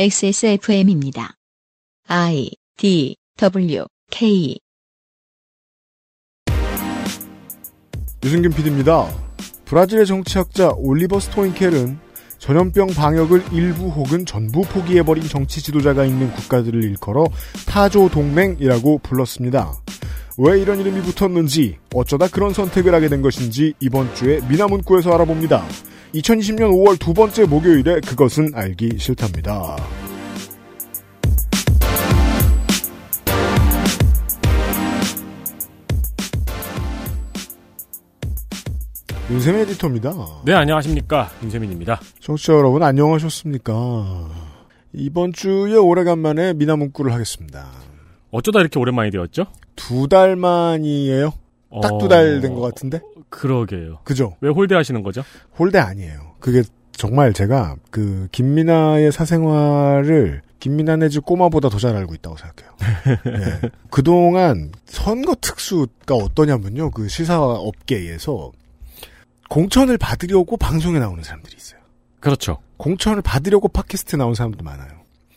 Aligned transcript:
XSFM입니다. 0.00 1.34
I 2.06 2.52
D 2.76 3.16
W 3.36 3.84
K 4.12 4.56
유승균 8.22 8.52
PD입니다. 8.52 9.08
브라질의 9.64 10.06
정치학자 10.06 10.70
올리버 10.76 11.18
스토인켈은 11.18 11.98
전염병 12.38 12.90
방역을 12.90 13.52
일부 13.52 13.88
혹은 13.88 14.24
전부 14.24 14.62
포기해버린 14.62 15.24
정치 15.24 15.60
지도자가 15.60 16.04
있는 16.04 16.30
국가들을 16.30 16.80
일컬어 16.84 17.26
타조 17.66 18.08
동맹이라고 18.10 18.98
불렀습니다. 18.98 19.72
왜 20.40 20.60
이런 20.60 20.78
이름이 20.78 21.00
붙었는지, 21.02 21.78
어쩌다 21.92 22.28
그런 22.28 22.52
선택을 22.52 22.94
하게 22.94 23.08
된 23.08 23.22
것인지 23.22 23.74
이번 23.80 24.14
주에 24.14 24.38
미나문구에서 24.48 25.12
알아봅니다. 25.12 25.64
2020년 26.14 26.70
5월 26.70 26.96
두 26.96 27.12
번째 27.12 27.44
목요일에 27.44 27.98
그것은 28.00 28.52
알기 28.54 28.98
싫답니다. 28.98 29.76
윤세민 39.28 39.62
에디터입니다. 39.62 40.14
네, 40.44 40.54
안녕하십니까. 40.54 41.30
윤세민입니다. 41.42 42.00
청취자 42.20 42.52
여러분 42.52 42.84
안녕하셨습니까? 42.84 44.28
이번 44.92 45.32
주에 45.32 45.74
오래간만에 45.74 46.54
미나문구를 46.54 47.12
하겠습니다. 47.12 47.87
어쩌다 48.30 48.60
이렇게 48.60 48.78
오랜만이 48.78 49.10
되었죠? 49.10 49.46
두 49.76 50.06
달 50.08 50.36
만이에요? 50.36 51.32
딱두 51.82 52.08
달 52.08 52.40
된 52.40 52.54
것 52.54 52.60
같은데? 52.60 53.00
그러게요. 53.28 53.98
그죠? 54.04 54.36
왜 54.40 54.50
홀대 54.50 54.74
하시는 54.74 55.02
거죠? 55.02 55.22
홀대 55.58 55.78
아니에요. 55.78 56.34
그게 56.40 56.62
정말 56.92 57.32
제가 57.32 57.76
그 57.90 58.28
김민아의 58.32 59.12
사생활을 59.12 60.42
김민아 60.60 60.96
내지 60.96 61.20
꼬마보다 61.20 61.68
더 61.68 61.78
잘 61.78 61.94
알고 61.94 62.14
있다고 62.14 62.36
생각해요. 62.36 62.76
네. 63.62 63.68
그동안 63.90 64.72
선거 64.86 65.34
특수가 65.40 66.14
어떠냐면요. 66.14 66.90
그 66.90 67.06
시사 67.08 67.40
업계에서 67.40 68.50
공천을 69.48 69.96
받으려고 69.98 70.56
방송에 70.56 70.98
나오는 70.98 71.22
사람들이 71.22 71.54
있어요. 71.56 71.80
그렇죠. 72.20 72.58
공천을 72.78 73.22
받으려고 73.22 73.68
팟캐스트 73.68 74.16
나온 74.16 74.34
사람도 74.34 74.64
많아요. 74.64 74.88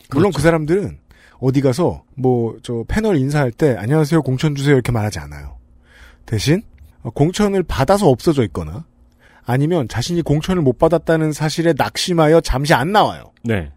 물론 0.09 0.31
그렇죠. 0.31 0.37
그 0.37 0.41
사람들은 0.41 0.97
어디 1.41 1.59
가서 1.59 2.03
뭐 2.15 2.55
저 2.63 2.85
패널 2.87 3.17
인사할 3.17 3.51
때 3.51 3.75
안녕하세요 3.77 4.21
공천 4.21 4.55
주세요 4.55 4.75
이렇게 4.75 4.91
말하지 4.91 5.19
않아요. 5.19 5.57
대신 6.25 6.61
어, 7.01 7.09
공천을 7.09 7.63
받아서 7.63 8.07
없어져 8.07 8.43
있거나 8.45 8.85
아니면 9.43 9.87
자신이 9.87 10.21
공천을 10.21 10.61
못 10.61 10.77
받았다는 10.77 11.33
사실에 11.33 11.73
낙심하여 11.75 12.41
잠시 12.41 12.73
안 12.73 12.91
나와요. 12.91 13.31
네. 13.43 13.71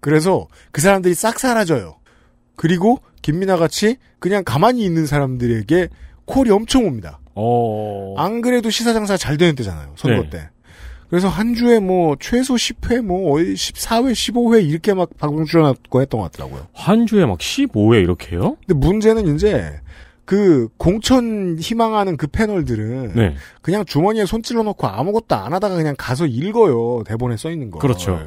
그래서 0.00 0.46
그 0.70 0.80
사람들이 0.80 1.14
싹 1.14 1.40
사라져요. 1.40 1.96
그리고 2.54 3.00
김민아 3.22 3.56
같이 3.56 3.96
그냥 4.20 4.44
가만히 4.44 4.84
있는 4.84 5.06
사람들에게 5.06 5.88
콜이 6.24 6.50
엄청 6.50 6.86
옵니다. 6.86 7.18
어. 7.34 8.14
안 8.16 8.40
그래도 8.40 8.70
시사장사 8.70 9.16
잘 9.16 9.36
되는 9.36 9.54
때잖아요. 9.56 9.94
선거 9.96 10.22
네. 10.22 10.30
때. 10.30 10.48
그래서 11.10 11.28
한 11.28 11.54
주에 11.54 11.78
뭐 11.78 12.16
최소 12.20 12.54
10회 12.54 13.00
뭐 13.00 13.32
거의 13.32 13.54
14회, 13.54 14.12
15회 14.12 14.68
이렇게 14.68 14.92
막 14.94 15.08
방송 15.18 15.44
출연하고 15.44 16.02
했던 16.02 16.20
것 16.20 16.30
같더라고요. 16.30 16.66
한 16.74 17.06
주에 17.06 17.24
막 17.24 17.38
15회 17.38 18.02
이렇게요? 18.02 18.56
근데 18.66 18.74
문제는 18.74 19.34
이제 19.34 19.80
그 20.26 20.68
공천 20.76 21.58
희망하는 21.58 22.18
그 22.18 22.26
패널들은 22.26 23.12
네. 23.14 23.34
그냥 23.62 23.86
주머니에 23.86 24.26
손 24.26 24.42
찔러 24.42 24.62
놓고 24.62 24.86
아무것도 24.86 25.34
안 25.34 25.54
하다가 25.54 25.74
그냥 25.74 25.94
가서 25.96 26.26
읽어요. 26.26 27.02
대본에 27.06 27.38
써 27.38 27.50
있는 27.50 27.70
거. 27.70 27.78
그렇죠. 27.78 28.20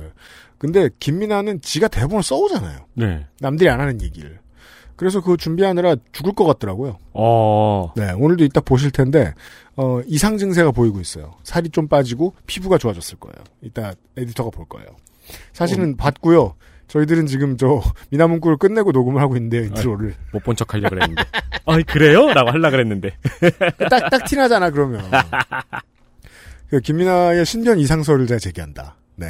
근데 0.57 0.89
김민아는 0.99 1.61
지가 1.61 1.87
대본을 1.87 2.23
써오잖아요. 2.23 2.79
네. 2.95 3.27
남들이 3.39 3.69
안 3.69 3.79
하는 3.79 4.01
얘기를. 4.01 4.39
그래서 4.95 5.19
그거 5.21 5.35
준비하느라 5.35 5.95
죽을 6.11 6.33
것 6.33 6.45
같더라고요. 6.45 6.97
어. 7.13 7.91
네, 7.95 8.11
오늘도 8.11 8.43
이따 8.43 8.61
보실 8.61 8.91
텐데, 8.91 9.33
어, 9.81 10.01
이상 10.05 10.37
증세가 10.37 10.69
보이고 10.71 10.99
있어요. 11.01 11.33
살이 11.43 11.69
좀 11.69 11.87
빠지고 11.87 12.35
피부가 12.45 12.77
좋아졌을 12.77 13.17
거예요. 13.19 13.35
이따 13.61 13.93
에디터가 14.15 14.51
볼 14.51 14.65
거예요. 14.67 14.87
사실은 15.53 15.97
봤고요. 15.97 16.53
저희들은 16.87 17.25
지금 17.25 17.57
저 17.57 17.81
민하문구를 18.11 18.57
끝내고 18.57 18.91
녹음을 18.91 19.21
하고 19.21 19.37
있는데요, 19.37 19.63
인트로를. 19.63 20.13
못 20.33 20.43
본 20.43 20.55
척 20.55 20.73
하려고 20.73 20.89
그랬는데. 20.95 21.23
아, 21.65 21.77
그래요? 21.87 22.27
라고 22.33 22.49
하려고 22.51 22.71
그랬는데. 22.71 23.11
딱, 23.89 24.09
딱 24.09 24.25
티나잖아, 24.25 24.69
그러면. 24.71 25.01
그 26.69 26.79
김민하의 26.81 27.45
신변 27.45 27.79
이상설을 27.79 28.27
제가 28.27 28.39
제기한다. 28.39 28.95
네. 29.15 29.27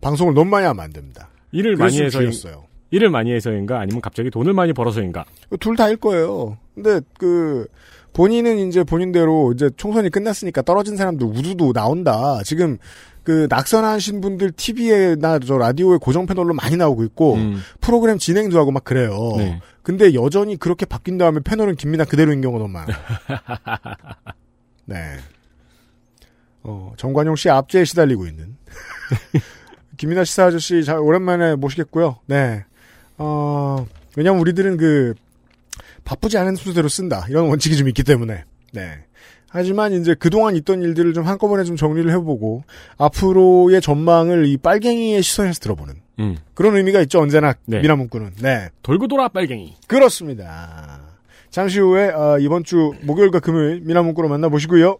방송을 0.00 0.34
너무 0.34 0.50
많이 0.50 0.66
하면 0.66 0.82
안 0.84 0.92
됩니다. 0.92 1.28
일을 1.52 1.76
많이 1.76 2.00
해서, 2.00 2.24
였어요 2.24 2.64
일을 2.90 3.10
많이 3.10 3.32
해서인가? 3.32 3.80
아니면 3.80 4.00
갑자기 4.00 4.30
돈을 4.30 4.52
많이 4.54 4.72
벌어서인가? 4.72 5.24
둘 5.58 5.76
다일 5.76 5.96
거예요. 5.96 6.58
근데 6.74 7.00
그 7.18 7.66
본인은 8.12 8.68
이제 8.68 8.82
본인대로 8.84 9.52
이제 9.52 9.70
총선이 9.76 10.10
끝났으니까 10.10 10.62
떨어진 10.62 10.96
사람들 10.96 11.26
우두두 11.26 11.72
나온다. 11.72 12.40
지금 12.44 12.78
그 13.22 13.46
낙선하신 13.50 14.20
분들 14.20 14.52
TV에나 14.52 15.38
저 15.40 15.58
라디오에 15.58 15.98
고정 16.00 16.26
패널로 16.26 16.54
많이 16.54 16.76
나오고 16.76 17.04
있고 17.04 17.34
음. 17.34 17.60
프로그램 17.80 18.18
진행도 18.18 18.58
하고 18.58 18.72
막 18.72 18.84
그래요. 18.84 19.16
네. 19.36 19.60
근데 19.82 20.14
여전히 20.14 20.56
그렇게 20.56 20.86
바뀐 20.86 21.18
다음에 21.18 21.40
패널은 21.40 21.76
김민하 21.76 22.04
그대로인 22.04 22.40
경우가 22.40 22.62
너무 22.62 22.72
많아요. 22.72 22.96
네. 24.86 25.16
어, 26.62 26.92
정관용 26.96 27.36
씨 27.36 27.48
압제에 27.48 27.84
시달리고 27.84 28.26
있는 28.26 28.56
김민아 29.96 30.24
시사 30.24 30.46
아저씨 30.46 30.84
잘 30.84 30.98
오랜만에 30.98 31.56
모시겠고요. 31.56 32.18
네. 32.26 32.64
어, 33.18 33.86
왜냐면 34.16 34.40
우리들은 34.40 34.76
그 34.76 35.14
바쁘지 36.10 36.38
않은 36.38 36.56
순서대로 36.56 36.88
쓴다. 36.88 37.24
이런 37.28 37.46
원칙이 37.46 37.76
좀 37.76 37.86
있기 37.86 38.02
때문에. 38.02 38.42
네. 38.72 38.98
하지만 39.48 39.92
이제 39.92 40.14
그동안 40.14 40.56
있던 40.56 40.82
일들을 40.82 41.12
좀 41.12 41.24
한꺼번에 41.24 41.62
좀 41.62 41.76
정리를 41.76 42.10
해보고 42.10 42.64
앞으로의 42.98 43.80
전망을 43.80 44.46
이 44.46 44.56
빨갱이의 44.56 45.22
시선에서 45.22 45.60
들어보는 45.60 45.94
음. 46.18 46.36
그런 46.54 46.76
의미가 46.76 47.00
있죠. 47.02 47.20
언제나 47.20 47.54
네. 47.64 47.80
미나문구는. 47.80 48.32
네. 48.42 48.70
돌고 48.82 49.06
돌아 49.06 49.28
빨갱이. 49.28 49.76
그렇습니다. 49.86 51.00
잠시 51.50 51.78
후에 51.78 52.08
어, 52.08 52.38
이번 52.40 52.64
주 52.64 52.92
목요일과 53.02 53.38
금요일 53.38 53.80
민하문구로 53.82 54.28
만나보시고요. 54.28 54.98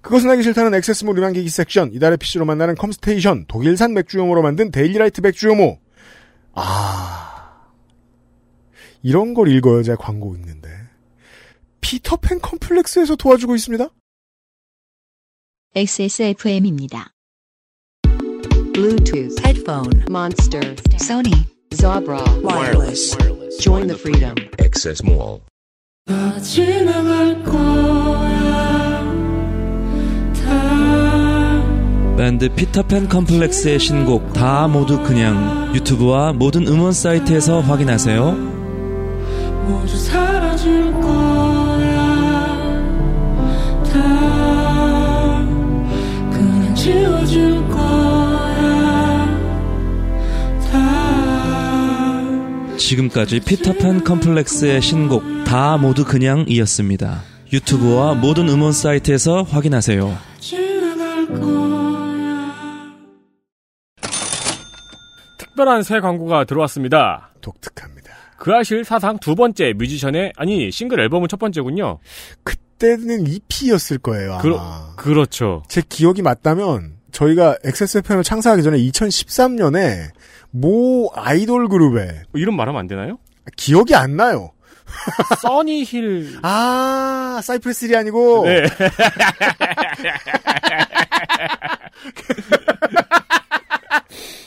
그것은 0.00 0.30
하기 0.30 0.44
싫다는 0.44 0.74
XS몰 0.74 1.18
음향기기 1.18 1.48
섹션, 1.48 1.92
이달의 1.92 2.18
PC로 2.18 2.44
만나는 2.44 2.76
컴스테이션, 2.76 3.46
독일산 3.48 3.94
맥주효모로 3.94 4.42
만든 4.42 4.70
데일리라이트 4.70 5.20
맥주효모. 5.20 5.78
아, 6.54 7.29
이런 9.02 9.34
걸 9.34 9.48
읽어요, 9.48 9.82
제가 9.82 9.96
광고 9.96 10.34
읽는데. 10.34 10.68
피터팬 11.80 12.40
컴플렉스에서 12.40 13.16
도와주고 13.16 13.54
있습니다. 13.54 13.88
XSFM입니다. 15.74 17.12
Bluetooth, 18.72 19.38
headphone, 19.44 20.04
Monster, 20.08 20.74
Sony, 20.96 21.46
Jabra, 21.70 22.22
wireless. 22.42 23.16
Join 23.60 23.86
the 23.86 23.98
freedom. 23.98 24.34
Access 24.60 25.02
Mall. 25.04 25.40
밴드 32.16 32.48
피터팬 32.54 33.08
컴플렉스의 33.08 33.78
신곡 33.78 34.32
다 34.32 34.68
모두 34.68 35.02
그냥 35.02 35.74
유튜브와 35.74 36.32
모든 36.32 36.66
음원 36.66 36.92
사이트에서 36.92 37.60
확인하세요. 37.60 38.49
모두 39.66 39.96
사라질 39.96 40.92
거야 40.92 41.96
다 43.92 45.44
그냥 46.30 46.74
지워질 46.74 47.68
거야 47.68 49.40
다 50.70 52.20
지금까지 52.76 53.40
피터팬 53.40 54.04
컴플렉스의 54.04 54.80
신곡 54.82 55.24
다 55.44 55.76
모두 55.76 56.04
그냥이었습니다. 56.04 57.22
유튜브와 57.52 58.14
모든 58.14 58.48
음원 58.48 58.72
사이트에서 58.72 59.42
확인하세요. 59.42 60.16
특별한 65.38 65.82
새 65.82 66.00
광고가 66.00 66.44
들어왔습니다. 66.44 67.30
독특합니다. 67.40 67.99
그 68.40 68.54
아실 68.54 68.84
사상 68.84 69.18
두 69.18 69.34
번째 69.34 69.74
뮤지션의, 69.76 70.32
아니, 70.36 70.70
싱글 70.72 70.98
앨범은 71.00 71.28
첫 71.28 71.38
번째군요. 71.38 71.98
그때는 72.42 73.26
EP였을 73.26 73.98
거예요, 73.98 74.32
아마. 74.32 74.40
그러- 74.42 74.94
그렇죠. 74.96 75.62
제 75.68 75.82
기억이 75.86 76.22
맞다면 76.22 76.94
저희가 77.12 77.56
XSFM을 77.62 78.24
창사하기 78.24 78.62
전에 78.62 78.78
2013년에 78.78 80.08
모 80.52 81.10
아이돌 81.14 81.68
그룹에 81.68 82.22
이름 82.34 82.56
말하면 82.56 82.80
안 82.80 82.86
되나요? 82.86 83.18
기억이 83.58 83.94
안 83.94 84.16
나요. 84.16 84.52
써니힐. 85.42 86.38
아, 86.42 87.40
사이프레스리 87.44 87.94
아니고 87.94 88.44
네. 88.46 88.64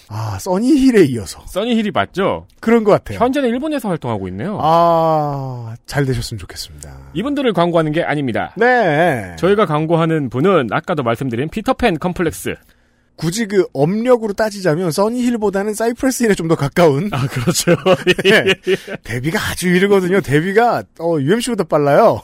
아, 0.09 0.33
아, 0.35 0.39
써니힐에 0.39 1.05
이어서. 1.05 1.41
써니힐이 1.47 1.91
맞죠? 1.91 2.45
그런 2.59 2.83
것 2.83 2.91
같아요. 2.91 3.19
현재는 3.19 3.49
일본에서 3.49 3.89
활동하고 3.89 4.27
있네요. 4.29 4.59
아, 4.61 5.75
잘 5.85 6.05
되셨으면 6.05 6.39
좋겠습니다. 6.39 6.91
이분들을 7.13 7.51
광고하는 7.53 7.91
게 7.91 8.03
아닙니다. 8.03 8.53
네. 8.57 9.35
저희가 9.37 9.65
광고하는 9.65 10.29
분은 10.29 10.67
아까도 10.71 11.03
말씀드린 11.03 11.49
피터팬 11.49 11.99
컴플렉스. 11.99 12.55
굳이 13.15 13.45
그 13.45 13.65
업력으로 13.73 14.33
따지자면 14.33 14.91
써니힐보다는 14.91 15.73
사이프러스 15.73 16.23
힐에 16.25 16.33
좀 16.33 16.47
더 16.47 16.55
가까운 16.55 17.09
아, 17.13 17.25
그렇죠. 17.27 17.75
네. 18.23 18.53
데뷔가 19.03 19.39
아주 19.39 19.69
이르거든요. 19.69 20.19
데뷔가 20.19 20.83
어, 20.99 21.17
UMC보다 21.19 21.63
빨라요. 21.65 22.21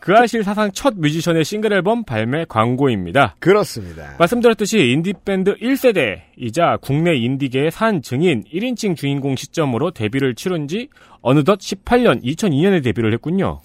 그 0.00 0.14
아실 0.16 0.42
사상 0.42 0.70
첫 0.72 0.94
뮤지션의 0.96 1.44
싱글 1.44 1.72
앨범 1.72 2.02
발매 2.04 2.46
광고입니다. 2.48 3.36
그렇습니다. 3.40 4.14
말씀드렸듯이 4.18 4.78
인디밴드 4.90 5.56
1세대이자 5.56 6.80
국내 6.80 7.14
인디계의 7.16 7.70
산 7.70 8.00
증인 8.00 8.44
1인칭 8.44 8.96
주인공 8.96 9.36
시점으로 9.36 9.90
데뷔를 9.90 10.34
치른 10.34 10.66
지 10.66 10.88
어느덧 11.20 11.58
18년, 11.58 12.22
2002년에 12.24 12.82
데뷔를 12.82 13.12
했군요. 13.12 13.60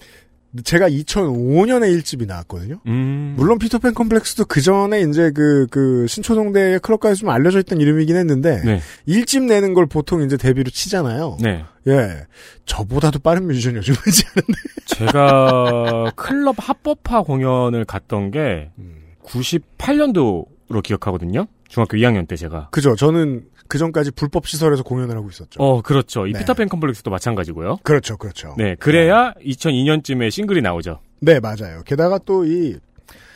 제가 0.62 0.88
2005년에 0.88 1.98
1집이 1.98 2.26
나왔거든요. 2.26 2.80
음. 2.86 3.34
물론 3.36 3.58
피터팬 3.58 3.94
컴플렉스도 3.94 4.44
그 4.44 4.60
전에 4.60 5.00
이제 5.00 5.32
그, 5.32 5.66
그, 5.70 6.06
신촌 6.06 6.35
홍대의 6.35 6.78
클럽가에서 6.80 7.20
좀 7.20 7.30
알려져 7.30 7.58
있던 7.60 7.80
이름이긴 7.80 8.16
했는데, 8.16 8.62
네. 8.64 8.80
1집 9.08 9.44
내는 9.44 9.74
걸 9.74 9.86
보통 9.86 10.22
이제 10.22 10.36
데뷔로 10.36 10.70
치잖아요. 10.70 11.38
네. 11.40 11.64
예. 11.88 12.26
저보다도 12.66 13.18
빠른 13.18 13.46
뮤지션이었죠, 13.46 13.92
왠지 14.06 14.24
않은데. 14.28 14.52
제가 14.86 16.12
클럽 16.14 16.56
합법화 16.58 17.22
공연을 17.22 17.84
갔던 17.84 18.30
게 18.30 18.70
음. 18.78 18.94
98년도로 19.24 20.82
기억하거든요. 20.82 21.46
중학교 21.68 21.96
2학년 21.96 22.28
때 22.28 22.36
제가. 22.36 22.68
그죠. 22.70 22.94
저는 22.94 23.44
그 23.68 23.78
전까지 23.78 24.10
불법 24.12 24.46
시설에서 24.46 24.82
공연을 24.82 25.16
하고 25.16 25.28
있었죠. 25.28 25.62
어, 25.62 25.80
그렇죠. 25.82 26.26
이 26.26 26.32
네. 26.32 26.38
피터팬 26.40 26.68
컴플렉스도 26.68 27.10
마찬가지고요. 27.10 27.78
그렇죠, 27.82 28.16
그렇죠. 28.16 28.54
네, 28.58 28.74
그래야 28.78 29.32
2002년쯤에 29.44 30.30
싱글이 30.30 30.62
나오죠. 30.62 31.00
네, 31.20 31.40
맞아요. 31.40 31.82
게다가 31.84 32.18
또 32.18 32.44
이, 32.44 32.76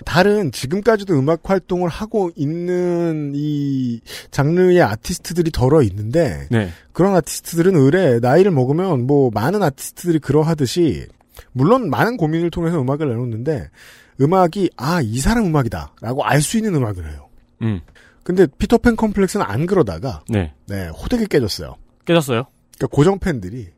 다른 0.04 0.52
지금까지도 0.52 1.19
음악 1.19 1.40
활동을 1.48 1.88
하고 1.88 2.30
있는 2.36 3.32
이 3.34 4.00
장르의 4.30 4.80
아티스트들이 4.82 5.50
더러 5.50 5.82
있는데 5.82 6.46
네. 6.50 6.70
그런 6.92 7.14
아티스트들은 7.16 7.74
으레 7.76 8.20
나이를 8.20 8.50
먹으면 8.50 9.06
뭐 9.06 9.31
많은 9.32 9.62
아티스트들이 9.62 10.19
그러하듯이 10.20 11.06
물론 11.52 11.90
많은 11.90 12.16
고민을 12.16 12.50
통해서 12.50 12.81
음악을 12.81 13.08
내놓는데 13.08 13.70
음악이 14.20 14.70
아 14.76 15.00
이 15.02 15.19
사람 15.20 15.46
음악이다라고 15.46 16.24
알 16.24 16.42
수 16.42 16.56
있는 16.58 16.74
음악을 16.74 17.10
해요. 17.10 17.28
음. 17.62 17.81
근데 18.28 18.46
피터팬 18.58 18.96
컴플렉스는 18.96 19.46
안 19.48 19.64
그러다가 19.64 20.22
네. 20.28 20.52
네 20.66 20.88
호되게 20.88 21.25
깨졌어요. 21.25 21.76
깨졌어요. 22.04 22.44
그러니까 22.76 22.94
고정 22.94 23.19
팬들이 23.19 23.69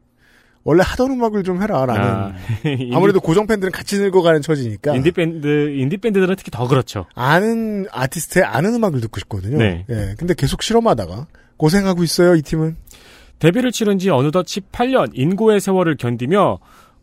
원래 0.64 0.82
하던 0.84 1.12
음악을 1.12 1.44
좀 1.44 1.62
해라라는 1.62 2.02
아, 2.04 2.34
아무래도 2.92 3.20
고정 3.20 3.46
팬들은 3.46 3.70
같이 3.70 4.00
늙어가는 4.00 4.42
처지니까 4.42 4.96
인디 4.96 5.12
밴드, 5.12 5.70
인디 5.70 5.98
밴드들은 5.98 6.34
특히 6.34 6.50
더 6.50 6.66
그렇죠. 6.66 7.06
아는 7.14 7.86
아티스트의 7.92 8.44
아는 8.44 8.74
음악을 8.74 9.00
듣고 9.02 9.20
싶거든요. 9.20 9.56
네. 9.56 9.86
예, 9.88 10.16
근데 10.18 10.34
계속 10.34 10.64
실험하다가 10.64 11.28
고생하고 11.56 12.02
있어요 12.02 12.34
이 12.34 12.42
팀은. 12.42 12.76
데뷔를 13.38 13.70
치른 13.70 14.00
지 14.00 14.10
어느덧 14.10 14.46
18년 14.46 15.12
인고의 15.14 15.60
세월을 15.60 15.96
견디며 15.96 16.58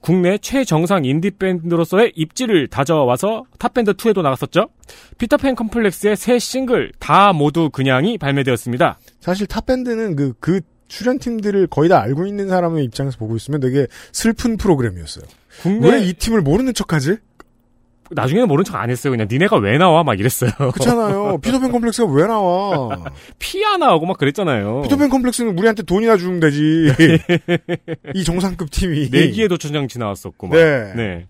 국내 0.07 0.37
최정상 0.37 1.03
인디밴드로서의 1.03 2.13
입지를 2.15 2.69
다져와서 2.69 3.43
탑밴드 3.59 3.91
2에도 3.91 4.21
나갔었죠. 4.21 4.69
피터팬 5.17 5.55
컴플렉스의 5.55 6.15
새 6.15 6.39
싱글 6.39 6.93
다 6.97 7.33
모두 7.33 7.69
그냥이 7.69 8.17
발매되었습니다. 8.17 8.99
사실 9.19 9.47
탑 9.47 9.65
밴드는 9.65 10.15
그 10.15 10.31
그 10.39 10.61
출연팀들을 10.87 11.67
거의 11.67 11.89
다 11.89 12.01
알고 12.01 12.25
있는 12.25 12.47
사람의 12.47 12.85
입장에서 12.85 13.17
보고 13.17 13.35
있으면 13.35 13.59
되게 13.59 13.87
슬픈 14.13 14.55
프로그램이었어요. 14.55 15.25
국내 15.61 15.89
왜이 15.89 16.13
팀을 16.13 16.41
모르는 16.41 16.73
척하지? 16.73 17.17
나중에는 18.11 18.47
모른 18.47 18.63
척 18.63 18.75
안 18.77 18.89
했어요. 18.89 19.11
그냥 19.11 19.27
니네가 19.29 19.57
왜 19.57 19.77
나와 19.77 20.03
막 20.03 20.19
이랬어요. 20.19 20.51
그렇잖아요. 20.57 21.39
피터팬 21.43 21.71
컴플렉스가 21.71 22.11
왜 22.11 22.27
나와? 22.27 23.05
피아 23.39 23.77
나오고 23.77 24.05
막 24.05 24.17
그랬잖아요. 24.17 24.81
피터팬 24.83 25.09
컴플렉스는 25.09 25.57
우리한테 25.57 25.83
돈이나 25.83 26.17
주면 26.17 26.39
되지. 26.39 26.91
이 28.13 28.23
정상급 28.23 28.69
팀이. 28.71 29.09
내기에 29.09 29.47
도천장치 29.47 29.99
나왔었고 29.99 30.47
막. 30.47 30.55
네. 30.57 30.93
네. 30.95 31.27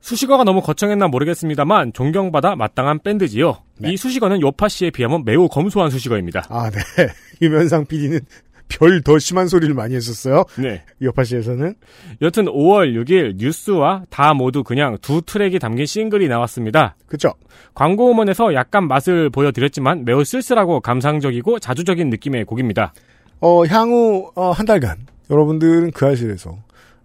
수식어가 0.00 0.44
너무 0.44 0.62
거창했나 0.62 1.08
모르겠습니다만 1.08 1.92
존경받아 1.92 2.56
마땅한 2.56 3.00
밴드지요. 3.02 3.58
네. 3.78 3.92
이 3.92 3.96
수식어는 3.96 4.40
요파 4.40 4.68
씨에 4.68 4.90
비하면 4.90 5.24
매우 5.24 5.48
검소한 5.48 5.90
수식어입니다. 5.90 6.44
아, 6.48 6.70
네. 6.70 6.78
유면상 7.42 7.84
PD는 7.86 8.20
별 8.68 9.02
더 9.02 9.18
심한 9.18 9.48
소리를 9.48 9.74
많이 9.74 9.94
했었어요. 9.94 10.44
네. 10.58 10.84
여파시에서는. 11.02 11.74
여튼 12.22 12.44
5월 12.46 12.94
6일 12.94 13.36
뉴스와 13.36 14.02
다 14.10 14.34
모두 14.34 14.62
그냥 14.62 14.98
두 15.00 15.22
트랙이 15.22 15.58
담긴 15.58 15.86
싱글이 15.86 16.28
나왔습니다. 16.28 16.96
그쵸? 17.06 17.32
광고 17.74 18.10
음원에서 18.10 18.54
약간 18.54 18.86
맛을 18.88 19.30
보여드렸지만 19.30 20.04
매우 20.04 20.24
쓸쓸하고 20.24 20.80
감상적이고 20.80 21.58
자주적인 21.58 22.10
느낌의 22.10 22.44
곡입니다. 22.44 22.92
어, 23.40 23.64
향후, 23.66 24.30
어, 24.34 24.50
한 24.50 24.66
달간, 24.66 25.06
여러분들은 25.30 25.92
그 25.92 26.06
아실에서, 26.06 26.58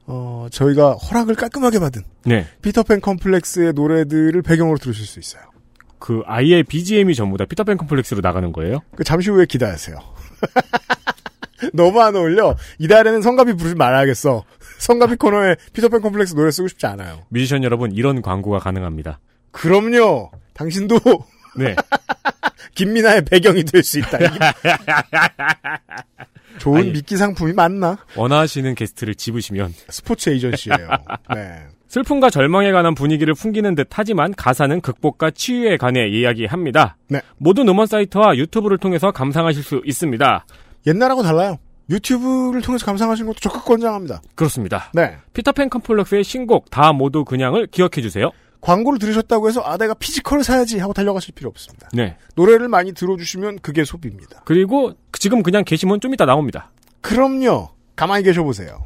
어, 0.08 0.48
저희가 0.52 0.94
허락을 0.94 1.36
깔끔하게 1.36 1.80
받은 1.80 2.02
네. 2.26 2.46
피터팬 2.62 3.02
컴플렉스의 3.02 3.74
노래들을 3.74 4.42
배경으로 4.42 4.78
들으실 4.80 5.06
수 5.06 5.20
있어요. 5.20 5.44
그 6.00 6.22
아예 6.26 6.64
BGM이 6.64 7.16
전부 7.16 7.38
다 7.38 7.46
피터팬 7.46 7.78
컴플렉스로 7.78 8.20
나가는 8.22 8.52
거예요? 8.52 8.80
그 8.96 9.04
잠시 9.04 9.30
후에 9.30 9.46
기대하세요. 9.46 9.96
너무 11.74 12.02
안 12.02 12.16
어울려. 12.16 12.56
이달에는 12.80 13.22
성가비 13.22 13.54
부르지 13.54 13.76
말아야겠어. 13.76 14.44
성가비 14.80 15.16
코너에 15.16 15.56
피터팬 15.74 16.02
컴플렉스 16.02 16.36
노래 16.36 16.52
쓰고 16.52 16.68
싶지 16.68 16.86
않아요. 16.88 17.22
뮤지션 17.30 17.64
여러분 17.64 17.92
이런 17.92 18.22
광고가 18.22 18.60
가능합니다. 18.60 19.20
그럼요. 19.52 20.32
당신도 20.54 21.00
네. 21.58 21.76
김민하의 22.76 23.26
배경이 23.26 23.64
될 23.64 23.84
수 23.84 24.00
있다. 24.00 24.18
좋은 26.60 26.82
아니. 26.82 26.92
미끼 26.92 27.18
상품이 27.18 27.54
많나? 27.54 27.98
원하시는 28.16 28.76
게스트를 28.76 29.16
집으시면 29.16 29.74
스포츠 29.90 30.30
에이전시예요. 30.30 30.88
네. 31.34 31.64
슬픔과 31.88 32.30
절망에 32.30 32.72
관한 32.72 32.96
분위기를 32.96 33.34
풍기는 33.36 33.76
듯 33.76 33.88
하지만 33.92 34.34
가사는 34.34 34.82
극복과 34.82 35.32
치유에 35.32 35.78
관해 35.78 36.08
이야기합니다. 36.08 36.98
네. 37.10 37.22
모든 37.38 37.68
음원 37.70 37.86
사이트와 37.88 38.36
유튜브를 38.38 38.78
통해서 38.78 39.12
감상하실 39.12 39.64
수 39.64 39.82
있습니다. 39.86 40.46
옛날하고 40.86 41.24
달라요. 41.24 41.58
유튜브를 41.90 42.62
통해서 42.62 42.86
감상하시는 42.86 43.28
것도 43.28 43.40
적극 43.40 43.66
권장합니다. 43.66 44.22
그렇습니다. 44.36 44.90
네. 44.94 45.18
피터팬 45.34 45.70
컴플렉스의 45.70 46.24
신곡 46.24 46.70
다 46.70 46.94
모두 46.94 47.26
그냥을 47.26 47.68
기억해 47.68 48.02
주세요. 48.02 48.32
광고를 48.62 48.98
들으셨다고 48.98 49.50
해서 49.50 49.62
아 49.62 49.78
내가 49.78 49.94
physical을 49.94 50.44
사야지 50.44 50.80
하고 50.80 50.94
달려가실 50.94 51.34
필요 51.36 51.50
없습니다. 51.50 51.90
네. 51.92 52.16
노래를 52.36 52.70
많이 52.70 52.94
들어주시면 52.94 53.60
그게 53.60 53.84
소비입니다. 53.84 54.44
그리고 54.46 54.94
지금 55.20 55.44
그냥 55.44 55.66
계시면 55.66 56.00
좀 56.00 56.14
이따 56.14 56.26
나옵니다. 56.26 56.72
그럼요. 57.02 57.70
가만히 57.98 58.24
계셔보세요. 58.24 58.86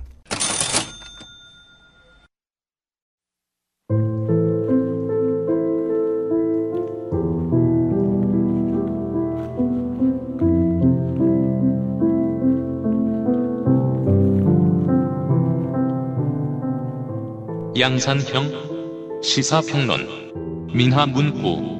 양산형 17.79 19.21
시사평론 19.21 20.71
민하문구 20.73 21.77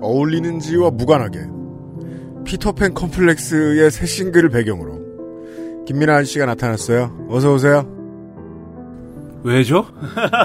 어울리는지와 0.00 0.90
무관하게 0.90 1.38
피터팬 2.44 2.94
컴플렉스의 2.94 3.90
새 3.92 4.04
싱글을 4.04 4.50
배경으로 4.50 5.84
김민아 5.86 6.24
씨가 6.24 6.46
나타났어요. 6.46 7.26
어서 7.28 7.54
오세요. 7.54 7.86
왜죠? 9.44 9.86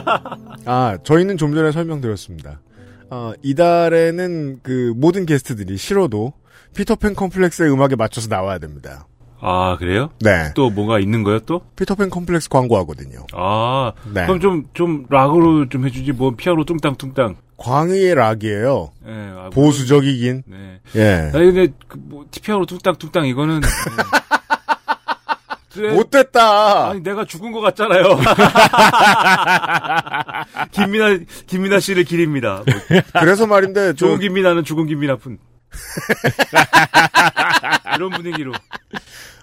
아 0.65 0.97
저희는 1.01 1.37
좀 1.37 1.55
전에 1.55 1.71
설명드렸습니다. 1.71 2.61
어, 3.09 3.33
이달에는 3.41 4.59
그 4.61 4.93
모든 4.95 5.25
게스트들이 5.25 5.77
싫어도 5.77 6.33
피터팬 6.75 7.15
컴플렉스의 7.15 7.71
음악에 7.71 7.95
맞춰서 7.95 8.27
나와야 8.27 8.59
됩니다. 8.59 9.07
아 9.39 9.77
그래요? 9.77 10.09
네. 10.19 10.51
또 10.55 10.69
뭐가 10.69 10.99
있는 10.99 11.23
거요 11.23 11.39
또? 11.39 11.61
피터팬 11.75 12.09
컴플렉스 12.09 12.49
광고하거든요. 12.49 13.25
아 13.33 13.93
네. 14.13 14.25
그럼 14.25 14.39
좀좀 14.39 15.05
락으로 15.09 15.69
좀 15.69 15.85
해주지 15.85 16.13
뭐 16.13 16.33
피아노 16.35 16.63
뚱땅뚱땅. 16.65 17.35
광의의 17.57 18.15
락이에요. 18.15 18.91
예, 19.07 19.11
아, 19.35 19.49
보수적이긴. 19.51 20.43
네. 20.45 20.79
예. 20.95 21.31
아니 21.33 21.51
근데 21.51 21.67
그 21.87 21.97
뭐, 21.99 22.25
피아노 22.41 22.65
뚱땅뚱땅 22.65 23.25
이거는 23.25 23.61
네. 25.75 25.93
못됐다. 25.93 26.89
아니 26.89 27.01
내가 27.01 27.25
죽은 27.25 27.51
것 27.51 27.61
같잖아요. 27.61 28.03
김민하 30.71 31.19
김민하 31.45 31.79
씨를 31.79 32.03
기립니다. 32.03 32.63
뭐, 32.65 33.01
그래서 33.19 33.45
말인데 33.45 33.93
저 33.93 34.07
좋은 34.07 34.19
김민하는 34.19 34.63
죽은 34.63 34.87
김민하뿐. 34.87 35.37
이런 37.95 38.09
분위기로. 38.11 38.53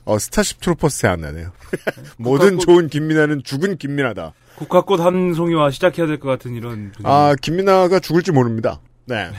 어, 0.04 0.18
스타쉽 0.18 0.60
트루퍼스 0.60 0.98
생각나네요. 0.98 1.52
모든 2.18 2.56
국화꽃- 2.58 2.66
좋은 2.66 2.88
김민하는 2.88 3.42
죽은 3.44 3.78
김민하다. 3.78 4.32
국화꽃 4.56 5.00
한 5.00 5.34
송이와 5.34 5.70
시작해야 5.70 6.06
될 6.06 6.20
것 6.20 6.28
같은 6.28 6.54
이런 6.54 6.92
분위기. 6.92 7.02
아, 7.04 7.34
김민하가 7.40 7.98
죽을지 7.98 8.30
모릅니다. 8.32 8.80
네. 9.06 9.30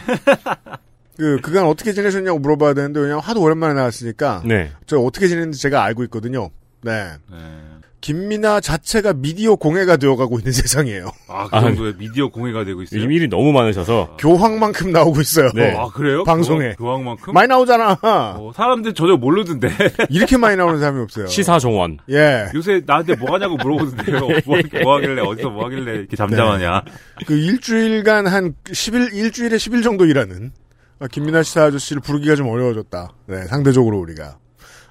그, 1.17 1.39
그간 1.41 1.65
어떻게 1.65 1.93
지내셨냐고 1.93 2.39
물어봐야 2.39 2.73
되는데, 2.73 2.99
왜냐면 2.99 3.23
하도 3.23 3.41
오랜만에 3.41 3.73
나왔으니까, 3.75 4.41
네. 4.45 4.71
저 4.85 4.97
어떻게 4.99 5.27
지냈는지 5.27 5.61
제가 5.61 5.83
알고 5.83 6.03
있거든요. 6.05 6.49
네. 6.81 7.13
네. 7.31 7.61
김민하 8.05 8.59
자체가 8.59 9.13
미디어 9.13 9.55
공해가 9.55 9.97
되어가고 9.97 10.37
있는 10.37 10.51
세상이에요. 10.53 11.11
아, 11.27 11.47
그 11.49 11.55
아, 11.55 11.61
정도의 11.61 11.95
미디어 11.97 12.29
공해가 12.29 12.63
되고 12.63 12.83
있어요. 12.83 12.99
요즘 12.99 13.11
일이 13.11 13.27
너무 13.27 13.51
많으셔서 13.51 14.17
교황만큼 14.19 14.91
나오고 14.91 15.21
있어요. 15.21 15.49
네. 15.55 15.75
아, 15.75 15.87
그래요? 15.87 16.23
방송에. 16.23 16.75
교황, 16.75 17.03
교황만큼? 17.03 17.33
많이 17.33 17.47
나오잖아. 17.47 17.97
어, 18.03 18.51
사람들 18.55 18.93
전혀 18.93 19.15
모르던데. 19.17 19.69
이렇게 20.11 20.37
많이 20.37 20.55
나오는 20.55 20.79
사람이 20.79 21.01
없어요. 21.01 21.25
시사종원. 21.25 21.97
예. 22.11 22.45
요새 22.53 22.83
나한테 22.85 23.15
뭐 23.15 23.33
하냐고 23.33 23.55
물어보던데요. 23.55 24.19
뭐, 24.19 24.29
뭐 24.83 24.95
하길래, 24.97 25.21
어디서 25.23 25.49
뭐 25.49 25.65
하길래 25.65 25.95
이렇게 25.95 26.15
잠잠하냐. 26.15 26.83
그 27.25 27.35
일주일간 27.35 28.27
한 28.27 28.53
10일, 28.65 29.15
일주일에 29.15 29.55
10일 29.55 29.83
정도 29.83 30.05
일하는 30.05 30.51
아, 30.99 31.07
김민아 31.07 31.41
시사 31.41 31.63
아저씨를 31.63 32.03
부르기가 32.03 32.35
좀 32.35 32.49
어려워졌다. 32.49 33.09
네, 33.25 33.45
상대적으로 33.47 33.97
우리가. 33.97 34.37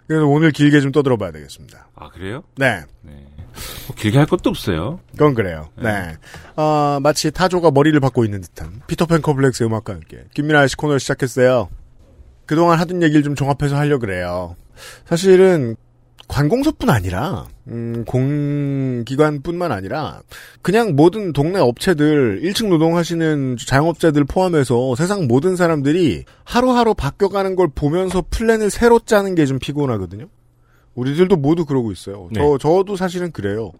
그래서 0.07 0.27
오늘 0.27 0.51
길게 0.51 0.81
좀 0.81 0.93
떠들어 0.93 1.17
봐야 1.17 1.31
되겠습니다. 1.33 1.89
아, 1.95 2.11
그래요? 2.11 2.43
네, 2.57 2.83
네. 3.03 3.27
뭐 3.87 3.97
길게 3.97 4.19
할 4.19 4.27
것도 4.27 4.51
없어요. 4.51 5.01
그건 5.13 5.35
그래요. 5.35 5.71
네. 5.77 6.17
아, 6.57 6.99
마치 7.03 7.31
타조가 7.31 7.71
머리를 7.71 7.99
박고 8.01 8.25
있는 8.25 8.41
듯한 8.41 8.83
피터팬 8.87 9.23
컴플렉스 9.23 9.63
음악과 9.63 9.95
함께 9.95 10.25
김민하 10.35 10.67
씨 10.67 10.77
코너를 10.77 11.01
시작했어요. 11.01 11.69
그동안 12.47 12.79
하던 12.81 13.03
얘기를 13.03 13.23
좀 13.23 13.35
종합해서 13.35 13.77
하려고 13.77 14.01
그래요. 14.01 14.57
사실은 15.07 15.77
관공서뿐 16.29 16.89
아니라 16.91 17.47
음, 17.69 18.05
공기관뿐만 18.07 19.73
아니라 19.73 20.23
그냥 20.63 20.97
모든 20.97 21.33
동네 21.33 21.59
업체들 21.61 22.41
1층 22.43 22.69
노동하시는 22.69 23.57
자영업자들 23.67 24.25
포함해서 24.25 24.95
세상 24.97 25.27
모든 25.27 25.57
사람들이 25.57 26.25
하루하루 26.45 26.95
바뀌어가는 26.95 27.57
걸 27.57 27.69
보면서 27.75 28.25
플랜을 28.31 28.71
새로 28.71 28.99
짜는 28.99 29.35
게 29.35 29.45
좀 29.45 29.59
피곤하거든요. 29.59 30.27
우리들도 30.95 31.37
모두 31.37 31.65
그러고 31.67 31.93
있어요. 31.93 32.29
네. 32.33 32.41
저 32.41 32.57
저도 32.59 32.97
사실은 32.97 33.31
그래요. 33.31 33.73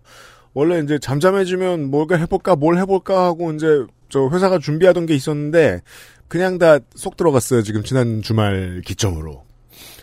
원래 0.53 0.79
이제 0.81 0.99
잠잠해지면 0.99 1.91
뭘까 1.91 2.17
해볼까 2.17 2.55
뭘 2.57 2.77
해볼까 2.79 3.25
하고 3.25 3.53
이제 3.53 3.85
저 4.11 4.29
회사가 4.29 4.59
준비하던 4.59 5.07
게 5.07 5.15
있었는데 5.15 5.81
그냥 6.29 6.59
다 6.59 6.79
쏙 6.95 7.17
들어갔어요. 7.17 7.63
지금 7.63 7.83
지난 7.83 8.21
주말 8.23 8.83
기점으로. 8.85 9.43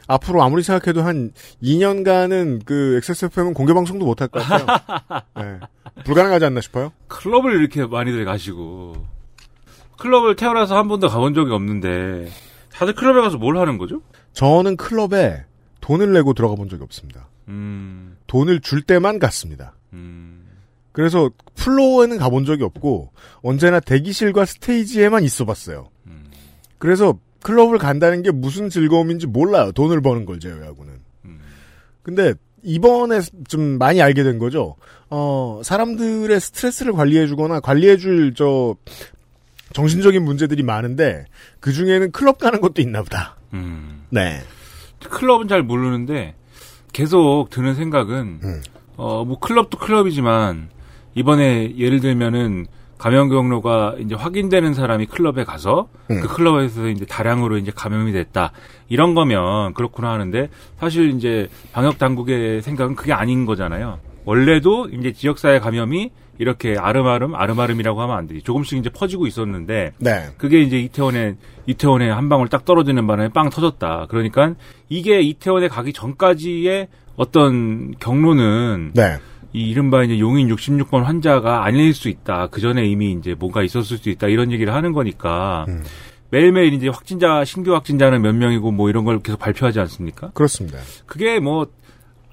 앞으로 0.07 0.43
아무리 0.43 0.63
생각해도 0.63 1.01
한 1.03 1.31
2년간은 1.63 2.65
그 2.65 2.95
XSFM은 2.97 3.53
공개 3.53 3.73
방송도 3.73 4.05
못할 4.05 4.27
것 4.27 4.43
같아요. 4.43 5.21
네. 5.37 5.59
불가능하지 6.03 6.45
않나 6.45 6.61
싶어요. 6.61 6.91
클럽을 7.07 7.59
이렇게 7.59 7.85
많이들 7.85 8.25
가시고. 8.25 9.05
클럽을 9.97 10.35
태어나서 10.35 10.77
한 10.77 10.87
번도 10.87 11.09
가본 11.09 11.33
적이 11.33 11.51
없는데. 11.53 12.29
다들 12.73 12.95
클럽에 12.95 13.21
가서 13.21 13.37
뭘 13.37 13.57
하는 13.57 13.77
거죠? 13.77 14.01
저는 14.33 14.77
클럽에 14.77 15.45
돈을 15.81 16.13
내고 16.13 16.33
들어가 16.33 16.55
본 16.55 16.69
적이 16.69 16.83
없습니다. 16.83 17.27
음, 17.47 18.17
돈을 18.27 18.61
줄 18.61 18.81
때만 18.81 19.19
갔습니다. 19.19 19.75
음. 19.93 20.47
그래서 20.91 21.29
플로어에는 21.55 22.17
가본 22.17 22.45
적이 22.45 22.63
없고 22.63 23.11
언제나 23.41 23.79
대기실과 23.79 24.45
스테이지에만 24.45 25.23
있어 25.23 25.45
봤어요. 25.45 25.89
음. 26.07 26.25
그래서 26.77 27.17
클럽을 27.43 27.77
간다는 27.77 28.21
게 28.21 28.31
무슨 28.31 28.69
즐거움인지 28.69 29.27
몰라요. 29.27 29.71
돈을 29.71 30.01
버는 30.01 30.25
걸 30.25 30.39
제외하고는. 30.39 30.93
음. 31.25 31.39
근데 32.03 32.33
이번에 32.63 33.19
좀 33.47 33.77
많이 33.77 34.01
알게 34.01 34.23
된 34.23 34.39
거죠. 34.39 34.75
어, 35.09 35.61
사람들의 35.63 36.39
스트레스를 36.39 36.93
관리해주거나 36.93 37.59
관리해줄 37.59 38.33
저 38.35 38.75
정신적인 39.73 40.23
문제들이 40.23 40.63
많은데 40.63 41.25
그 41.59 41.71
중에는 41.71 42.11
클럽 42.11 42.37
가는 42.37 42.61
것도 42.61 42.81
있나 42.81 43.01
보다. 43.01 43.37
음. 43.53 44.05
네. 44.09 44.41
클럽은 44.99 45.47
잘 45.47 45.63
모르는데 45.63 46.35
계속 46.93 47.47
드는 47.49 47.75
생각은 47.75 48.39
음. 48.43 48.61
어뭐 48.97 49.39
클럽도 49.39 49.77
클럽이지만 49.77 50.69
이번에 51.15 51.75
예를 51.77 51.99
들면은 51.99 52.67
감염 53.01 53.29
경로가 53.29 53.95
이제 53.97 54.13
확인되는 54.13 54.75
사람이 54.75 55.07
클럽에 55.07 55.43
가서 55.43 55.89
음. 56.11 56.21
그 56.21 56.27
클럽에서 56.27 56.87
이제 56.87 57.03
다량으로 57.03 57.57
이제 57.57 57.71
감염이 57.73 58.11
됐다 58.11 58.51
이런 58.89 59.15
거면 59.15 59.73
그렇구나 59.73 60.11
하는데 60.11 60.49
사실 60.79 61.09
이제 61.09 61.49
방역 61.71 61.97
당국의 61.97 62.61
생각은 62.61 62.93
그게 62.93 63.11
아닌 63.11 63.47
거잖아요. 63.47 63.97
원래도 64.23 64.87
이제 64.89 65.13
지역사회 65.13 65.57
감염이 65.57 66.11
이렇게 66.37 66.75
아름아름 66.77 67.33
아름아름이라고 67.33 67.99
하면 68.01 68.15
안 68.15 68.27
되지 68.27 68.43
조금씩 68.43 68.77
이제 68.77 68.91
퍼지고 68.91 69.25
있었는데 69.25 69.93
네. 69.97 70.27
그게 70.37 70.61
이제 70.61 70.77
이태원에 70.77 71.37
이태원에 71.65 72.07
한 72.07 72.29
방울 72.29 72.49
딱 72.49 72.65
떨어지는 72.65 73.07
바람에 73.07 73.29
빵 73.29 73.49
터졌다. 73.49 74.05
그러니까 74.09 74.53
이게 74.89 75.21
이태원에 75.21 75.69
가기 75.69 75.91
전까지의 75.91 76.87
어떤 77.15 77.95
경로는 77.97 78.91
네. 78.93 79.17
이 79.53 79.69
이른바 79.69 80.03
이제 80.03 80.17
용인 80.19 80.47
66번 80.47 81.03
환자가 81.03 81.65
아닐 81.65 81.93
수 81.93 82.07
있다. 82.09 82.47
그 82.47 82.61
전에 82.61 82.85
이미 82.85 83.11
이제 83.13 83.35
뭔가 83.37 83.63
있었을 83.63 83.97
수 83.97 84.09
있다. 84.09 84.27
이런 84.27 84.51
얘기를 84.51 84.73
하는 84.73 84.93
거니까 84.93 85.65
음. 85.67 85.83
매일매일 86.29 86.73
이제 86.73 86.87
확진자 86.87 87.43
신규 87.43 87.73
확진자는 87.73 88.21
몇 88.21 88.33
명이고 88.33 88.71
뭐 88.71 88.89
이런 88.89 89.03
걸 89.03 89.19
계속 89.21 89.39
발표하지 89.39 89.79
않습니까? 89.81 90.31
그렇습니다. 90.33 90.77
그게 91.05 91.39
뭐 91.39 91.67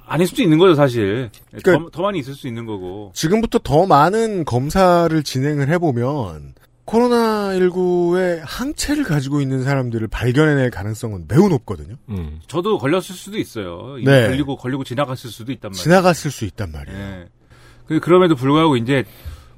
아닐 0.07 0.27
수도 0.27 0.43
있는 0.43 0.59
거죠, 0.59 0.75
사실. 0.75 1.31
그- 1.65 1.73
더, 1.73 1.89
더 1.91 2.03
많이 2.03 2.21
있을 2.21 2.35
수 2.35 2.47
있는 2.47 2.65
거고. 2.65 3.11
지금부터 3.15 3.59
더 3.59 3.87
많은 3.87 4.45
검사를 4.45 5.21
진행을 5.23 5.69
해보면 5.69 6.55
코로나19의 6.89 8.41
항체를 8.45 9.05
가지고 9.05 9.41
있는 9.41 9.63
사람들을 9.63 10.09
발견해낼 10.09 10.71
가능성은 10.71 11.27
매우 11.29 11.49
높거든요. 11.49 11.97
음. 12.09 12.41
저도 12.47 12.79
걸렸을 12.79 13.15
수도 13.15 13.39
있어요. 13.39 13.97
네. 14.05 14.27
걸리고 14.29 14.57
걸리고 14.57 14.85
지나갔을 14.85 15.31
수도 15.31 15.53
있단 15.53 15.71
말이에요. 15.71 15.83
지나갔을 15.83 16.31
수 16.31 16.45
있단 16.45 16.73
말이에요. 16.73 16.99
예. 16.99 17.29
그- 17.87 18.01
그럼에도 18.01 18.35
불구하고 18.35 18.77
이제 18.77 19.05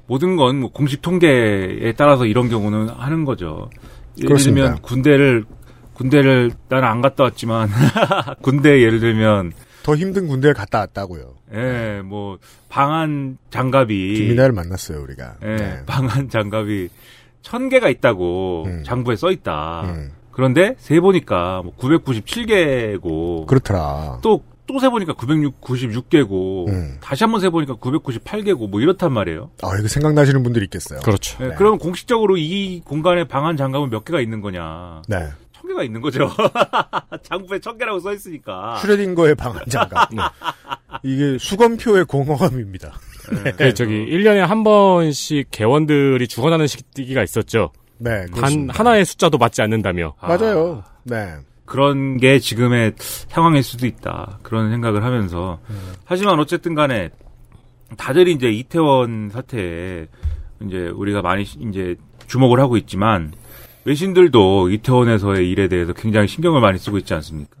모든 0.07 0.35
건 0.35 0.59
뭐 0.59 0.71
공식 0.71 1.01
통계에 1.01 1.93
따라서 1.97 2.25
이런 2.25 2.49
경우는 2.49 2.89
하는 2.89 3.25
거죠. 3.25 3.69
예를 4.17 4.27
그렇습니다. 4.27 4.65
들면 4.67 4.81
군대를 4.81 5.45
군대를 5.93 6.51
나는 6.69 6.87
안 6.87 7.01
갔다 7.01 7.23
왔지만 7.23 7.69
군대 8.41 8.81
예를 8.81 8.99
들면 8.99 9.53
더 9.83 9.95
힘든 9.95 10.27
군대를 10.27 10.53
갔다 10.53 10.79
왔다고요. 10.79 11.35
예, 11.53 12.01
뭐 12.03 12.37
방한 12.69 13.37
장갑이 13.49 14.15
김민아를 14.15 14.53
만났어요 14.53 15.01
우리가. 15.01 15.35
예, 15.43 15.55
네. 15.55 15.79
방한 15.85 16.29
장갑이 16.29 16.89
천 17.41 17.69
개가 17.69 17.89
있다고 17.89 18.63
음. 18.67 18.83
장부에 18.85 19.15
써 19.15 19.31
있다. 19.31 19.81
음, 19.85 20.11
그런데 20.31 20.75
세 20.77 20.99
보니까 20.99 21.61
뭐 21.63 21.73
997개고 21.77 23.45
그렇더라. 23.47 24.19
또 24.21 24.41
또 24.71 24.79
세 24.79 24.89
보니까 24.89 25.13
996개고 25.13 26.69
음. 26.69 26.97
다시 27.01 27.23
한번 27.23 27.41
세 27.41 27.49
보니까 27.49 27.75
998개고 27.75 28.69
뭐 28.69 28.79
이렇단 28.79 29.11
말이에요. 29.11 29.49
아 29.63 29.77
이거 29.77 29.87
생각나시는 29.87 30.43
분들이 30.43 30.65
있겠어요. 30.65 30.99
그렇죠. 31.01 31.37
네, 31.39 31.49
네. 31.49 31.55
그러면 31.57 31.77
공식적으로 31.79 32.37
이 32.37 32.81
공간에 32.85 33.25
방한 33.27 33.57
장갑은 33.57 33.89
몇 33.89 34.05
개가 34.05 34.21
있는 34.21 34.41
거냐? 34.41 35.01
네. 35.07 35.29
천 35.53 35.67
개가 35.67 35.83
있는 35.83 35.99
거죠. 36.01 36.29
장부에 37.23 37.59
천 37.59 37.77
개라고 37.77 37.99
써 37.99 38.13
있으니까. 38.13 38.77
슈레딩거의 38.81 39.35
방한 39.35 39.65
장갑. 39.67 40.09
네. 40.15 40.21
이게 41.03 41.37
수검표의 41.37 42.05
공허함입니다. 42.05 42.93
그 43.57 43.73
저기 43.73 44.05
1년에 44.07 44.37
한 44.39 44.63
번씩 44.63 45.47
개원들이 45.51 46.27
죽어나는 46.27 46.67
시기가 46.67 47.23
있었죠. 47.23 47.71
네. 47.97 48.25
단. 48.35 48.69
하나의 48.69 49.05
숫자도 49.05 49.37
맞지 49.37 49.61
않는다며. 49.61 50.13
아, 50.19 50.35
맞아요. 50.35 50.83
네. 51.03 51.35
그런 51.65 52.17
게 52.17 52.39
지금의 52.39 52.93
상황일 52.97 53.63
수도 53.63 53.85
있다. 53.85 54.39
그런 54.41 54.71
생각을 54.71 55.03
하면서. 55.03 55.59
하지만 56.03 56.39
어쨌든 56.39 56.75
간에 56.75 57.09
다들 57.97 58.27
이제 58.27 58.49
이태원 58.49 59.29
사태에 59.31 60.07
이제 60.65 60.77
우리가 60.93 61.21
많이 61.21 61.45
시- 61.45 61.59
이제 61.61 61.95
주목을 62.27 62.59
하고 62.59 62.77
있지만 62.77 63.31
외신들도 63.85 64.69
이태원에서의 64.69 65.49
일에 65.49 65.67
대해서 65.67 65.93
굉장히 65.93 66.27
신경을 66.27 66.61
많이 66.61 66.77
쓰고 66.77 66.97
있지 66.97 67.13
않습니까? 67.15 67.55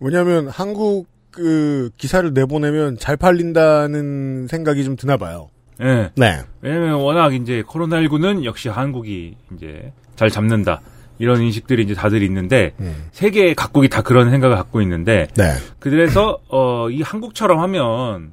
왜냐하면 0.00 0.48
한국 0.48 1.06
그 1.30 1.90
기사를 1.96 2.32
내보내면 2.32 2.98
잘 2.98 3.16
팔린다는 3.16 4.46
생각이 4.48 4.84
좀 4.84 4.96
드나 4.96 5.16
봐요. 5.16 5.48
예. 5.82 6.10
네. 6.16 6.40
왜냐면 6.60 6.94
워낙 6.94 7.34
이제 7.34 7.62
코로나19는 7.62 8.44
역시 8.44 8.68
한국이 8.68 9.36
이제 9.54 9.92
잘 10.16 10.28
잡는다. 10.28 10.80
이런 11.18 11.42
인식들이 11.42 11.82
이제 11.82 11.94
다들 11.94 12.22
있는데 12.22 12.72
음. 12.80 13.08
세계 13.12 13.54
각국이 13.54 13.88
다 13.88 14.02
그런 14.02 14.30
생각을 14.30 14.56
갖고 14.56 14.80
있는데 14.82 15.28
네. 15.36 15.52
그래서 15.78 16.38
어, 16.48 16.88
이 16.90 17.02
한국처럼 17.02 17.60
하면 17.60 18.32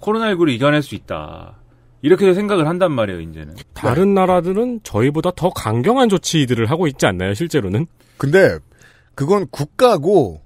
코로나19를 0.00 0.50
이겨낼 0.50 0.82
수 0.82 0.94
있다. 0.94 1.56
이렇게 2.00 2.32
생각을 2.32 2.68
한단 2.68 2.92
말이에요, 2.92 3.20
이제는. 3.20 3.56
다른 3.74 4.14
나라들은 4.14 4.80
저희보다 4.84 5.32
더 5.34 5.50
강경한 5.50 6.08
조치들을 6.08 6.66
하고 6.70 6.86
있지 6.86 7.06
않나요, 7.06 7.34
실제로는? 7.34 7.86
근데 8.16 8.58
그건 9.16 9.48
국가고 9.50 10.40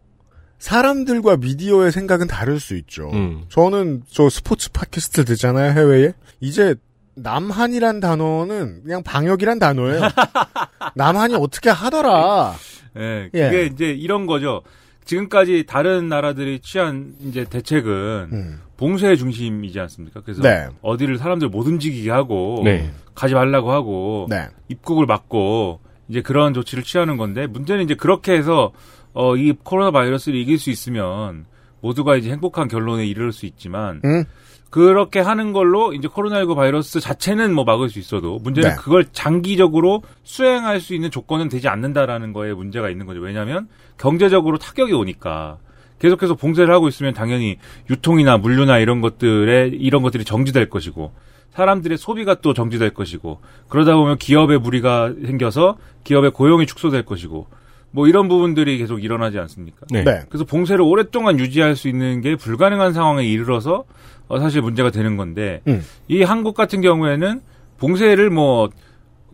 사람들과 0.63 1.39
미디어의 1.39 1.91
생각은 1.91 2.29
다를 2.29 2.61
수 2.61 2.77
있죠. 2.77 3.11
음. 3.13 3.43
저는 3.49 4.05
저 4.09 4.29
스포츠 4.29 4.71
팟캐스트 4.71 5.25
듣잖아요, 5.25 5.73
해외에. 5.73 6.13
이제 6.39 6.77
남한이란 7.17 7.99
단어는 7.99 8.85
그냥 8.85 9.03
방역이란 9.03 9.59
단어예요. 9.59 10.03
남한이 10.95 11.35
어떻게 11.35 11.69
하더라. 11.69 12.55
예, 12.97 13.29
예. 13.35 13.51
그게 13.51 13.67
이제 13.67 13.87
이런 13.87 14.27
거죠. 14.27 14.63
지금까지 15.05 15.65
다른 15.67 16.09
나라들이 16.09 16.61
취한 16.61 17.17
이제 17.23 17.45
대책은 17.45 18.29
음. 18.33 18.61
봉쇄 18.77 19.17
중심이지 19.17 19.81
않습니까? 19.81 20.21
그래서 20.21 20.43
네. 20.43 20.69
어디를 20.81 21.19
사람들 21.19 21.49
못 21.49 21.67
움직이게 21.67 22.09
하고 22.09 22.63
네. 22.63 22.93
가지 23.17 23.35
말라고 23.35 23.73
하고 23.73 24.29
네. 24.31 24.47
입국을 24.69 25.07
막고 25.07 25.81
이제 26.09 26.23
그런 26.23 26.55
조치를 26.55 26.85
취하는 26.85 27.17
건데 27.17 27.49
문제는 27.49 27.83
이제 27.83 27.97
그렇게 27.97 28.33
해서 28.33 28.71
어, 29.15 29.37
이 29.37 29.53
코로나 29.63 29.91
바이러스를 29.91 30.39
이길 30.39 30.59
수 30.59 30.71
있으면 30.71 31.47
모두가 31.81 32.17
이제 32.17 32.31
행복한 32.31 32.69
결론에 32.69 33.07
이를 33.07 33.33
수 33.33 33.47
있지만 33.47 34.01
음. 34.05 34.25
그렇게 34.71 35.21
하는 35.21 35.53
걸로 35.53 35.93
이제 35.93 36.09
코로나19 36.09 36.57
바이러스 36.57 36.99
자체는 36.99 37.53
뭐 37.53 37.65
막을 37.65 37.91
수 37.91 37.99
있어도 37.99 38.39
문제는 38.39 38.71
네. 38.71 38.77
그걸 38.77 39.05
장기적으로 39.13 40.03
수행할 40.23 40.81
수 40.81 40.95
있는 40.95 41.11
조건은 41.11 41.51
되지 41.51 41.69
않는다라는 41.69 42.33
거에 42.33 42.55
문제가 42.55 42.89
있는 42.89 43.05
거죠. 43.05 43.21
왜냐하면 43.21 43.69
경제적으로 43.99 44.57
타격이 44.57 44.95
오니까 44.95 45.59
계속해서 45.99 46.37
봉쇄를 46.37 46.73
하고 46.73 46.89
있으면 46.89 47.13
당연히 47.13 47.59
유통이나 47.91 48.39
물류나 48.39 48.79
이런 48.79 49.03
것들에 49.03 49.69
이런 49.75 50.03
것들이 50.03 50.25
정지될 50.25 50.71
것이고 50.71 51.13
사람들의 51.51 51.99
소비가 51.99 52.37
또 52.37 52.55
정지될 52.55 52.95
것이고 52.95 53.41
그러다 53.69 53.95
보면 53.95 54.17
기업의 54.17 54.59
무리가 54.59 55.13
생겨서 55.27 55.77
기업의 56.05 56.31
고용이 56.31 56.67
축소될 56.67 57.05
것이고 57.05 57.47
뭐 57.93 58.09
이런 58.09 58.29
부분들이 58.29 58.79
계속 58.79 59.05
일어나지 59.05 59.39
않습니까? 59.39 59.87
네. 59.91 60.03
네. 60.03 60.23
그래서 60.29 60.45
봉쇄를 60.45 60.83
오랫동안 60.83 61.39
유지할 61.39 61.77
수 61.77 61.89
있는 61.89 62.21
게 62.21 62.37
불가능한 62.37 62.93
상황에 62.93 63.25
이르러서 63.25 63.85
어, 64.29 64.41
사실 64.41 64.63
문제가 64.63 64.91
되는 64.91 65.17
건데 65.17 65.61
음. 65.69 65.85
이 66.09 66.23
한국 66.23 66.55
같은 66.55 66.81
경우에는 66.81 67.41
봉쇄를 67.79 68.31
뭐 68.31 68.71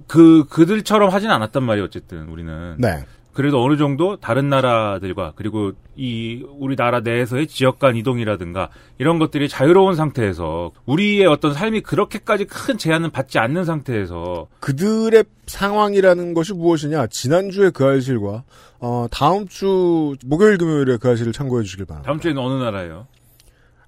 그 0.08 0.44
그들처럼 0.48 1.10
하진 1.10 1.30
않았단 1.30 1.62
말이에요. 1.62 1.84
어쨌든 1.84 2.28
우리는 2.28 2.74
네. 2.78 3.04
그래도 3.38 3.62
어느 3.64 3.76
정도 3.76 4.16
다른 4.16 4.48
나라들과 4.48 5.34
그리고 5.36 5.70
이 5.94 6.44
우리나라 6.58 6.98
내에서의 6.98 7.46
지역 7.46 7.78
간 7.78 7.94
이동이라든가 7.94 8.68
이런 8.98 9.20
것들이 9.20 9.48
자유로운 9.48 9.94
상태에서 9.94 10.72
우리의 10.86 11.24
어떤 11.26 11.54
삶이 11.54 11.82
그렇게까지 11.82 12.46
큰 12.46 12.78
제한은 12.78 13.12
받지 13.12 13.38
않는 13.38 13.64
상태에서 13.64 14.48
그들의 14.58 15.22
상황이라는 15.46 16.34
것이 16.34 16.52
무엇이냐? 16.52 17.06
지난주에 17.06 17.70
그 17.70 17.84
알실과 17.84 18.42
어, 18.80 19.06
다음 19.08 19.46
주 19.46 20.16
목요일 20.26 20.58
금요일에 20.58 20.96
그 20.96 21.08
알실을 21.08 21.32
참고해 21.32 21.62
주시길 21.62 21.86
바랍니다. 21.86 22.08
다음 22.10 22.18
주에는 22.18 22.42
어느 22.42 22.60
나라예요? 22.60 23.06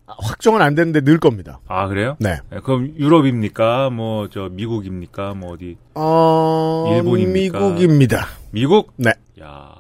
아, 0.07 0.15
확정은 0.23 0.63
안 0.63 0.77
됐는데 0.77 1.01
늘 1.01 1.19
겁니다. 1.19 1.59
아 1.67 1.89
그래요? 1.89 2.17
네. 2.21 2.39
네, 2.51 2.61
그럼 2.63 2.93
유럽입니까? 2.97 3.91
뭐 3.91 4.29
저 4.31 4.49
미국입니까? 4.49 5.35
뭐 5.35 5.55
어디 5.55 5.77
어, 5.95 6.93
일본입니까? 6.95 7.59
미국입니다. 7.59 8.27
미국? 8.53 8.93
네. 8.97 9.11
야. 9.43 9.71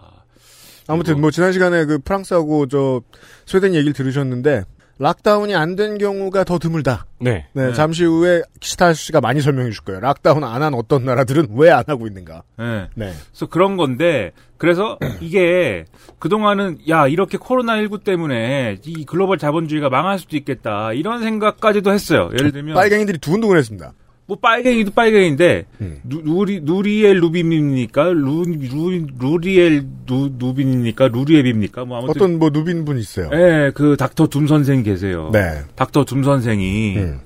아무튼 0.86 1.12
이거- 1.14 1.20
뭐 1.20 1.30
지난 1.30 1.52
시간에 1.52 1.84
그 1.84 1.98
프랑스하고 1.98 2.66
저 2.66 3.00
스웨덴 3.46 3.74
얘기를 3.74 3.92
들으셨는데 3.92 4.64
lockdown이 4.98 5.54
안 5.54 5.76
된 5.76 5.96
경우가 5.96 6.44
더 6.44 6.58
드물다. 6.58 7.06
네. 7.20 7.46
네, 7.54 7.68
네. 7.68 7.72
잠시 7.72 8.04
후에 8.04 8.42
키스타 8.60 8.92
씨가 8.92 9.22
많이 9.22 9.40
설명해 9.40 9.70
줄 9.70 9.82
거예요. 9.84 10.00
lockdown 10.00 10.44
안 10.44 10.60
한 10.62 10.74
어떤 10.74 11.06
나라들은 11.06 11.48
왜 11.56 11.70
안 11.70 11.84
하고 11.86 12.06
있는가. 12.06 12.42
네. 12.58 12.88
네. 12.94 13.12
그래서 13.30 13.46
그런 13.46 13.78
건데 13.78 14.32
그래서 14.58 14.98
이게 15.22 15.86
그동안은 16.18 16.80
야 16.90 17.06
이렇게 17.06 17.38
코로나19 17.38 18.04
때문에 18.04 18.76
이 18.84 19.06
글로벌 19.06 19.38
자본주의가 19.38 19.88
망할 19.88 20.18
수도 20.18 20.36
있겠다 20.36 20.92
이런 20.92 21.22
생각까지도 21.22 21.92
했어요. 21.92 22.28
예를 22.34 22.52
들면 22.52 22.74
빨갱이들이 22.74 23.18
두근두근했습니다. 23.18 23.92
뭐 24.30 24.38
빨갱이도 24.40 24.92
빨갱인데 24.92 25.64
음. 25.80 25.98
누, 26.04 26.22
누리 26.22 26.60
누리엘 26.60 27.16
루빔입니까? 27.18 28.10
루, 28.10 28.44
루 28.44 29.08
루리엘 29.18 29.84
누, 30.06 30.30
누빈입니까? 30.38 31.08
루리앱입니까? 31.08 31.84
뭐 31.84 31.98
아무튼 31.98 32.10
어떤 32.10 32.38
뭐 32.38 32.50
누빈 32.50 32.84
분 32.84 32.96
있어요. 32.98 33.28
예, 33.32 33.72
그 33.74 33.96
닥터 33.96 34.28
둠 34.28 34.46
선생 34.46 34.84
계세요. 34.84 35.30
네. 35.32 35.62
닥터 35.74 36.04
둠 36.04 36.22
선생이 36.22 36.96
음. 36.98 37.18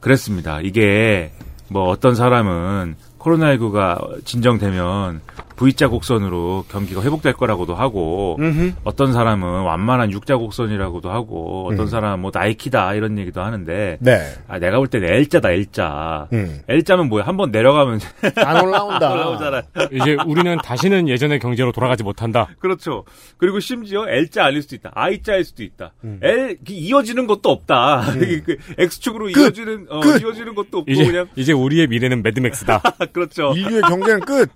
그랬습니다. 0.00 0.60
이게 0.60 1.32
뭐 1.70 1.88
어떤 1.88 2.14
사람은 2.14 2.96
코로나19가 3.18 4.22
진정되면 4.26 5.22
V자 5.56 5.88
곡선으로 5.88 6.64
경기가 6.68 7.02
회복될 7.02 7.34
거라고도 7.34 7.74
하고 7.74 8.36
음흠. 8.40 8.72
어떤 8.84 9.12
사람은 9.12 9.62
완만한 9.62 10.10
육자 10.12 10.36
곡선이라고도 10.36 11.10
하고 11.10 11.66
어떤 11.70 11.80
음. 11.82 11.86
사람은 11.86 12.20
뭐 12.20 12.30
나이키다 12.34 12.94
이런 12.94 13.18
얘기도 13.18 13.40
하는데 13.42 13.98
네. 14.00 14.32
아 14.48 14.58
내가 14.58 14.78
볼 14.78 14.88
때는 14.88 15.08
L자다 15.12 15.50
L자. 15.52 16.28
음. 16.32 16.60
L자면 16.68 17.08
뭐야? 17.08 17.24
한 17.24 17.36
번 17.36 17.50
내려가면 17.50 17.98
안 18.36 18.64
올라온다. 18.64 19.12
올라오잖아. 19.12 19.62
이제 19.90 20.16
우리는 20.26 20.56
다시는 20.58 21.08
예전의 21.08 21.38
경제로 21.40 21.72
돌아가지 21.72 22.02
못한다. 22.04 22.46
그렇죠. 22.60 23.04
그리고 23.38 23.58
심지어 23.60 24.08
L자 24.08 24.44
아닐 24.44 24.62
수도 24.62 24.76
있다. 24.76 24.90
I자일 24.94 25.44
수도 25.44 25.62
있다. 25.64 25.92
음. 26.04 26.20
L 26.22 26.56
그 26.64 26.72
이어지는 26.72 27.26
것도 27.26 27.50
없다. 27.50 28.04
그 28.44 28.56
X축으로 28.78 29.26
끝! 29.32 29.40
이어지는 29.40 29.86
어, 29.90 30.00
끝! 30.00 30.20
이어지는 30.22 30.54
것도 30.54 30.78
없고 30.78 30.90
이제 30.90 31.04
그냥 31.06 31.26
이제 31.36 31.52
우리의 31.52 31.88
미래는 31.88 32.22
매드맥스다. 32.22 32.80
그렇죠. 33.12 33.52
인류의 33.56 33.82
경제는 33.82 34.20
끝. 34.20 34.50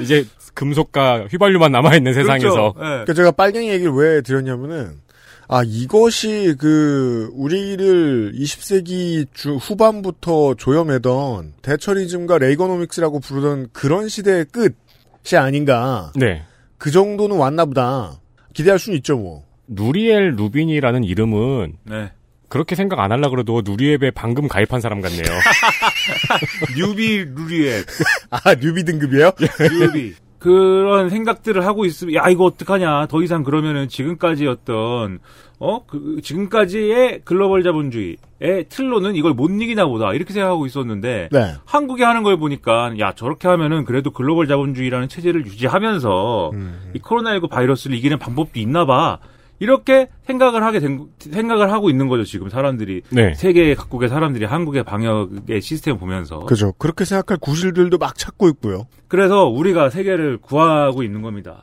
이제 0.00 0.24
금속과 0.54 1.26
휘발유만 1.30 1.70
남아 1.72 1.96
있는 1.96 2.14
세상에서 2.14 2.72
그렇죠. 2.72 2.74
예. 2.78 2.82
그러니까 2.82 3.12
제가 3.14 3.30
빨갱이 3.32 3.68
얘기를 3.70 3.92
왜 3.92 4.22
드렸냐면은 4.22 5.00
아 5.48 5.62
이것이 5.64 6.56
그 6.58 7.30
우리를 7.34 8.32
20세기 8.32 9.26
주 9.32 9.56
후반부터 9.56 10.54
조염해던 10.54 11.54
대처리즘과 11.62 12.38
레이거노믹스라고 12.38 13.20
부르던 13.20 13.68
그런 13.72 14.08
시대의 14.08 14.46
끝이 14.46 15.38
아닌가. 15.38 16.12
네. 16.16 16.42
그 16.78 16.90
정도는 16.90 17.36
왔나 17.36 17.64
보다. 17.64 18.20
기대할 18.54 18.78
수는 18.78 18.96
있죠 18.98 19.16
뭐. 19.16 19.44
누리엘 19.68 20.34
루비니라는 20.36 21.04
이름은 21.04 21.76
네. 21.84 22.10
그렇게 22.48 22.74
생각 22.76 23.00
안 23.00 23.12
하려 23.12 23.28
그래도 23.30 23.62
루리웹에 23.64 24.12
방금 24.12 24.48
가입한 24.48 24.80
사람 24.80 25.00
같네요. 25.00 25.22
newbie 26.78 27.24
루리웹. 27.34 27.86
아 28.30 28.54
newbie 28.54 28.84
등급이에요? 28.84 29.32
newbie. 29.80 30.14
그런 30.46 31.10
생각들을 31.10 31.66
하고 31.66 31.84
있으면 31.84 32.14
야 32.14 32.28
이거 32.28 32.44
어떡하냐 32.44 33.06
더 33.06 33.22
이상 33.22 33.42
그러면은 33.42 33.88
지금까지 33.88 34.46
어떤 34.46 35.18
어 35.58 35.80
그 35.86 36.20
지금까지의 36.22 37.22
글로벌 37.24 37.62
자본주의의 37.62 38.66
틀로는 38.68 39.16
이걸 39.16 39.32
못 39.32 39.50
이기나 39.50 39.86
보다 39.86 40.12
이렇게 40.12 40.32
생각하고 40.32 40.66
있었는데 40.66 41.30
네. 41.32 41.54
한국이 41.64 42.02
하는 42.02 42.22
걸 42.22 42.36
보니까 42.36 42.98
야 42.98 43.12
저렇게 43.12 43.48
하면은 43.48 43.84
그래도 43.84 44.10
글로벌 44.10 44.46
자본주의라는 44.46 45.08
체제를 45.08 45.46
유지하면서 45.46 46.50
음. 46.52 46.90
이 46.94 46.98
코로나19 47.00 47.48
바이러스를 47.48 47.96
이기는 47.96 48.18
방법도 48.18 48.60
있나 48.60 48.84
봐 48.86 49.18
이렇게 49.58 50.08
생각을 50.26 50.62
하게 50.62 50.80
된 50.80 51.06
생각을 51.18 51.72
하고 51.72 51.88
있는 51.90 52.08
거죠 52.08 52.24
지금 52.24 52.48
사람들이 52.48 53.02
네. 53.10 53.34
세계 53.34 53.74
각국의 53.74 54.08
사람들이 54.08 54.44
한국의 54.44 54.84
방역의 54.84 55.60
시스템 55.62 55.98
보면서 55.98 56.40
그죠. 56.40 56.72
그렇게 56.78 57.04
생각할 57.04 57.38
구실들도 57.38 57.98
막 57.98 58.16
찾고 58.16 58.48
있고요. 58.50 58.86
그래서 59.08 59.44
우리가 59.46 59.90
세계를 59.90 60.38
구하고 60.38 61.02
있는 61.02 61.22
겁니다. 61.22 61.62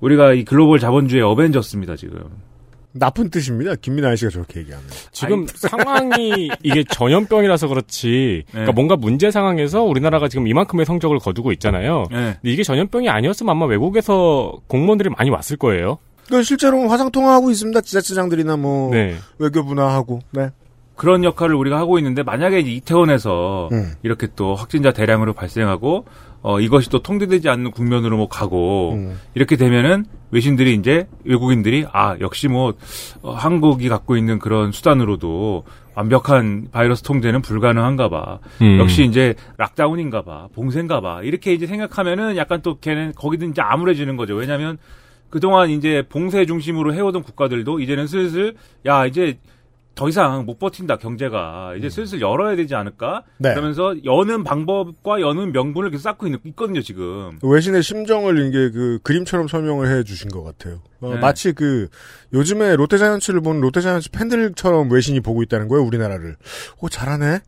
우리가 0.00 0.32
이 0.32 0.44
글로벌 0.44 0.78
자본주의 0.78 1.22
어벤져스입니다, 1.22 1.96
지금. 1.96 2.24
나쁜 2.92 3.30
뜻입니다. 3.30 3.76
김민아 3.76 4.16
씨가 4.16 4.30
저렇게 4.30 4.60
얘기하면. 4.60 4.84
지금 5.12 5.46
상황이 5.54 6.50
이게 6.62 6.82
전염병이라서 6.84 7.68
그렇지. 7.68 8.44
그러니까 8.50 8.72
네. 8.72 8.74
뭔가 8.74 8.96
문제 8.96 9.30
상황에서 9.30 9.82
우리나라가 9.82 10.28
지금 10.28 10.48
이만큼의 10.48 10.86
성적을 10.86 11.18
거두고 11.18 11.52
있잖아요. 11.52 12.06
네. 12.10 12.16
근데 12.16 12.50
이게 12.50 12.62
전염병이 12.64 13.08
아니었으면 13.08 13.50
아마 13.50 13.66
외국에서 13.66 14.58
공무원들이 14.66 15.10
많이 15.10 15.30
왔을 15.30 15.56
거예요. 15.56 15.98
그 16.30 16.42
실제로 16.42 16.88
화상 16.88 17.10
통화하고 17.10 17.50
있습니다. 17.50 17.80
지자체장들이나 17.80 18.56
뭐 18.56 18.90
네. 18.92 19.16
외교부나 19.38 19.88
하고. 19.88 20.20
네. 20.30 20.50
그런 20.94 21.24
역할을 21.24 21.54
우리가 21.54 21.78
하고 21.78 21.98
있는데 21.98 22.22
만약에 22.22 22.60
이태원에서 22.60 23.70
음. 23.72 23.92
이렇게 24.02 24.28
또 24.36 24.54
확진자 24.54 24.92
대량으로 24.92 25.32
발생하고 25.32 26.04
어 26.42 26.60
이것이 26.60 26.90
또 26.90 27.02
통제되지 27.02 27.48
않는 27.48 27.70
국면으로 27.70 28.16
뭐 28.18 28.28
가고 28.28 28.92
음. 28.92 29.18
이렇게 29.34 29.56
되면은 29.56 30.04
외신들이 30.30 30.74
이제 30.74 31.06
외국인들이 31.24 31.86
아 31.92 32.16
역시 32.20 32.48
뭐 32.48 32.74
어, 33.22 33.32
한국이 33.32 33.88
갖고 33.88 34.16
있는 34.16 34.38
그런 34.38 34.72
수단으로도 34.72 35.64
완벽한 35.94 36.68
바이러스 36.70 37.02
통제는 37.02 37.42
불가능한가 37.42 38.08
봐. 38.10 38.38
음. 38.60 38.78
역시 38.78 39.04
이제 39.04 39.34
락다운인가 39.56 40.22
봐. 40.22 40.48
봉쇄인가 40.54 41.00
봐. 41.00 41.20
이렇게 41.22 41.52
이제 41.52 41.66
생각하면은 41.66 42.36
약간 42.36 42.60
또 42.62 42.78
걔는 42.78 43.14
거기든 43.16 43.50
이제 43.50 43.62
암울해지는 43.62 44.16
거죠. 44.16 44.34
왜냐면 44.34 44.78
그동안 45.30 45.70
이제 45.70 46.04
봉쇄 46.08 46.44
중심으로 46.44 46.94
해오던 46.94 47.22
국가들도 47.22 47.80
이제는 47.80 48.06
슬슬 48.06 48.54
야 48.86 49.06
이제 49.06 49.38
더 49.94 50.08
이상 50.08 50.46
못 50.46 50.58
버틴다 50.58 50.96
경제가 50.96 51.74
이제 51.76 51.90
슬슬 51.90 52.20
열어야 52.20 52.56
되지 52.56 52.74
않을까 52.74 53.24
네. 53.38 53.50
그러면서 53.50 53.94
여는 54.04 54.44
방법과 54.44 55.20
여는 55.20 55.52
명분을 55.52 55.90
계속 55.90 56.02
쌓고 56.02 56.26
있, 56.26 56.56
거든요 56.56 56.80
지금 56.80 57.38
외신의 57.42 57.82
심정을 57.82 58.46
이게 58.46 58.70
그 58.70 58.98
그림처럼 59.02 59.48
설명을 59.48 59.88
해 59.88 60.02
주신 60.02 60.30
것 60.30 60.42
같아요. 60.42 60.80
어, 61.00 61.14
네. 61.14 61.20
마치 61.20 61.52
그 61.52 61.88
요즘에 62.32 62.76
롯데자이언츠를 62.76 63.42
보는 63.42 63.60
롯데자이언츠 63.60 64.10
팬들처럼 64.10 64.90
외신이 64.90 65.20
보고 65.20 65.42
있다는 65.42 65.68
거예요. 65.68 65.84
우리나라를. 65.84 66.36
오 66.80 66.88
잘하네. 66.88 67.40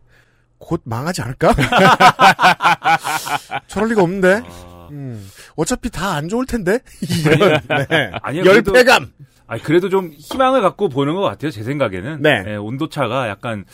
곧 0.58 0.82
망하지 0.84 1.22
않을까? 1.22 1.54
저럴 3.66 3.88
리가 3.88 4.02
없는데. 4.02 4.42
아, 4.44 4.88
음, 4.92 5.26
어차피 5.56 5.90
다 5.90 6.12
안 6.14 6.28
좋을 6.28 6.46
텐데. 6.46 6.78
이런 7.24 7.60
네. 7.88 8.10
아니요, 8.22 8.42
그래도- 8.44 8.72
열패감. 8.74 9.12
아니 9.46 9.62
그래도 9.62 9.88
좀 9.90 10.10
희망을 10.16 10.62
갖고 10.62 10.88
보는 10.88 11.14
것 11.14 11.20
같아요 11.20 11.50
제 11.50 11.62
생각에는 11.62 12.22
네. 12.22 12.44
예, 12.46 12.56
온도 12.56 12.88
차가 12.88 13.28
약간 13.28 13.64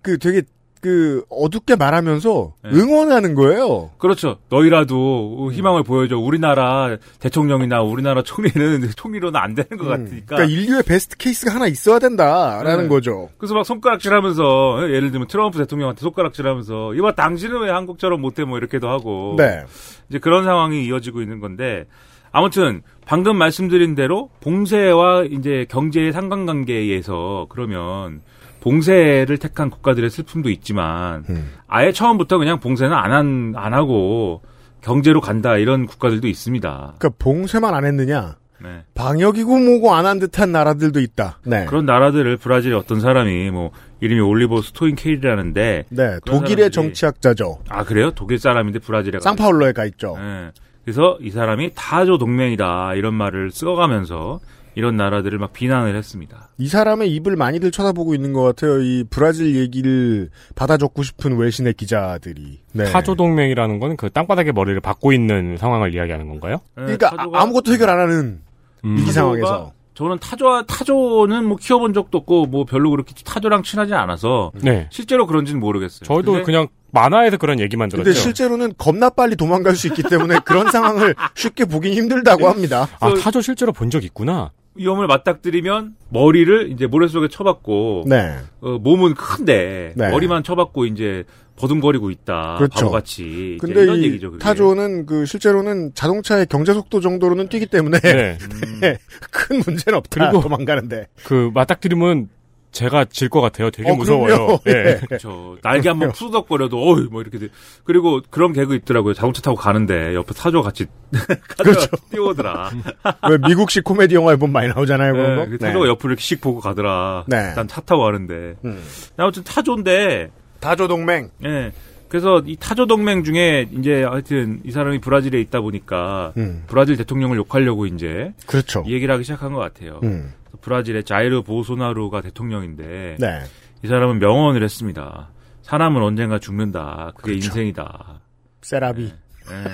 그 0.00 0.18
되게 0.18 0.42
그 0.84 1.24
어둡게 1.30 1.76
말하면서 1.76 2.52
네. 2.62 2.70
응원하는 2.74 3.34
거예요. 3.34 3.88
그렇죠 3.96 4.36
너희라도 4.50 5.50
희망을 5.50 5.82
보여줘 5.82 6.18
우리나라 6.18 6.98
대통령이나 7.20 7.80
우리나라 7.80 8.22
총리는 8.22 8.90
총리로는 8.94 9.40
안 9.40 9.54
되는 9.54 9.78
것 9.78 9.86
음, 9.86 9.88
같으니까 9.88 10.36
그러니까 10.36 10.44
인류의 10.44 10.82
베스트 10.82 11.16
케이스가 11.16 11.54
하나 11.54 11.68
있어야 11.68 11.98
된다라는 11.98 12.82
네. 12.82 12.88
거죠. 12.88 13.30
그래서 13.38 13.54
막 13.54 13.64
손가락질하면서 13.64 14.90
예를 14.90 15.10
들면 15.10 15.26
트럼프 15.28 15.56
대통령한테 15.56 16.02
손가락질하면서 16.02 16.96
이봐 16.96 17.14
당신은 17.14 17.62
왜 17.62 17.70
한국처럼 17.70 18.20
못해 18.20 18.44
뭐 18.44 18.58
이렇게도 18.58 18.86
하고 18.86 19.36
네. 19.38 19.62
이제 20.10 20.18
그런 20.18 20.44
상황이 20.44 20.84
이어지고 20.84 21.22
있는 21.22 21.40
건데 21.40 21.86
아무튼 22.30 22.82
방금 23.06 23.38
말씀드린 23.38 23.94
대로 23.94 24.28
봉쇄와 24.42 25.24
이제 25.30 25.64
경제의 25.70 26.12
상관관계에서 26.12 27.46
그러면 27.48 28.20
봉쇄를 28.68 29.36
택한 29.36 29.68
국가들의 29.68 30.08
슬픔도 30.08 30.48
있지만 30.48 31.22
음. 31.28 31.50
아예 31.68 31.92
처음부터 31.92 32.38
그냥 32.38 32.60
봉쇄는 32.60 32.94
안, 32.96 33.12
한, 33.12 33.52
안 33.56 33.74
하고 33.74 34.40
경제로 34.80 35.20
간다 35.20 35.58
이런 35.58 35.84
국가들도 35.86 36.26
있습니다. 36.26 36.94
그러니까 36.98 37.10
봉쇄만 37.18 37.74
안 37.74 37.84
했느냐? 37.84 38.36
네. 38.62 38.82
방역이고 38.94 39.58
뭐고 39.58 39.92
안 39.94 40.06
한 40.06 40.18
듯한 40.18 40.50
나라들도 40.50 40.98
있다. 41.00 41.40
네. 41.44 41.66
그런 41.66 41.84
나라들을 41.84 42.38
브라질의 42.38 42.78
어떤 42.78 43.00
사람이 43.00 43.50
뭐 43.50 43.70
이름이 44.00 44.20
올리버 44.20 44.62
스토인 44.62 44.94
케일이라는데 44.96 45.84
네. 45.90 46.18
독일의 46.24 46.70
사람들이- 46.70 46.72
정치학자죠. 46.72 47.58
아 47.68 47.84
그래요? 47.84 48.12
독일 48.12 48.38
사람인데 48.38 48.78
브라질에 48.78 49.18
가 49.18 49.22
상파울로에 49.22 49.72
가 49.72 49.84
있죠. 49.84 50.16
예. 50.18 50.52
그래서 50.84 51.18
이 51.20 51.30
사람이 51.30 51.72
타조 51.74 52.16
동맹이다 52.16 52.94
이런 52.94 53.12
말을 53.14 53.50
써가면서 53.50 54.40
이런 54.76 54.96
나라들을 54.96 55.38
막 55.38 55.52
비난을 55.52 55.94
했습니다. 55.96 56.50
이 56.58 56.68
사람의 56.68 57.10
입을 57.14 57.36
많이들 57.36 57.70
쳐다보고 57.70 58.14
있는 58.14 58.32
것 58.32 58.42
같아요. 58.42 58.80
이 58.80 59.04
브라질 59.08 59.54
얘기를 59.56 60.30
받아 60.54 60.76
적고 60.76 61.02
싶은 61.02 61.36
외신의 61.36 61.74
기자들이. 61.74 62.60
네. 62.72 62.84
타조 62.84 63.14
동맹이라는 63.14 63.78
건 63.80 63.96
그 63.96 64.10
땅바닥에 64.10 64.50
머리를 64.52 64.80
박고 64.80 65.12
있는 65.12 65.56
상황을 65.56 65.94
이야기하는 65.94 66.28
건가요? 66.28 66.58
예, 66.78 66.82
그러니까 66.82 67.10
타조가- 67.10 67.34
아- 67.34 67.42
아무것도 67.42 67.72
해결 67.72 67.88
안 67.90 68.00
하는 68.00 68.40
음. 68.84 68.96
위기 68.96 69.12
상황에서. 69.12 69.72
저는 69.94 70.18
타조 70.18 70.64
타조는 70.66 71.44
뭐 71.46 71.56
키워본 71.56 71.94
적도 71.94 72.18
없고 72.18 72.46
뭐 72.46 72.64
별로 72.64 72.90
그렇게 72.90 73.14
타조랑 73.24 73.62
친하지 73.62 73.94
않아서 73.94 74.50
네. 74.60 74.88
실제로 74.90 75.24
그런지는 75.28 75.60
모르겠어요. 75.60 76.00
저희도 76.04 76.32
근데 76.32 76.44
그냥 76.44 76.66
만화에서 76.90 77.36
그런 77.36 77.60
얘기만 77.60 77.88
들었죠. 77.90 78.02
근데 78.04 78.18
실제로는 78.18 78.72
겁나 78.76 79.08
빨리 79.10 79.36
도망갈 79.36 79.76
수 79.76 79.86
있기 79.86 80.02
때문에 80.02 80.40
그런 80.44 80.72
상황을 80.72 81.14
쉽게 81.36 81.64
보긴 81.66 81.92
힘들다고 81.94 82.48
합니다. 82.48 82.88
아, 82.98 83.14
타조 83.14 83.40
실제로 83.40 83.72
본 83.72 83.88
적 83.88 84.02
있구나. 84.04 84.50
위험을 84.74 85.06
맞닥뜨리면 85.06 85.94
머리를 86.10 86.70
이제 86.72 86.86
모래 86.86 87.06
속에 87.08 87.28
쳐박고 87.28 88.04
네. 88.06 88.36
어, 88.60 88.78
몸은 88.78 89.14
큰데 89.14 89.92
네. 89.96 90.10
머리만 90.10 90.42
쳐박고 90.42 90.86
이제 90.86 91.24
버둥거리고 91.56 92.10
있다. 92.10 92.56
그렇죠. 92.58 92.74
바보같이. 92.80 93.22
이제 93.22 93.56
근데 93.60 93.82
이런 93.82 93.98
이 94.00 94.04
얘기죠. 94.06 94.32
그게. 94.32 94.42
타조는 94.42 95.06
그 95.06 95.24
실제로는 95.24 95.92
자동차의 95.94 96.46
경제 96.46 96.72
속도 96.72 97.00
정도로는 97.00 97.48
뛰기 97.48 97.66
때문에 97.66 98.00
네. 98.00 98.38
음, 98.40 98.80
큰 99.30 99.62
문제는 99.64 99.96
없다. 99.98 100.30
그리고- 100.30 100.42
도망가는데. 100.42 101.06
그 101.24 101.50
맞닥뜨리면 101.54 102.28
제가 102.74 103.06
질 103.06 103.28
것 103.30 103.40
같아요. 103.40 103.70
되게 103.70 103.90
어, 103.90 103.94
무서워요. 103.94 104.36
그럼요. 104.36 104.60
네. 104.64 105.00
그렇죠. 105.06 105.56
날개 105.62 105.88
한번 105.88 106.12
푸덕거려도 106.12 106.76
어이 106.76 107.04
뭐 107.10 107.22
이렇게 107.22 107.38
돼. 107.38 107.48
그리고 107.84 108.20
그런 108.30 108.52
개그 108.52 108.74
있더라고요. 108.74 109.14
자동차 109.14 109.40
타고 109.40 109.56
가는데 109.56 110.14
옆에 110.14 110.34
타조 110.34 110.62
같이 110.62 110.86
그렇죠. 111.58 111.88
뛰어오더라. 112.10 112.70
왜 113.30 113.38
미국식 113.48 113.84
코미디 113.84 114.14
영화에 114.16 114.36
보면 114.36 114.52
많이 114.52 114.68
나오잖아요. 114.68 115.12
그런 115.14 115.36
네, 115.36 115.44
거. 115.44 115.50
그 115.52 115.58
타조가 115.58 115.86
옆을 115.88 116.10
이렇게 116.10 116.20
씩 116.22 116.40
보고 116.40 116.60
가더라. 116.60 117.24
네. 117.28 117.54
난 117.54 117.66
차 117.68 117.80
타고 117.80 118.02
가는데. 118.02 118.56
음. 118.64 118.82
아무튼 119.16 119.42
타조인데 119.44 120.30
타조 120.60 120.88
동맹. 120.88 121.30
예. 121.44 121.72
그래서 122.08 122.42
이 122.46 122.56
타조 122.56 122.86
동맹 122.86 123.24
중에 123.24 123.68
이제 123.72 124.04
하여튼 124.04 124.60
이 124.64 124.70
사람이 124.70 125.00
브라질에 125.00 125.40
있다 125.40 125.60
보니까 125.60 126.32
음. 126.36 126.62
브라질 126.68 126.96
대통령을 126.96 127.36
욕하려고 127.38 127.86
이제 127.86 128.32
그렇죠. 128.46 128.84
이 128.86 128.92
얘기를 128.94 129.12
하기 129.14 129.24
시작한 129.24 129.52
것 129.52 129.58
같아요. 129.60 129.98
음. 130.04 130.32
브라질의 130.60 131.04
자이르 131.04 131.42
보소나루가 131.42 132.20
대통령인데 132.22 133.16
네. 133.18 133.42
이 133.82 133.86
사람은 133.88 134.18
명언을 134.18 134.62
했습니다. 134.62 135.30
사람은 135.62 136.02
언젠가 136.02 136.38
죽는다. 136.38 137.12
그게 137.16 137.32
그렇죠. 137.32 137.46
인생이다. 137.48 138.20
세라비. 138.62 139.04
예. 139.50 139.64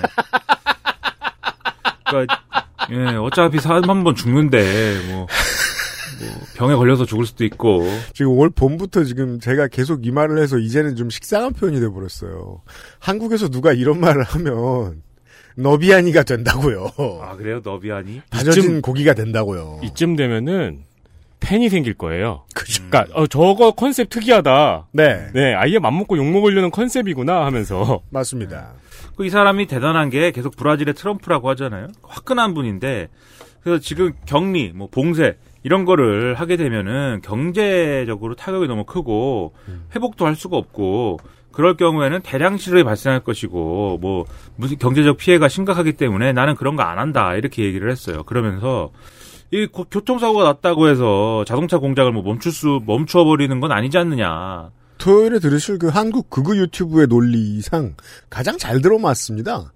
그러니까 2.06 2.36
예, 2.90 3.16
어차피 3.16 3.60
사람 3.60 3.88
한 3.88 4.02
번 4.02 4.14
죽는데 4.14 5.06
뭐, 5.12 5.18
뭐 5.18 5.28
병에 6.56 6.74
걸려서 6.74 7.04
죽을 7.04 7.24
수도 7.26 7.44
있고 7.44 7.84
지금 8.14 8.32
올 8.32 8.50
봄부터 8.50 9.04
지금 9.04 9.38
제가 9.38 9.68
계속 9.68 10.04
이 10.06 10.10
말을 10.10 10.38
해서 10.42 10.58
이제는 10.58 10.96
좀 10.96 11.08
식상한 11.10 11.52
표현이 11.52 11.78
돼 11.80 11.88
버렸어요. 11.88 12.62
한국에서 12.98 13.48
누가 13.48 13.72
이런 13.72 14.00
말을 14.00 14.22
하면 14.24 15.02
너비아니가 15.56 16.22
된다고요. 16.22 16.90
아 17.22 17.36
그래요 17.36 17.60
너비아니? 17.64 18.22
다져진 18.30 18.62
이쯤- 18.78 18.82
고기가 18.82 19.14
된다고요. 19.14 19.80
이쯤 19.84 20.16
되면은 20.16 20.84
팬이 21.40 21.68
생길 21.70 21.94
거예요. 21.94 22.44
그죠. 22.54 22.82
그러니까 22.90 23.14
어, 23.18 23.26
저거 23.26 23.70
컨셉 23.72 24.10
특이하다. 24.10 24.88
네. 24.92 25.28
네, 25.32 25.54
아예 25.54 25.78
맘먹고 25.78 26.16
욕 26.18 26.26
먹으려는 26.30 26.70
컨셉이구나 26.70 27.46
하면서 27.46 28.00
맞습니다. 28.10 28.72
그 29.16 29.24
이 29.24 29.28
사람이 29.30 29.66
대단한 29.66 30.08
게 30.08 30.30
계속 30.30 30.56
브라질의 30.56 30.94
트럼프라고 30.94 31.50
하잖아요. 31.50 31.88
화끈한 32.02 32.54
분인데 32.54 33.08
그래서 33.62 33.78
지금 33.80 34.12
격리, 34.24 34.72
뭐 34.74 34.88
봉쇄 34.90 35.36
이런 35.62 35.84
거를 35.84 36.34
하게 36.36 36.56
되면은 36.56 37.20
경제적으로 37.22 38.34
타격이 38.34 38.66
너무 38.66 38.84
크고 38.84 39.52
회복도 39.94 40.24
할 40.24 40.36
수가 40.36 40.56
없고 40.56 41.18
그럴 41.52 41.76
경우에는 41.76 42.20
대량 42.22 42.56
실업이 42.56 42.84
발생할 42.84 43.20
것이고 43.20 43.98
뭐 44.00 44.24
무슨 44.56 44.78
경제적 44.78 45.16
피해가 45.16 45.48
심각하기 45.48 45.94
때문에 45.94 46.32
나는 46.32 46.54
그런 46.54 46.76
거 46.76 46.82
안 46.82 46.98
한다 46.98 47.34
이렇게 47.34 47.64
얘기를 47.64 47.90
했어요. 47.90 48.22
그러면서 48.24 48.90
이 49.50 49.66
고- 49.66 49.84
교통사고가 49.90 50.44
났다고 50.44 50.88
해서 50.88 51.44
자동차 51.46 51.78
공장을 51.78 52.10
뭐 52.12 52.22
멈출 52.22 52.52
수 52.52 52.80
멈추어 52.86 53.24
버리는 53.24 53.58
건 53.60 53.72
아니지 53.72 53.98
않느냐. 53.98 54.70
토요일에 54.98 55.38
들으실 55.40 55.78
그 55.78 55.88
한국 55.88 56.30
극우 56.30 56.56
유튜브의 56.56 57.06
논리상 57.08 57.94
가장 58.28 58.58
잘 58.58 58.80
들어맞습니다. 58.80 59.72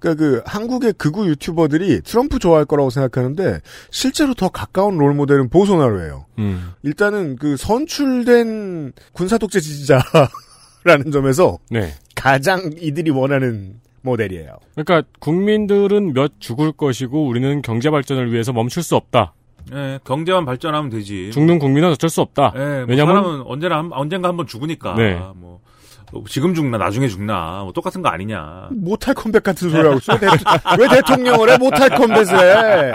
그러니까 0.00 0.22
그 0.22 0.42
한국의 0.44 0.92
극우 0.98 1.26
유튜버들이 1.28 2.02
트럼프 2.02 2.38
좋아할 2.38 2.66
거라고 2.66 2.90
생각하는데 2.90 3.60
실제로 3.90 4.34
더 4.34 4.48
가까운 4.50 4.98
롤 4.98 5.14
모델은 5.14 5.48
보소나로예요. 5.48 6.26
음. 6.40 6.72
일단은 6.82 7.36
그 7.36 7.56
선출된 7.56 8.92
군사 9.12 9.38
독재 9.38 9.60
지지자 9.60 10.00
라는 10.84 11.10
점에서 11.10 11.58
네. 11.70 11.92
가장 12.14 12.70
이들이 12.78 13.10
원하는 13.10 13.80
모델이에요. 14.02 14.56
그러니까 14.74 15.08
국민들은 15.18 16.12
몇 16.12 16.32
죽을 16.38 16.72
것이고 16.72 17.26
우리는 17.26 17.62
경제 17.62 17.90
발전을 17.90 18.32
위해서 18.32 18.52
멈출 18.52 18.82
수 18.82 18.96
없다. 18.96 19.32
예, 19.72 19.98
경제만 20.04 20.44
발전하면 20.44 20.90
되지. 20.90 21.30
죽는 21.32 21.58
국민은 21.58 21.90
어쩔 21.90 22.10
수 22.10 22.20
없다. 22.20 22.52
예, 22.54 22.58
뭐 22.58 22.84
왜냐면- 22.88 23.16
사람은 23.16 23.42
언제나 23.46 23.78
한- 23.78 23.90
언젠가 23.92 24.28
한번 24.28 24.46
죽으니까 24.46 24.94
네. 24.94 25.14
뭐 25.36 25.60
어, 26.12 26.22
지금 26.28 26.52
죽나 26.54 26.76
나중에 26.76 27.08
죽나 27.08 27.62
뭐 27.62 27.72
똑같은 27.72 28.02
거 28.02 28.10
아니냐. 28.10 28.68
못할 28.72 29.14
컴백 29.14 29.42
같은 29.42 29.70
소리 29.70 29.82
하고 29.82 29.96
있어. 29.96 30.12
왜, 30.12 30.18
대, 30.20 30.26
왜 30.78 30.88
대통령을 30.96 31.48
해? 31.50 31.56
못할 31.56 31.88
컴백을 31.88 32.38
해. 32.38 32.92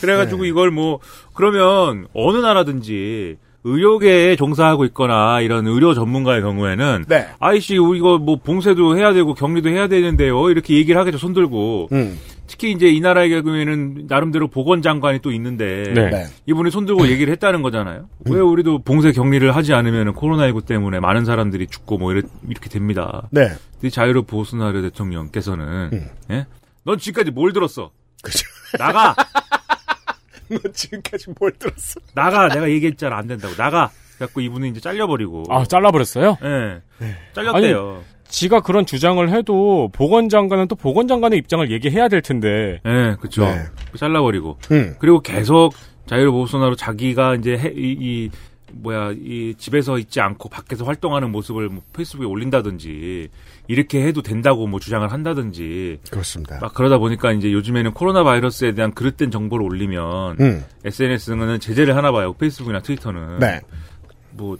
그래가지고 0.00 0.42
네. 0.44 0.48
이걸 0.48 0.70
뭐 0.70 0.98
그러면 1.34 2.06
어느 2.14 2.38
나라든지 2.38 3.36
의료계에 3.66 4.36
종사하고 4.36 4.84
있거나 4.86 5.40
이런 5.40 5.66
의료 5.66 5.92
전문가의 5.92 6.40
경우에는 6.40 7.04
네. 7.08 7.26
아이씨 7.40 7.74
이거 7.74 8.18
뭐 8.18 8.36
봉쇄도 8.36 8.96
해야 8.96 9.12
되고 9.12 9.34
격리도 9.34 9.68
해야 9.68 9.88
되는데요 9.88 10.50
이렇게 10.50 10.74
얘기를 10.74 11.00
하겠죠 11.00 11.18
손 11.18 11.32
들고 11.32 11.88
음. 11.90 12.16
특히 12.46 12.70
이제 12.70 12.86
이 12.88 13.00
나라의 13.00 13.30
경우에는 13.42 14.06
나름대로 14.08 14.46
보건장관이 14.46 15.18
또 15.20 15.32
있는데 15.32 15.82
네. 15.94 16.10
네. 16.10 16.26
이분이 16.46 16.70
손 16.70 16.86
들고 16.86 17.08
얘기를 17.10 17.32
했다는 17.32 17.62
거잖아요. 17.62 18.08
왜 18.30 18.40
우리도 18.40 18.82
봉쇄 18.82 19.10
격리를 19.10 19.54
하지 19.54 19.74
않으면 19.74 20.14
코로나19 20.14 20.64
때문에 20.64 21.00
많은 21.00 21.24
사람들이 21.24 21.66
죽고 21.66 21.98
뭐 21.98 22.12
이래, 22.12 22.22
이렇게 22.48 22.68
됩니다. 22.68 23.28
네. 23.32 23.50
자유로 23.90 24.22
보스나르 24.22 24.80
대통령께서는 24.82 25.90
음. 25.92 26.08
예? 26.30 26.46
넌 26.84 26.98
지금까지 26.98 27.32
뭘 27.32 27.52
들었어? 27.52 27.90
그죠. 28.22 28.46
나가 28.78 29.14
너 30.48 30.58
지금까지 30.72 31.26
뭘 31.38 31.52
들었어? 31.52 32.00
나가 32.14 32.48
내가 32.48 32.68
얘기했잖아 32.70 33.16
안 33.16 33.26
된다고 33.26 33.54
나가. 33.54 33.90
그래갖고 34.16 34.40
이분은 34.40 34.68
이제 34.70 34.80
잘려버리고 34.80 35.44
아, 35.50 35.64
잘라버렸어요? 35.64 36.38
예 36.42 36.80
네. 36.98 37.14
잘렸대요. 37.34 38.02
지가 38.28 38.60
그런 38.60 38.86
주장을 38.86 39.28
해도 39.30 39.88
보건장관은 39.92 40.66
또 40.68 40.74
보건장관의 40.74 41.38
입장을 41.38 41.70
얘기해야 41.70 42.08
될 42.08 42.22
텐데. 42.22 42.80
예, 42.84 43.14
그쵸. 43.20 43.44
네. 43.44 43.62
잘라버리고. 43.96 44.58
음. 44.72 44.96
그리고 44.98 45.20
계속 45.20 45.74
자유로 46.06 46.32
보수나로 46.32 46.74
자기가 46.76 47.36
이제 47.36 47.56
해- 47.56 47.72
이, 47.76 47.96
이 48.00 48.30
뭐야 48.72 49.12
이 49.12 49.54
집에서 49.56 49.98
있지 49.98 50.20
않고 50.20 50.48
밖에서 50.48 50.84
활동하는 50.84 51.30
모습을 51.30 51.68
뭐 51.68 51.82
페이스북에 51.92 52.26
올린다든지 52.26 53.28
이렇게 53.68 54.06
해도 54.06 54.22
된다고 54.22 54.66
뭐 54.66 54.80
주장을 54.80 55.10
한다든지 55.10 55.98
그렇습니다. 56.10 56.58
막 56.60 56.74
그러다 56.74 56.98
보니까 56.98 57.32
이제 57.32 57.52
요즘에는 57.52 57.92
코로나 57.92 58.22
바이러스에 58.22 58.72
대한 58.72 58.92
그릇된 58.92 59.30
정보를 59.30 59.64
올리면 59.64 60.36
음. 60.40 60.64
SNS는 60.84 61.60
제재를 61.60 61.96
하나 61.96 62.12
봐요. 62.12 62.32
페이스북이나 62.34 62.80
트위터는 62.80 63.38
네. 63.40 63.60
뭐 64.32 64.56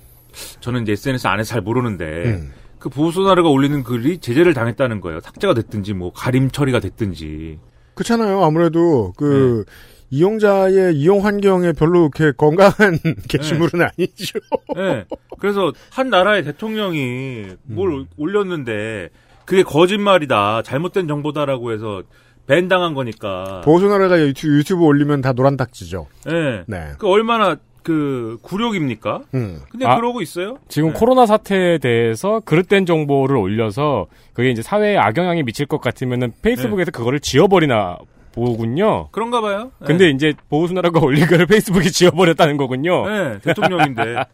저는 0.60 0.82
이제 0.82 0.92
SNS 0.92 1.26
안에 1.28 1.42
잘 1.44 1.60
모르는데 1.60 2.04
음. 2.04 2.52
그 2.78 2.88
보수나라가 2.88 3.48
올리는 3.48 3.82
글이 3.82 4.18
제재를 4.18 4.54
당했다는 4.54 5.00
거예요. 5.00 5.20
삭제가 5.20 5.54
됐든지 5.54 5.94
뭐 5.94 6.12
가림 6.12 6.50
처리가 6.50 6.80
됐든지. 6.80 7.58
그렇잖아요. 7.94 8.44
아무래도 8.44 9.12
그 9.16 9.64
네. 9.66 9.72
이용자의 10.10 10.94
이용 10.96 11.24
환경에 11.24 11.72
별로 11.72 12.02
이렇게 12.02 12.32
건강한 12.36 12.98
게시물은 13.28 13.82
아니죠. 13.82 14.38
예. 14.76 15.04
그래서 15.38 15.72
한 15.90 16.10
나라의 16.10 16.44
대통령이 16.44 17.46
뭘 17.64 18.06
올렸는데 18.16 19.10
그게 19.44 19.62
거짓말이다, 19.62 20.62
잘못된 20.62 21.08
정보다라고 21.08 21.72
해서 21.72 22.02
밴 22.46 22.68
당한 22.68 22.94
거니까. 22.94 23.62
보수 23.64 23.88
나라가 23.88 24.20
유튜브, 24.20 24.56
유튜브 24.58 24.84
올리면 24.84 25.20
다 25.20 25.32
노란 25.32 25.56
딱지죠. 25.56 26.06
예. 26.28 26.64
네. 26.66 26.92
그 26.98 27.08
얼마나 27.08 27.56
그 27.82 28.38
굴욕입니까? 28.42 29.22
음. 29.34 29.60
근데 29.70 29.86
아. 29.86 29.94
그러고 29.94 30.20
있어요. 30.20 30.58
지금 30.68 30.88
네. 30.92 30.98
코로나 30.98 31.24
사태에 31.26 31.78
대해서 31.78 32.40
그릇된 32.40 32.84
정보를 32.84 33.36
올려서 33.36 34.06
그게 34.32 34.50
이제 34.50 34.60
사회에 34.62 34.96
악영향이 34.96 35.44
미칠 35.44 35.66
것 35.66 35.80
같으면은 35.80 36.32
페이스북에서 36.42 36.90
그거를 36.90 37.20
지워버리나 37.20 37.98
보군요. 38.37 39.09
그런가 39.11 39.40
봐요. 39.40 39.72
예. 39.83 39.87
근데 39.87 40.11
이제 40.11 40.35
보수나라가 40.49 41.01
올린 41.05 41.27
거를 41.27 41.46
페이스북이 41.46 41.90
지워버렸다는 41.90 42.57
거군요. 42.57 43.09
네, 43.09 43.38
대통령인데. 43.40 44.25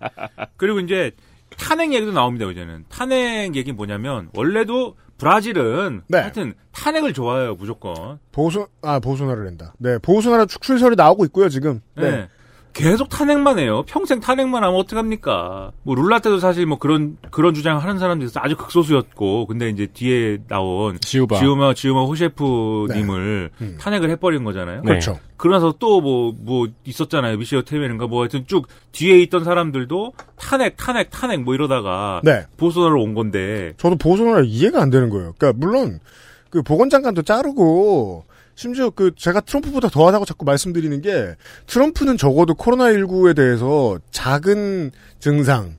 그리고 0.57 0.81
이제 0.81 1.12
탄핵 1.57 1.93
얘기도 1.95 2.12
나옵니다, 2.12 2.47
이제는. 2.47 2.85
탄핵 2.88 3.55
얘기 3.55 3.73
뭐냐면, 3.73 4.29
원래도 4.35 4.97
브라질은 5.19 6.03
네. 6.09 6.19
하여튼 6.19 6.55
탄핵을 6.73 7.12
좋아해요, 7.12 7.55
무조건. 7.55 8.19
보수, 8.33 8.67
아, 8.83 8.99
보수나라를 8.99 9.45
낸다. 9.45 9.75
네. 9.79 9.99
보수나라 9.99 10.47
축출설이 10.47 10.97
나오고 10.97 11.25
있고요, 11.27 11.49
지금. 11.49 11.81
네. 11.95 12.11
네. 12.11 12.29
계속 12.72 13.08
탄핵만 13.08 13.58
해요. 13.58 13.82
평생 13.87 14.20
탄핵만 14.20 14.64
하면 14.64 14.78
어떡합니까? 14.78 15.72
뭐, 15.82 15.94
룰라 15.94 16.20
때도 16.20 16.38
사실 16.38 16.66
뭐 16.66 16.78
그런, 16.78 17.18
그런 17.30 17.54
주장을 17.54 17.82
하는 17.82 17.98
사람들이 17.98 18.28
있어 18.28 18.40
아주 18.42 18.56
극소수였고, 18.56 19.46
근데 19.46 19.68
이제 19.68 19.87
뒤에 19.87 20.38
나온 20.48 20.98
지우바. 21.00 21.38
지우마, 21.38 21.74
지우마 21.74 22.02
호셰프님을 22.04 23.50
음. 23.61 23.76
탄핵을 23.80 24.11
해 24.11 24.16
버린 24.16 24.44
거잖아요. 24.44 24.82
네. 24.82 24.88
그렇죠. 24.88 25.18
그러면서 25.37 25.74
또 25.78 26.00
뭐, 26.00 26.35
뭐 26.38 26.68
있었잖아요. 26.85 27.37
미시어 27.37 27.62
테메인가 27.62 28.06
뭐 28.06 28.20
하여튼 28.20 28.46
쭉 28.46 28.68
뒤에 28.92 29.20
있던 29.22 29.44
사람들도 29.44 30.12
탄핵, 30.37 30.76
탄핵, 30.76 31.11
탄핵 31.11 31.42
뭐 31.42 31.54
이러다가 31.54 32.20
네. 32.24 32.46
보수나로 32.56 33.02
온 33.02 33.14
건데, 33.14 33.74
저도 33.76 33.96
보수나라 33.96 34.42
이해가 34.44 34.80
안 34.80 34.90
되는 34.90 35.11
거예요. 35.11 35.35
그러니까 35.37 35.58
물론 35.58 36.00
그 36.48 36.62
보건장관도 36.62 37.22
자르고 37.22 38.24
심지어 38.55 38.91
그 38.91 39.12
제가 39.17 39.41
트럼프보다 39.41 39.88
더하다고 39.88 40.25
자꾸 40.25 40.45
말씀드리는 40.45 41.01
게 41.01 41.37
트럼프는 41.67 42.17
적어도 42.17 42.55
코로나19에 42.55 43.35
대해서 43.35 43.99
작은 44.11 44.91
증상, 45.19 45.79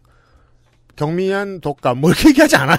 경미한 0.95 1.61
독감 1.61 1.99
뭐 1.99 2.09
이렇게 2.11 2.29
얘기하지 2.29 2.55
않아요. 2.55 2.77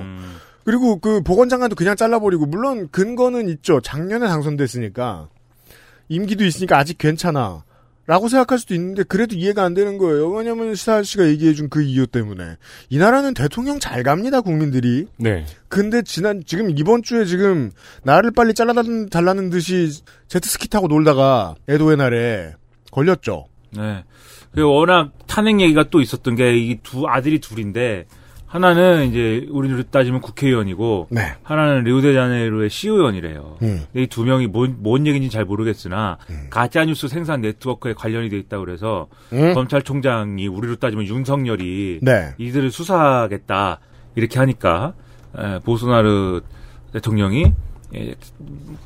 음, 0.00 0.36
그리고 0.64 0.98
그 0.98 1.22
보건장관도 1.22 1.76
그냥 1.76 1.96
잘라버리고 1.96 2.46
물론 2.46 2.88
근거는 2.90 3.48
있죠. 3.48 3.80
작년에 3.80 4.26
당선됐으니까 4.26 5.28
임기도 6.08 6.44
있으니까 6.44 6.78
아직 6.78 6.98
괜찮아. 6.98 7.64
라고 8.08 8.28
생각할 8.28 8.58
수도 8.58 8.74
있는데 8.74 9.02
그래도 9.02 9.36
이해가 9.36 9.62
안 9.62 9.74
되는 9.74 9.98
거예요. 9.98 10.30
왜냐면 10.30 10.74
시사 10.74 11.02
씨가 11.02 11.26
얘기해 11.28 11.52
준 11.52 11.68
그 11.68 11.82
이유 11.82 12.06
때문에 12.06 12.56
이 12.88 12.96
나라는 12.96 13.34
대통령 13.34 13.78
잘 13.78 14.02
갑니다 14.02 14.40
국민들이. 14.40 15.06
네. 15.18 15.44
근데 15.68 16.00
지난 16.00 16.42
지금 16.46 16.70
이번 16.70 17.02
주에 17.02 17.26
지금 17.26 17.70
나를 18.04 18.30
빨리 18.30 18.54
잘라달라는 18.54 19.50
듯이 19.50 19.90
제트스키 20.28 20.68
타고 20.68 20.88
놀다가 20.88 21.54
애도의 21.68 21.98
날에 21.98 22.54
걸렸죠. 22.90 23.44
네. 23.76 24.02
그 24.54 24.62
워낙 24.62 25.12
탄핵 25.26 25.60
얘기가 25.60 25.84
또 25.90 26.00
있었던 26.00 26.34
게 26.34 26.54
이 26.54 26.78
두 26.82 27.06
아들이 27.06 27.38
둘인데 27.38 28.06
하나는 28.48 29.08
이제 29.08 29.46
우리로 29.50 29.82
따지면 29.84 30.22
국회의원이고 30.22 31.08
네. 31.10 31.34
하나는 31.42 31.84
리우데자네이루의 31.84 32.70
시의원이래요. 32.70 33.58
음. 33.60 33.84
이두 33.94 34.24
명이 34.24 34.46
뭔, 34.46 34.76
뭔 34.80 35.06
얘기인지 35.06 35.28
잘 35.28 35.44
모르겠으나 35.44 36.16
가짜 36.48 36.84
뉴스 36.84 37.08
생산 37.08 37.42
네트워크에 37.42 37.92
관련이 37.92 38.30
돼 38.30 38.38
있다고 38.38 38.64
그래서 38.64 39.08
음? 39.34 39.52
검찰총장이 39.52 40.48
우리로 40.48 40.76
따지면 40.76 41.06
윤석열이 41.06 42.00
네. 42.02 42.34
이들을 42.38 42.70
수사하겠다 42.70 43.80
이렇게 44.16 44.38
하니까 44.38 44.94
에, 45.36 45.58
보소나르 45.60 46.40
대통령이 46.94 47.52
예, 47.94 48.14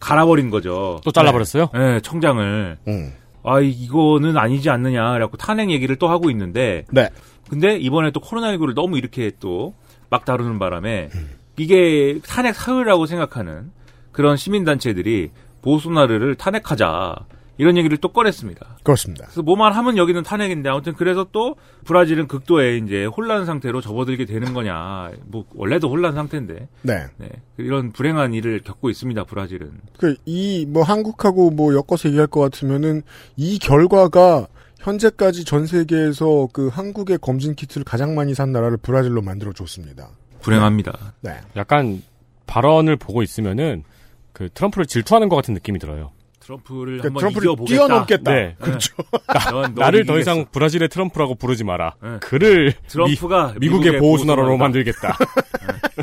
갈아버린 0.00 0.50
거죠. 0.50 1.00
또 1.04 1.12
잘라버렸어요? 1.12 1.70
예, 1.74 2.00
청장을 2.02 2.78
음. 2.88 3.12
아 3.44 3.60
이거는 3.60 4.36
아니지 4.36 4.70
않느냐 4.70 5.12
그래갖고 5.12 5.36
탄핵 5.36 5.70
얘기를 5.70 5.96
또 5.96 6.08
하고 6.08 6.30
있는데 6.30 6.84
네. 6.90 7.08
근데 7.52 7.76
이번에 7.76 8.10
또 8.12 8.20
코로나19를 8.20 8.74
너무 8.74 8.96
이렇게 8.98 9.30
또 9.38 9.74
막 10.10 10.26
다루는 10.26 10.58
바람에 10.58 11.08
이게 11.56 12.20
탄핵 12.28 12.54
사유라고 12.54 13.06
생각하는 13.06 13.70
그런 14.12 14.36
시민단체들이 14.36 15.30
보소나르를 15.62 16.34
탄핵하자 16.34 17.16
이런 17.56 17.78
얘기를 17.78 17.96
또 17.96 18.08
꺼냈습니다. 18.08 18.78
그렇습니다. 18.82 19.24
그래서 19.24 19.40
뭐만 19.40 19.72
하면 19.72 19.96
여기는 19.96 20.22
탄핵인데 20.22 20.68
아무튼 20.68 20.92
그래서 20.92 21.26
또 21.32 21.56
브라질은 21.84 22.26
극도의 22.26 22.82
이제 22.84 23.06
혼란 23.06 23.46
상태로 23.46 23.80
접어들게 23.80 24.26
되는 24.26 24.52
거냐 24.52 25.12
뭐 25.28 25.46
원래도 25.54 25.88
혼란 25.88 26.12
상태인데 26.12 26.68
네. 26.82 27.06
네. 27.16 27.28
이런 27.56 27.92
불행한 27.92 28.34
일을 28.34 28.60
겪고 28.60 28.90
있습니다 28.90 29.24
브라질은 29.24 29.70
그 29.98 30.14
이 30.26 30.66
뭐 30.68 30.82
한국하고 30.82 31.50
뭐 31.52 31.72
엮어서 31.74 32.08
얘기할 32.08 32.26
것 32.26 32.40
같으면은 32.40 33.00
이 33.36 33.58
결과가 33.58 34.48
현재까지 34.82 35.44
전 35.44 35.66
세계에서 35.66 36.48
그 36.52 36.68
한국의 36.68 37.18
검진 37.20 37.54
키트를 37.54 37.84
가장 37.84 38.14
많이 38.14 38.34
산 38.34 38.52
나라를 38.52 38.76
브라질로 38.78 39.22
만들어 39.22 39.52
줬습니다. 39.52 40.10
불행합니다. 40.40 41.14
네. 41.20 41.36
약간 41.56 42.02
발언을 42.46 42.96
보고 42.96 43.22
있으면은 43.22 43.84
그 44.32 44.48
트럼프를 44.52 44.86
질투하는 44.86 45.28
것 45.28 45.36
같은 45.36 45.54
느낌이 45.54 45.78
들어요. 45.78 46.10
트럼프를 46.40 46.98
그러니까 46.98 47.06
한번 47.06 47.20
트럼프를 47.20 47.46
이겨보겠다. 47.46 47.74
뛰어넘겠다. 47.76 48.32
네. 48.32 48.56
그렇죠. 48.58 48.94
넌, 49.52 49.62
넌 49.62 49.74
나를 49.76 50.04
더. 50.04 50.18
이상 50.18 50.46
브라질의 50.50 50.88
트럼프라고 50.88 51.36
부르지 51.36 51.62
마라. 51.62 51.94
네. 52.02 52.18
그를 52.20 52.72
트럼프가 52.88 53.54
미, 53.60 53.68
국의 53.68 53.98
보호수나라로. 54.00 54.56
만들겠다. 54.56 55.16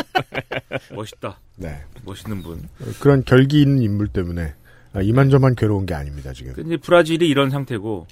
멋있다. 0.96 1.38
네. 1.58 1.84
멋있는 2.06 2.42
분. 2.42 2.70
그런 3.02 3.26
결기 3.26 3.62
있는 3.62 3.82
인물 3.82 4.08
때문에 4.08 4.54
아, 4.94 5.02
이만저만 5.02 5.56
괴로운 5.56 5.86
게 5.86 5.94
아닙니다 5.94 6.32
지금. 6.32 6.54
그 6.54 6.62
이제 6.62 6.78
브라질이 6.78 7.28
이런 7.28 7.50
상태고 7.50 8.08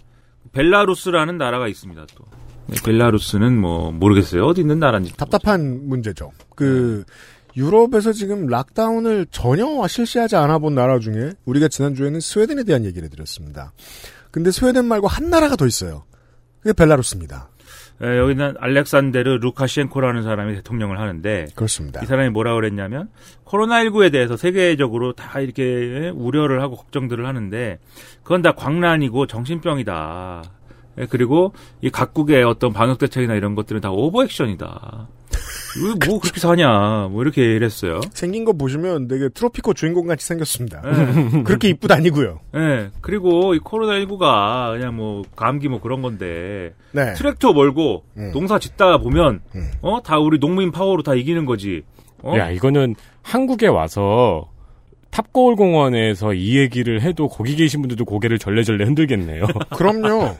벨라루스라는 0.57 1.37
나라가 1.37 1.67
있습니다. 1.67 2.07
또 2.15 2.25
네, 2.65 2.75
벨라루스는 2.83 3.59
뭐 3.61 3.91
모르겠어요. 3.91 4.43
어디 4.43 4.61
있는 4.61 4.79
나라인지. 4.79 5.15
답답한 5.15 5.87
문제죠. 5.87 6.31
그 6.55 7.03
유럽에서 7.55 8.11
지금 8.11 8.47
락다운을 8.47 9.27
전혀 9.29 9.87
실시하지 9.87 10.35
않아 10.35 10.57
본 10.57 10.73
나라 10.73 10.97
중에 10.97 11.33
우리가 11.45 11.67
지난주에는 11.67 12.19
스웨덴에 12.19 12.63
대한 12.63 12.85
얘기를 12.85 13.07
드렸습니다. 13.09 13.71
근데 14.31 14.49
스웨덴 14.49 14.85
말고 14.85 15.07
한 15.07 15.29
나라가 15.29 15.55
더 15.55 15.67
있어요. 15.67 16.05
그게 16.59 16.73
벨라루스입니다. 16.73 17.49
예, 18.03 18.17
여기는 18.17 18.55
알렉산데르 18.59 19.39
루카셴코라는 19.41 20.23
사람이 20.23 20.55
대통령을 20.55 20.99
하는데 20.99 21.47
그렇습니다. 21.55 22.01
이 22.03 22.05
사람이 22.05 22.29
뭐라 22.29 22.53
그랬냐면 22.53 23.09
코로나19에 23.45 24.11
대해서 24.11 24.37
세계적으로 24.37 25.13
다 25.13 25.39
이렇게 25.39 26.11
우려를 26.13 26.61
하고 26.61 26.75
걱정들을 26.75 27.25
하는데 27.25 27.79
그건 28.23 28.41
다 28.41 28.51
광란이고 28.51 29.25
정신병이다. 29.25 30.43
예, 30.99 31.05
그리고 31.05 31.53
이 31.81 31.89
각국의 31.89 32.43
어떤 32.43 32.73
방역 32.73 32.97
대책이나 32.97 33.35
이런 33.35 33.55
것들은 33.55 33.81
다 33.81 33.91
오버 33.91 34.23
액션이다. 34.23 35.07
이거 35.77 35.95
뭐 36.07 36.19
그렇게 36.19 36.39
사냐, 36.39 37.09
뭐 37.11 37.21
이렇게 37.21 37.41
얘기를 37.43 37.65
했어요. 37.65 37.99
생긴 38.11 38.45
거 38.45 38.53
보시면 38.53 39.07
되게 39.07 39.29
트로피코 39.29 39.73
주인공 39.73 40.07
같이 40.07 40.25
생겼습니다. 40.25 40.81
예. 40.85 41.43
그렇게 41.43 41.69
이쁘다 41.69 41.95
아니고요. 41.95 42.39
예, 42.55 42.89
그리고 43.01 43.53
이 43.53 43.59
코로나 43.59 43.93
19가 43.93 44.77
그냥 44.77 44.95
뭐 44.95 45.23
감기 45.35 45.67
뭐 45.67 45.79
그런 45.79 46.01
건데 46.01 46.73
네. 46.91 47.13
트랙터 47.13 47.53
몰고 47.53 48.03
음. 48.17 48.31
농사 48.33 48.57
짓다 48.57 48.97
보면 48.97 49.41
음. 49.55 49.71
어다 49.81 50.17
우리 50.19 50.39
농민 50.39 50.71
파워로 50.71 51.03
다 51.03 51.13
이기는 51.13 51.45
거지. 51.45 51.83
어? 52.23 52.35
야, 52.37 52.49
이거는 52.49 52.95
한국에 53.21 53.67
와서 53.67 54.49
탑거울 55.17 55.55
공원에서 55.55 56.33
이 56.35 56.57
얘기를 56.59 57.01
해도 57.01 57.27
거기 57.27 57.55
계신 57.55 57.81
분들도 57.81 58.05
고개를 58.05 58.37
절레절레 58.37 58.85
흔들겠네요. 58.85 59.47
그럼요. 59.75 60.35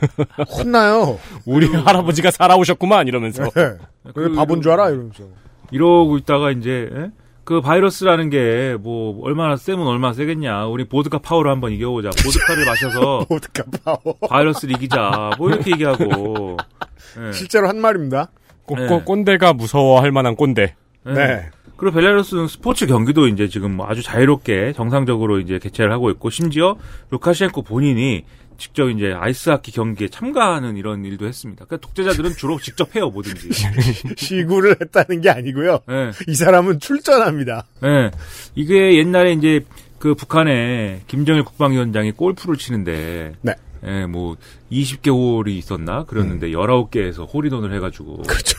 혼나요. 0.56 1.18
우리 1.46 1.66
할아버지가 1.66 2.30
살아오셨구만 2.30 3.08
이러면서. 3.08 3.42
네. 3.50 3.72
왜 4.14 4.32
바본 4.36 4.62
줄 4.62 4.70
알아? 4.70 4.90
이러면서. 4.90 5.24
이러고 5.72 6.16
있다가 6.18 6.52
이제 6.52 6.88
예? 6.94 7.10
그 7.42 7.60
바이러스라는 7.60 8.30
게 8.30 8.76
뭐 8.80 9.18
얼마나 9.24 9.56
세면 9.56 9.84
얼마나 9.84 10.12
세겠냐. 10.14 10.66
우리 10.66 10.84
보드카 10.84 11.18
파워로 11.18 11.50
한번 11.50 11.72
이겨보자. 11.72 12.10
보드카를 12.10 12.64
마셔서 12.64 13.24
보드카 13.28 13.64
파워. 13.82 13.98
바이러스를 14.28 14.76
이기자. 14.76 15.30
뭐 15.38 15.48
이렇게 15.50 15.72
얘기하고. 15.72 16.56
예. 17.26 17.32
실제로 17.32 17.66
한 17.68 17.80
말입니다. 17.80 18.30
꼰- 18.64 18.78
네. 18.78 18.86
꼰- 18.86 19.04
꼰대가 19.04 19.54
무서워할 19.54 20.12
만한 20.12 20.36
꼰대. 20.36 20.74
예. 21.08 21.12
네. 21.12 21.50
그리고 21.78 21.94
벨라루스는 21.94 22.48
스포츠 22.48 22.86
경기도 22.86 23.28
이제 23.28 23.48
지금 23.48 23.76
뭐 23.76 23.86
아주 23.88 24.02
자유롭게 24.02 24.72
정상적으로 24.74 25.38
이제 25.38 25.58
개최를 25.60 25.92
하고 25.92 26.10
있고 26.10 26.28
심지어 26.28 26.76
루카셴코 27.10 27.62
본인이 27.62 28.24
직접 28.58 28.90
이제 28.90 29.12
아이스하키 29.12 29.70
경기에 29.70 30.08
참가하는 30.08 30.76
이런 30.76 31.04
일도 31.04 31.26
했습니다. 31.26 31.64
그러니까 31.64 31.86
독재자들은 31.86 32.32
주로 32.32 32.58
직접 32.58 32.96
해요 32.96 33.10
뭐든지. 33.10 33.50
시구를 34.18 34.76
했다는 34.80 35.20
게 35.20 35.30
아니고요. 35.30 35.78
예. 35.88 36.10
이 36.26 36.34
사람은 36.34 36.80
출전합니다. 36.80 37.64
예. 37.84 38.10
이게 38.56 38.98
옛날에 38.98 39.32
이제 39.34 39.64
그 40.00 40.16
북한에 40.16 41.02
김정일 41.06 41.44
국방위원장이 41.44 42.10
골프를 42.12 42.56
치는데 42.56 43.34
네. 43.40 43.54
예, 43.84 44.06
뭐 44.06 44.36
20개 44.72 45.12
홀이 45.12 45.56
있었나 45.56 46.02
그랬는데 46.04 46.48
19개에서 46.48 47.32
홀인원을 47.32 47.72
해가지고 47.76 48.16
음. 48.16 48.22
그렇죠. 48.24 48.58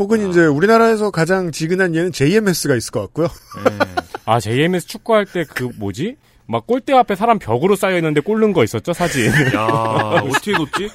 혹은 0.00 0.28
이제 0.30 0.46
우리나라에서 0.46 1.10
가장 1.10 1.52
지근한 1.52 1.94
예는 1.94 2.10
JMS가 2.10 2.74
있을 2.74 2.90
것 2.90 3.00
같고요. 3.02 3.26
예. 3.68 3.78
아, 4.24 4.40
JMS 4.40 4.86
축구할 4.88 5.26
때 5.26 5.44
그 5.44 5.68
뭐지? 5.76 6.16
막 6.46 6.66
골대 6.66 6.92
앞에 6.94 7.14
사람 7.14 7.38
벽으로 7.38 7.76
쌓여 7.76 7.96
있는데 7.98 8.20
꼴른 8.20 8.52
거 8.52 8.64
있었죠 8.64 8.92
사진. 8.92 9.26
야 9.54 9.62
어떻게 9.62 10.50
놓지? 10.52 10.90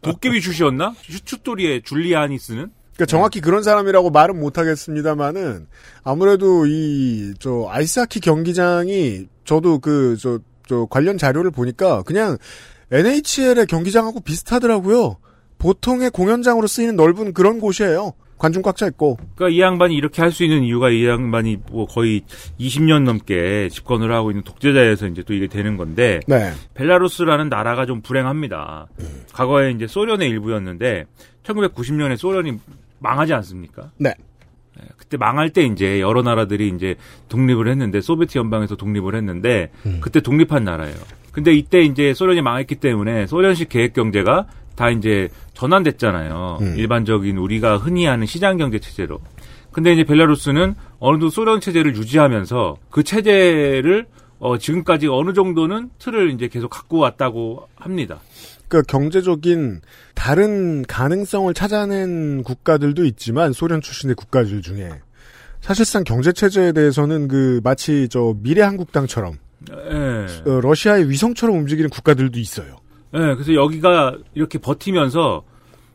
도깨비 0.00 0.40
슛이었나? 0.40 0.94
슛돌이의 1.24 1.82
줄리아니스는? 1.82 2.70
그러니까 2.94 3.04
정확히 3.06 3.40
그런 3.42 3.62
사람이라고 3.62 4.08
말은 4.10 4.40
못하겠습니다만은 4.40 5.66
아무래도 6.04 6.64
이 6.66 7.34
저 7.40 7.66
아이스하키 7.68 8.20
경기장이 8.20 9.26
저도 9.44 9.80
그저 9.80 10.38
저 10.68 10.86
관련 10.88 11.18
자료를 11.18 11.50
보니까 11.50 12.02
그냥 12.04 12.38
NHL의 12.90 13.66
경기장하고 13.66 14.20
비슷하더라고요. 14.20 15.16
보통의 15.58 16.10
공연장으로 16.10 16.66
쓰이는 16.68 16.96
넓은 16.96 17.34
그런 17.34 17.60
곳이에요. 17.60 18.12
관중 18.38 18.62
꽉 18.62 18.76
차 18.76 18.86
있고. 18.88 19.16
그러니까 19.34 19.56
이 19.56 19.60
양반이 19.60 19.94
이렇게 19.96 20.20
할 20.22 20.30
수 20.30 20.44
있는 20.44 20.62
이유가 20.62 20.90
이 20.90 21.06
양반이 21.06 21.58
뭐 21.70 21.86
거의 21.86 22.22
20년 22.60 23.04
넘게 23.04 23.68
집권을 23.70 24.12
하고 24.12 24.30
있는 24.30 24.42
독재자에서 24.44 25.06
이제 25.08 25.22
또 25.22 25.32
이게 25.32 25.46
되는 25.46 25.76
건데 25.76 26.20
네. 26.26 26.52
벨라루스라는 26.74 27.48
나라가 27.48 27.86
좀 27.86 28.02
불행합니다. 28.02 28.88
과거에 29.32 29.70
이제 29.70 29.86
소련의 29.86 30.28
일부였는데 30.28 31.06
1990년에 31.44 32.16
소련이 32.16 32.58
망하지 32.98 33.32
않습니까? 33.34 33.90
네. 33.98 34.12
예, 34.78 34.84
그때 34.98 35.16
망할 35.16 35.48
때 35.50 35.62
이제 35.64 36.00
여러 36.00 36.20
나라들이 36.22 36.68
이제 36.68 36.96
독립을 37.28 37.68
했는데 37.68 38.00
소비에트 38.02 38.36
연방에서 38.36 38.76
독립을 38.76 39.14
했는데 39.14 39.70
그때 40.02 40.20
독립한 40.20 40.64
나라예요. 40.64 40.96
근데 41.32 41.54
이때 41.54 41.80
이제 41.82 42.12
소련이 42.14 42.42
망했기 42.42 42.74
때문에 42.76 43.26
소련식 43.26 43.68
계획 43.70 43.94
경제가 43.94 44.46
다 44.76 44.90
이제 44.90 45.28
전환됐잖아요. 45.54 46.58
음. 46.60 46.74
일반적인 46.76 47.36
우리가 47.38 47.78
흔히 47.78 48.06
하는 48.06 48.26
시장 48.26 48.56
경제 48.58 48.78
체제로. 48.78 49.18
근데 49.72 49.92
이제 49.92 50.04
벨라루스는 50.04 50.74
어느 51.00 51.14
정도 51.14 51.28
소련 51.28 51.60
체제를 51.60 51.96
유지하면서 51.96 52.76
그 52.90 53.02
체제를 53.02 54.06
어 54.38 54.58
지금까지 54.58 55.08
어느 55.08 55.32
정도는 55.32 55.90
틀을 55.98 56.30
이제 56.30 56.48
계속 56.48 56.68
갖고 56.68 56.98
왔다고 56.98 57.68
합니다. 57.74 58.20
그러니까 58.68 58.90
경제적인 58.90 59.80
다른 60.14 60.82
가능성을 60.82 61.52
찾아낸 61.54 62.42
국가들도 62.42 63.04
있지만 63.06 63.52
소련 63.52 63.80
출신의 63.80 64.14
국가들 64.14 64.62
중에 64.62 64.90
사실상 65.60 66.04
경제 66.04 66.32
체제에 66.32 66.72
대해서는 66.72 67.28
그 67.28 67.60
마치 67.64 68.08
저 68.10 68.34
미래 68.42 68.62
한국당처럼 68.62 69.38
예. 69.70 70.50
어, 70.50 70.60
러시아의 70.60 71.08
위성처럼 71.08 71.56
움직이는 71.56 71.90
국가들도 71.90 72.38
있어요. 72.38 72.76
네, 73.12 73.34
그래서 73.34 73.54
여기가 73.54 74.16
이렇게 74.34 74.58
버티면서 74.58 75.44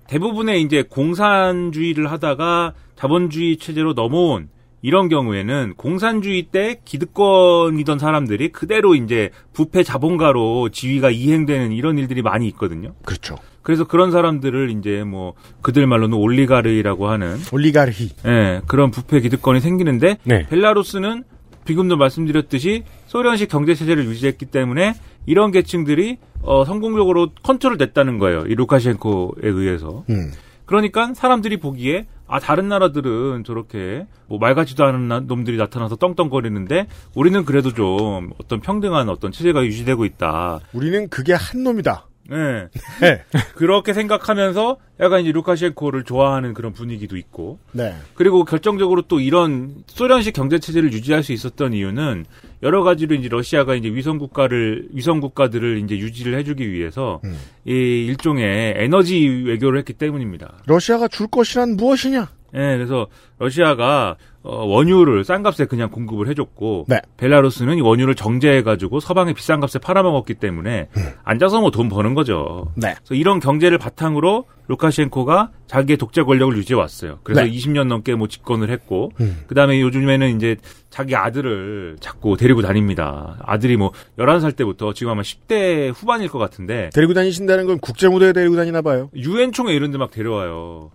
대부분의 0.08 0.62
이제 0.62 0.84
공산주의를 0.84 2.12
하다가 2.12 2.74
자본주의 2.96 3.58
체제로 3.58 3.94
넘어온 3.94 4.50
이런 4.82 5.10
경우에는 5.10 5.76
공산주의 5.78 6.44
때 6.52 6.82
기득권이던 6.84 8.00
사람들이 8.00 8.50
그대로 8.50 8.96
이제 8.96 9.30
부패 9.54 9.84
자본가로 9.84 10.70
지위가 10.70 11.12
이행되는 11.12 11.72
이런 11.72 11.98
일들이 11.98 12.22
많이 12.22 12.48
있거든요. 12.50 12.94
그렇죠. 13.06 13.38
그래서 13.62 13.86
그런 13.86 14.12
사람들을 14.12 14.72
이제 14.72 15.04
뭐 15.04 15.34
그들 15.62 15.86
말로는 15.86 16.18
올리가르이라고 16.18 17.10
하는 17.10 17.38
올리가르히. 17.52 18.10
예, 18.26 18.62
그런 18.68 18.90
부패 18.90 19.20
기득권이 19.22 19.60
생기는데 19.62 20.18
네. 20.24 20.48
벨라루스는 20.48 21.24
지금도 21.72 21.96
말씀드렸듯이 21.98 22.84
소련식 23.08 23.50
경제 23.50 23.74
체제를 23.74 24.06
유지했기 24.06 24.46
때문에 24.48 24.94
이런 25.26 25.52
계층들이 25.52 26.18
어, 26.42 26.66
성공적으로 26.66 27.30
컨트롤 27.44 27.78
됐다는 27.78 28.18
거예요. 28.18 28.42
이 28.48 28.56
루카셴코에 28.56 29.42
의해서. 29.44 30.04
음. 30.10 30.32
그러니까 30.66 31.14
사람들이 31.14 31.58
보기에 31.58 32.08
아 32.28 32.40
다른 32.40 32.70
나라들은 32.70 33.44
저렇게 33.46 34.06
뭐 34.28 34.40
말 34.40 34.56
같지도 34.56 34.86
않은 34.86 35.08
나- 35.10 35.20
놈들이 35.20 35.58
나타나서 35.58 35.98
떵떵거리는데 35.98 36.88
우리는 37.14 37.44
그래도 37.46 37.74
좀 37.74 38.32
어떤 38.42 38.62
평등한 38.62 39.10
어떤 39.10 39.32
체제가 39.32 39.64
유지되고 39.66 40.06
있다. 40.06 40.60
우리는 40.74 41.10
그게 41.10 41.34
한 41.34 41.64
놈이다. 41.64 42.08
예. 42.32 42.70
네. 43.02 43.24
그렇게 43.56 43.94
생각하면서 43.94 44.78
약간 45.00 45.22
이제 45.22 45.32
루카셴코를 45.32 46.04
좋아하는 46.04 46.54
그런 46.54 46.74
분위기도 46.74 47.18
있고 47.18 47.60
네. 47.72 47.96
그리고 48.14 48.46
결정적으로 48.46 49.04
또 49.04 49.20
이런 49.20 49.84
소련식 49.88 50.34
경제 50.34 50.60
체제를 50.60 50.94
유지할 50.94 51.24
수 51.24 51.34
있었던 51.34 51.74
이유는 51.74 52.26
여러 52.64 52.84
가지로 52.84 53.16
이제 53.16 53.28
러시아가 53.28 53.76
이제 53.76 53.90
위성 53.90 54.18
국가를 54.18 54.90
위성 54.94 55.20
국가들을 55.20 55.80
이제 55.80 55.98
유지를 55.98 56.38
해주기 56.38 56.72
위해서 56.72 57.20
음. 57.26 57.38
이 57.66 57.72
일종의 57.72 58.76
에너지 58.78 59.28
외교를 59.28 59.80
했기 59.80 59.94
때문입니다. 59.94 60.60
러시아가 60.68 61.08
줄 61.08 61.28
것이란 61.28 61.76
무엇이냐? 61.76 62.30
예, 62.54 62.58
그래서 62.78 63.08
러시아가 63.40 64.16
어, 64.44 64.66
원유를 64.66 65.24
싼 65.24 65.44
값에 65.44 65.66
그냥 65.66 65.90
공급을 65.92 66.28
해줬고 66.28 66.86
네. 66.88 67.00
벨라루스는 67.18 67.78
이 67.78 67.82
원유를 67.82 68.16
정제해가지고 68.16 69.00
서방에 69.00 69.34
비싼 69.34 69.60
값에 69.60 69.78
팔아먹었기 69.80 70.34
때문에 70.36 70.90
앉아서 71.24 71.62
뭐 71.62 71.70
돈 71.70 71.90
버는 71.90 72.16
거죠. 72.16 72.72
네. 72.76 72.96
그래서 72.96 73.14
이런 73.14 73.40
경제를 73.40 73.78
바탕으로 73.78 74.46
루카셴코가 74.68 75.52
자기의 75.68 75.98
독재 75.98 76.24
권력을 76.24 76.56
유지해 76.58 76.78
왔어요. 76.80 77.20
그래서 77.24 77.44
네. 77.44 77.52
20년 77.52 77.86
넘게 77.88 78.16
뭐 78.16 78.28
집권을 78.28 78.70
했고, 78.72 79.12
음. 79.20 79.44
그 79.48 79.54
다음에 79.56 79.80
요즘에는 79.82 80.36
이제 80.38 80.56
자기 80.90 81.16
아들을 81.16 81.98
자꾸 82.00 82.36
데리고 82.38 82.62
다닙니다. 82.62 83.38
아들이 83.44 83.78
뭐 83.78 83.92
11살 84.18 84.56
때부터 84.56 84.94
지금 84.94 85.12
아마 85.12 85.22
10대 85.22 85.92
후반일 85.94 86.30
것 86.30 86.40
같은데, 86.40 86.90
데리고 86.94 87.14
다니신다는 87.14 87.68
건 87.68 87.80
국제 87.80 88.08
무대에 88.10 88.34
데리고 88.34 88.56
다니나 88.56 88.82
봐요. 88.82 89.10
유엔 89.16 89.52
총회 89.52 89.74
이런 89.74 89.92
데 89.92 89.98
막 89.98 90.10
데려와요. 90.12 90.90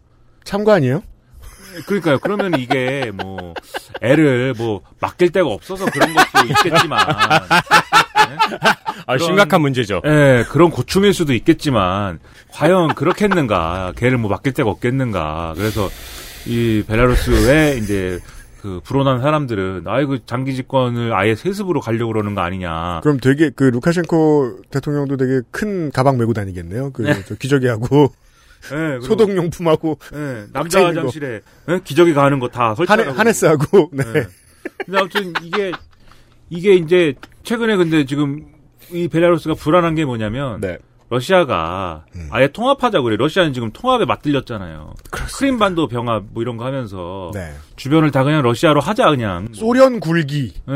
참고 0.44 0.72
아니에요? 0.72 1.02
그러니까요. 1.86 2.18
그러면 2.20 2.58
이게 2.58 3.10
뭐 3.14 3.54
애를 4.00 4.54
뭐 4.56 4.80
맡길 5.00 5.30
데가 5.32 5.48
없어서 5.48 5.84
그런 5.86 6.14
것도 6.14 6.46
있겠지만, 6.48 6.98
아, 9.06 9.14
그런- 9.14 9.18
심각한 9.18 9.60
문제죠. 9.60 10.02
예, 10.04 10.44
그런 10.48 10.70
고충일 10.70 11.12
수도 11.14 11.32
있겠지만 11.34 12.18
과연 12.52 12.94
그렇겠는가? 12.94 13.92
걔를 13.96 14.18
뭐 14.18 14.30
맡길 14.30 14.52
데가 14.54 14.70
없겠는가? 14.70 15.54
그래서 15.56 15.88
이 16.46 16.82
벨라루스에 16.86 17.78
이제 17.78 18.18
그 18.62 18.80
불온한 18.84 19.20
사람들은 19.20 19.84
아이고 19.86 20.18
장기 20.26 20.54
집권을 20.54 21.12
아예 21.14 21.34
세습으로 21.34 21.80
가려고 21.80 22.12
그러는 22.12 22.34
거 22.34 22.40
아니냐? 22.40 23.00
그럼 23.02 23.18
되게 23.20 23.50
그 23.54 23.64
루카셴코 23.64 24.60
대통령도 24.70 25.16
되게 25.16 25.40
큰 25.50 25.90
가방 25.92 26.18
메고 26.18 26.32
다니겠네요. 26.32 26.90
그저 26.92 27.34
기저귀하고 27.36 28.12
예, 28.72 28.76
그리고, 28.76 29.00
소독용품하고 29.02 29.98
예, 30.14 30.46
꽉차 30.52 30.78
남자. 30.80 30.86
화장실에 30.86 31.40
예? 31.68 31.80
기저귀 31.84 32.14
가는 32.14 32.38
거 32.38 32.48
다 32.48 32.74
설치하고 32.74 33.12
하네스하고 33.12 33.90
네. 33.92 34.04
네. 34.12 34.26
근데 34.84 34.98
아무튼 34.98 35.32
이게 35.42 35.72
이게 36.50 36.74
이제 36.74 37.14
최근에 37.42 37.76
근데 37.76 38.04
지금 38.04 38.44
이 38.90 39.08
벨라루스가 39.08 39.54
불안한 39.54 39.94
게 39.94 40.04
뭐냐면 40.04 40.60
네. 40.60 40.78
러시아가 41.08 42.04
음. 42.16 42.28
아예 42.30 42.48
통합하자 42.48 43.00
그래. 43.00 43.16
러시아는 43.16 43.52
지금 43.52 43.70
통합에 43.70 44.04
맞들렸잖아요. 44.04 44.94
크림반도 45.10 45.86
병합 45.88 46.24
뭐 46.30 46.42
이런 46.42 46.56
거 46.56 46.64
하면서 46.64 47.30
네. 47.32 47.52
주변을 47.76 48.10
다 48.10 48.24
그냥 48.24 48.42
러시아로 48.42 48.80
하자 48.80 49.10
그냥. 49.10 49.48
소련 49.52 50.00
굴기. 50.00 50.52
예. 50.68 50.74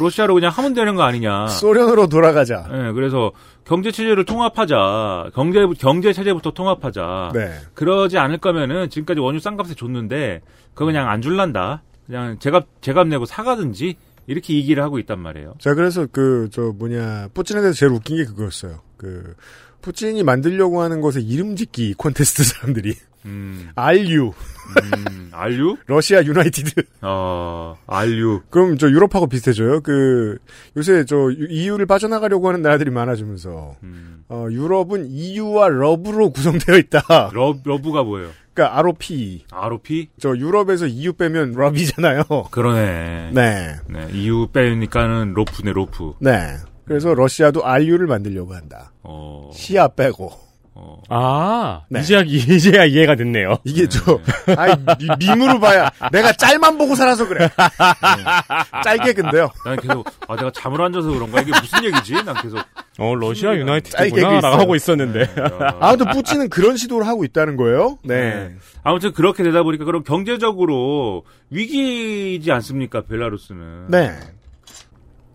러시아로 0.00 0.34
그냥 0.34 0.50
하면 0.52 0.74
되는 0.74 0.94
거 0.94 1.02
아니냐. 1.02 1.48
소련으로 1.48 2.08
돌아가자. 2.08 2.66
예, 2.72 2.92
그래서 2.92 3.32
경제 3.64 3.90
체제를 3.90 4.24
통합하자. 4.24 5.30
경제 5.34 5.66
경제 5.78 6.12
체제부터 6.12 6.52
통합하자. 6.52 7.32
네. 7.34 7.52
그러지 7.74 8.18
않을 8.18 8.38
거면은 8.38 8.90
지금까지 8.90 9.20
원유 9.20 9.40
싼 9.40 9.56
값에 9.56 9.74
줬는데 9.74 10.40
그거 10.74 10.86
그냥 10.86 11.08
안 11.10 11.20
줄란다. 11.20 11.82
그냥 12.06 12.38
제값 12.38 12.66
제값 12.80 13.08
내고 13.08 13.26
사가든지 13.26 13.96
이렇게 14.26 14.54
얘기를 14.54 14.82
하고 14.82 14.98
있단 14.98 15.18
말이에요. 15.18 15.54
자, 15.58 15.74
그래서 15.74 16.06
그, 16.10 16.48
저, 16.52 16.72
뭐냐, 16.78 17.28
푸틴에 17.34 17.60
대해서 17.60 17.76
제일 17.76 17.92
웃긴 17.92 18.16
게 18.16 18.24
그거였어요. 18.24 18.78
그, 19.02 19.34
푸틴이 19.82 20.22
만들려고 20.22 20.80
하는 20.80 21.00
것에 21.00 21.20
이름 21.20 21.56
짓기 21.56 21.94
콘테스트 21.94 22.44
사람들이. 22.44 22.94
음, 23.24 23.68
RU. 23.74 24.28
음? 24.28 25.30
러시아 25.86 26.22
유나이티드. 26.24 26.82
어, 27.02 27.76
알류. 27.86 28.42
그럼 28.50 28.78
저 28.78 28.88
유럽하고 28.88 29.26
비슷해져요. 29.26 29.80
그, 29.80 30.38
요새 30.76 31.04
저 31.04 31.30
EU를 31.30 31.86
빠져나가려고 31.86 32.48
하는 32.48 32.62
나라들이 32.62 32.90
많아지면서, 32.90 33.76
음. 33.82 34.24
어, 34.28 34.46
유럽은 34.50 35.08
EU와 35.10 35.68
러브로 35.68 36.30
구성되어 36.30 36.76
있다. 36.78 37.30
러, 37.32 37.56
러브가 37.64 38.04
뭐예요? 38.04 38.30
그러니까 38.54 38.78
ROP. 38.78 39.44
ROP? 39.50 40.08
저 40.18 40.36
유럽에서 40.36 40.86
EU 40.86 41.14
빼면 41.14 41.52
러비잖아요. 41.52 42.24
그러네. 42.50 43.30
네. 43.32 43.76
네, 43.88 44.08
EU 44.12 44.48
빼니까는 44.48 45.32
로프네, 45.34 45.72
로프. 45.72 46.14
네. 46.20 46.56
그래서 46.92 47.14
러시아도 47.14 47.64
RU를 47.66 48.06
만들려고 48.06 48.54
한다. 48.54 48.92
어, 49.02 49.50
시아 49.54 49.88
빼고. 49.88 50.30
어. 50.74 51.00
아, 51.08 51.82
네. 51.88 52.00
이제야, 52.00 52.20
이제야 52.22 52.84
이해가 52.84 53.14
됐네요. 53.14 53.56
이게 53.64 53.86
저, 53.88 54.20
아이, 54.56 54.74
미- 54.98 55.08
밈으로 55.26 55.58
봐야, 55.60 55.90
내가 56.12 56.32
짤만 56.32 56.76
보고 56.76 56.94
살아서 56.94 57.26
그래. 57.28 57.46
네. 57.48 58.82
짧게 58.84 59.12
근데요. 59.14 59.50
난 59.64 59.76
계속, 59.76 60.06
아, 60.28 60.36
내가 60.36 60.50
잠을 60.50 60.80
안 60.82 60.92
자서 60.92 61.08
그런가? 61.08 61.40
이게 61.40 61.50
무슨 61.60 61.84
얘기지? 61.84 62.24
난 62.24 62.34
계속. 62.42 62.58
어, 62.98 63.14
러시아 63.14 63.54
유나이티드구나. 63.54 64.40
라고 64.40 64.60
하고 64.60 64.74
있었는데. 64.76 65.30
아, 65.60 65.76
아무튼 65.88 66.10
푸틴은 66.10 66.48
그런 66.50 66.76
시도를 66.76 67.06
하고 67.06 67.24
있다는 67.24 67.56
거예요. 67.56 67.98
네. 68.04 68.54
아무튼 68.82 69.12
그렇게 69.12 69.42
되다 69.42 69.62
보니까 69.62 69.84
그럼 69.86 70.02
경제적으로 70.04 71.24
위기이지 71.50 72.50
않습니까? 72.52 73.02
벨라루스는. 73.02 73.86
네. 73.88 74.10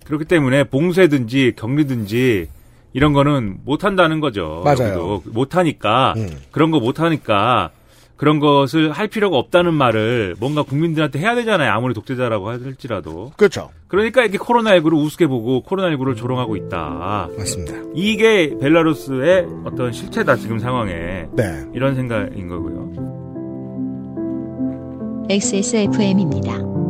그렇기 0.07 0.25
때문에 0.25 0.63
봉쇄든지 0.65 1.53
격리든지 1.57 2.47
이런 2.93 3.13
거는 3.13 3.57
못 3.65 3.83
한다는 3.83 4.19
거죠. 4.19 4.63
맞아요. 4.65 5.21
못 5.25 5.55
하니까 5.55 6.13
음. 6.17 6.29
그런 6.51 6.71
거 6.71 6.79
못 6.79 6.99
하니까 6.99 7.69
그런 8.15 8.39
것을 8.39 8.91
할 8.91 9.07
필요가 9.07 9.37
없다는 9.37 9.75
말을 9.75 10.35
뭔가 10.39 10.63
국민들한테 10.63 11.19
해야 11.19 11.35
되잖아요. 11.35 11.71
아무리 11.71 11.93
독재자라고 11.93 12.49
할지라도. 12.49 13.31
그렇죠. 13.37 13.69
그러니까 13.87 14.23
이렇게 14.23 14.39
코로나19를 14.39 14.93
우습게 14.93 15.27
보고 15.27 15.61
코로나19를 15.63 16.15
조롱하고 16.15 16.55
있다. 16.55 17.29
맞습니다. 17.37 17.73
이게 17.93 18.55
벨라루스의 18.59 19.45
어떤 19.65 19.91
실체다 19.91 20.35
지금 20.37 20.57
상황에 20.57 21.27
네. 21.35 21.65
이런 21.75 21.93
생각인 21.93 22.47
거고요. 22.47 22.87
XSFM입니다. 25.29 26.86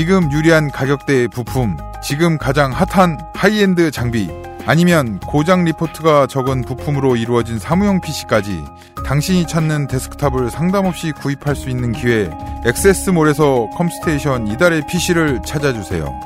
지금 0.00 0.32
유리한 0.32 0.70
가격대의 0.70 1.28
부품, 1.28 1.76
지금 2.02 2.38
가장 2.38 2.72
핫한 2.72 3.18
하이엔드 3.34 3.90
장비, 3.90 4.30
아니면 4.64 5.20
고장 5.20 5.64
리포트가 5.64 6.26
적은 6.26 6.62
부품으로 6.62 7.16
이루어진 7.16 7.58
사무용 7.58 8.00
PC까지 8.00 8.64
당신이 9.04 9.46
찾는 9.46 9.88
데스크탑을 9.88 10.48
상담 10.48 10.86
없이 10.86 11.12
구입할 11.12 11.54
수 11.54 11.68
있는 11.68 11.92
기회, 11.92 12.30
액세스몰에서 12.66 13.68
컴스테이션 13.76 14.46
이달의 14.46 14.86
PC를 14.86 15.42
찾아주세요. 15.44 16.18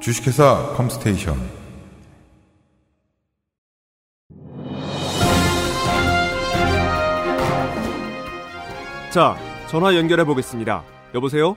주식회사 0.00 0.72
컴스테이션. 0.74 1.36
자, 9.12 9.36
전화 9.68 9.94
연결해 9.94 10.24
보겠습니다. 10.24 10.82
여보세요? 11.14 11.56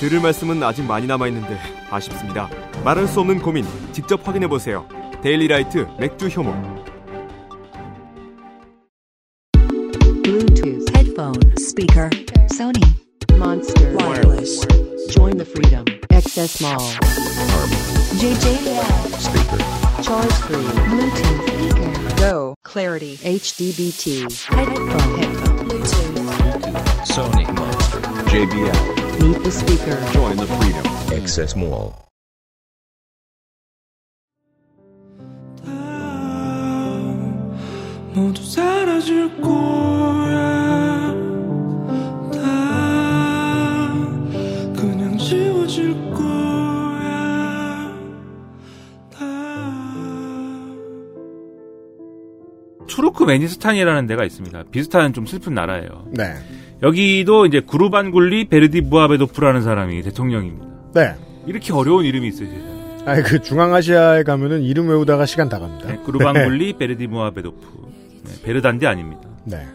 들을 0.00 0.18
말씀은 0.18 0.62
아직 0.62 0.82
많이 0.82 1.06
남아있는데 1.06 1.58
아쉽습니다. 1.90 2.48
말할 2.82 3.06
수 3.06 3.20
없는 3.20 3.42
고민 3.42 3.66
직접 3.92 4.26
확인해보세요. 4.26 4.88
데일리라이트 5.22 5.86
맥주 5.98 6.28
효모. 6.28 6.54
Bluetooth, 10.24 10.88
headphone, 10.96 11.38
speaker, 11.58 12.08
Sony, 12.50 12.82
Monster, 13.36 13.94
Wireless. 13.94 14.66
Join 15.10 15.36
the 15.36 15.44
freedom. 15.44 15.84
Access 16.10 16.62
Mall. 16.62 16.80
JJL. 18.16 18.82
Speaker. 19.20 19.58
Charge 20.02 20.32
free. 20.48 20.64
Bluetooth. 20.88 21.39
Speaker. 22.79 22.79
Go. 22.79 22.79
Clarity. 22.79 23.17
HDBT. 23.17 24.21
Headphone. 24.45 25.19
Headphone. 25.19 25.67
Bluetooth. 25.67 27.05
Sony 27.05 27.45
Monster. 27.53 27.99
JBL. 28.29 29.21
Meet 29.21 29.43
the 29.43 29.51
speaker. 29.51 30.11
Join 30.11 30.37
the 30.37 30.47
freedom. 30.47 30.85
Access 31.21 31.55
Mall. 31.55 31.93
모두 38.13 38.41
사라질 38.45 39.29
거야 39.41 41.13
다 42.31 43.93
그냥 44.73 45.17
지워질 45.17 46.11
거야 46.11 46.38
투르크메니스탄이라는 53.00 54.06
데가 54.06 54.24
있습니다. 54.24 54.64
비슷한 54.70 55.12
좀 55.12 55.26
슬픈 55.26 55.54
나라예요. 55.54 56.06
네. 56.10 56.34
여기도 56.82 57.46
이제 57.46 57.60
구르반굴리 57.60 58.46
베르디 58.48 58.82
무하베도프라는 58.82 59.62
사람이 59.62 60.02
대통령입니다. 60.02 60.66
네. 60.94 61.14
이렇게 61.46 61.72
어려운 61.72 62.04
이름이 62.04 62.28
있어요. 62.28 62.48
세상에. 62.48 62.80
아니, 63.06 63.22
그 63.22 63.40
중앙아시아에 63.40 64.22
가면은 64.24 64.62
이름 64.62 64.88
외우다가 64.88 65.26
시간 65.26 65.48
다 65.48 65.58
갑니다. 65.58 65.88
네, 65.88 65.96
구르반굴리 65.98 66.74
베르디 66.74 67.06
무하베도프. 67.08 67.66
네, 68.24 68.42
베르단데 68.44 68.86
아닙니다. 68.86 69.22
네. 69.44 69.66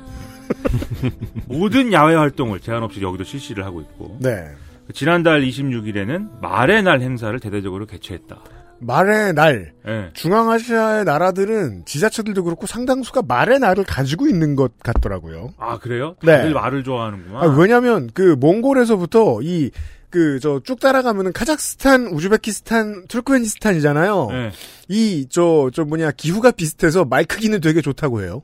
모든 1.47 1.91
야외 1.91 2.13
활동을 2.13 2.59
제한 2.59 2.83
없이 2.83 3.01
여기도 3.01 3.23
실시를 3.23 3.65
하고 3.65 3.81
있고 3.81 4.17
네. 4.21 4.45
지난달 4.93 5.41
26일에는 5.41 6.39
말의 6.39 6.83
날 6.83 7.01
행사를 7.01 7.37
대대적으로 7.39 7.87
개최했다. 7.87 8.39
말의 8.79 9.33
날. 9.33 9.73
네. 9.85 10.09
중앙아시아의 10.13 11.05
나라들은 11.05 11.83
지자체들도 11.85 12.43
그렇고 12.43 12.67
상당수가 12.67 13.23
말의 13.23 13.59
날을 13.59 13.83
가지고 13.83 14.27
있는 14.27 14.55
것 14.55 14.77
같더라고요. 14.79 15.53
아 15.57 15.77
그래요? 15.79 16.15
네. 16.23 16.37
다들 16.37 16.53
말을 16.53 16.83
좋아하는구나. 16.83 17.39
아, 17.39 17.45
왜냐면 17.57 18.09
그 18.13 18.35
몽골에서부터 18.39 19.39
이 19.43 19.71
그 20.11 20.39
저 20.39 20.61
쭉 20.63 20.79
따라가면은 20.79 21.33
카자흐스탄, 21.33 22.07
우즈베키스탄, 22.07 23.05
투르크메니스탄이잖아요. 23.09 24.27
네. 24.31 24.51
이저저 24.87 25.83
뭐냐 25.83 26.11
기후가 26.11 26.51
비슷해서 26.51 27.03
말 27.03 27.25
크기는 27.25 27.59
되게 27.59 27.81
좋다고 27.81 28.21
해요. 28.21 28.41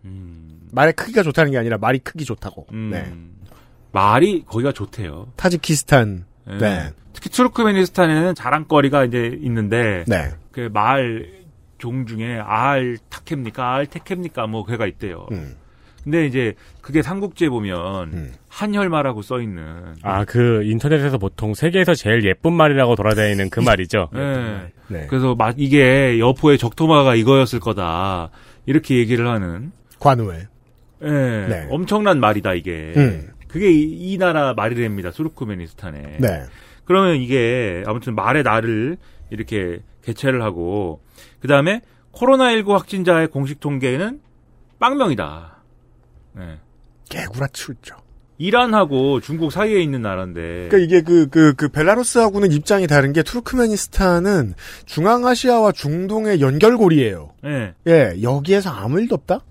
말의 0.74 0.94
크기가 0.94 1.24
좋다는 1.24 1.52
게 1.52 1.58
아니라 1.58 1.78
말이 1.78 2.00
크기 2.00 2.26
좋다고. 2.26 2.68
음, 2.74 2.90
네. 2.92 3.14
말이 3.94 4.44
거기가 4.46 4.74
좋대요. 4.74 5.32
타지키스탄. 5.38 6.26
네. 6.48 6.58
네. 6.58 6.89
특히 7.14 7.30
투르크메니스탄에는 7.30 8.36
자랑거리가 8.36 9.06
이제 9.06 9.38
있는데 9.42 10.04
네. 10.08 10.32
그말종 10.52 12.06
중에 12.08 12.39
알 12.39 12.98
타케입니까 13.10 13.74
알 13.74 13.86
테케입니까 13.86 14.48
뭐 14.48 14.66
걔가 14.66 14.88
있대요. 14.88 15.28
음. 15.32 15.56
근데 16.04 16.26
이제 16.26 16.56
그게 16.82 17.02
삼국지에 17.02 17.50
보면 17.50 18.14
음. 18.14 18.34
한혈마라고 18.50 19.22
써 19.22 19.39
있는 19.39 19.96
아, 20.02 20.26
그 20.26 20.64
인터넷에서 20.64 21.18
보통 21.20 21.54
세계에서 21.54 21.94
제일 21.94 22.26
예쁜 22.26 22.54
말이라고 22.54 22.96
돌아다니는 22.96 23.50
그 23.52 23.60
말이죠. 23.60 24.10
네. 24.14 24.72
네. 24.88 25.08
그래서 25.08 25.36
막 25.36 25.56
이게 25.58 26.18
여포의 26.20 26.58
적토마가 26.58 27.16
이거였을 27.16 27.60
거다. 27.60 28.32
이렇게 28.66 28.98
얘기를 28.98 29.28
하는 29.28 29.72
관우에. 30.00 30.48
예. 31.04 31.08
네. 31.08 31.68
엄청난 31.70 32.20
말이다 32.20 32.54
이게. 32.54 32.94
음. 32.98 33.30
그게 33.52 33.72
이, 33.72 34.14
이 34.14 34.18
나라 34.18 34.54
말이랍니다. 34.54 35.12
투르크메니스탄에. 35.12 36.18
네. 36.20 36.43
그러면 36.86 37.18
이게 37.18 37.84
아무튼 37.86 38.16
말의 38.16 38.43
날을 38.43 38.97
이렇게 39.30 39.80
개최를 40.04 40.41
하고 40.41 41.02
그 41.39 41.47
다음에 41.47 41.82
코로나19 42.14 42.70
확진자의 42.70 43.28
공식 43.28 43.60
통계는 43.60 44.22
빵명이다. 44.80 45.64
네. 46.34 46.60
개구라치죠. 47.10 47.97
이란하고 48.38 49.20
중국 49.20 49.52
사이에 49.52 49.82
있는 49.82 50.02
나라인데. 50.02 50.70
그러니까 50.70 50.78
이게 50.78 51.02
그, 51.02 51.28
그, 51.30 51.54
그, 51.54 51.70
벨라루스하고는 51.70 52.52
입장이 52.52 52.88
다른 52.88 53.14
게 53.14 53.22
투르크메니스탄은 53.22 54.56
중앙아시아와 54.88 55.74
중동의 55.74 56.41
연결고리예요 56.41 57.36
네. 57.43 57.74
예, 57.86 58.16
여기에서 58.24 58.72
아무 58.72 58.99
일도 58.99 59.14
없다? 59.14 59.41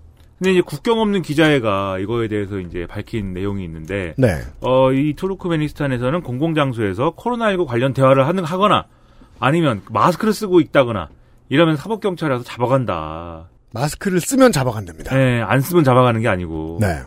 근데 0.41 0.53
이제 0.53 0.61
국경 0.61 0.99
없는 0.99 1.21
기자회가 1.21 1.99
이거에 1.99 2.27
대해서 2.27 2.57
이제 2.59 2.87
밝힌 2.87 3.31
내용이 3.31 3.63
있는데 3.63 4.15
네. 4.17 4.39
어, 4.61 4.91
이 4.91 5.13
투르크메니스탄에서는 5.13 6.23
공공장소에서 6.23 7.11
코로나19 7.11 7.67
관련 7.67 7.93
대화를 7.93 8.25
하는 8.25 8.43
하거나 8.43 8.87
아니면 9.39 9.83
마스크를 9.91 10.33
쓰고 10.33 10.59
있다거나 10.59 11.09
이러면 11.49 11.77
사법 11.77 12.01
경찰이 12.01 12.31
와서 12.31 12.43
잡아간다. 12.43 13.49
마스크를 13.71 14.19
쓰면 14.19 14.51
잡아간답니다. 14.51 15.15
네, 15.15 15.41
안 15.41 15.61
쓰면 15.61 15.83
잡아가는 15.83 16.19
게 16.19 16.27
아니고. 16.27 16.79
네. 16.81 17.01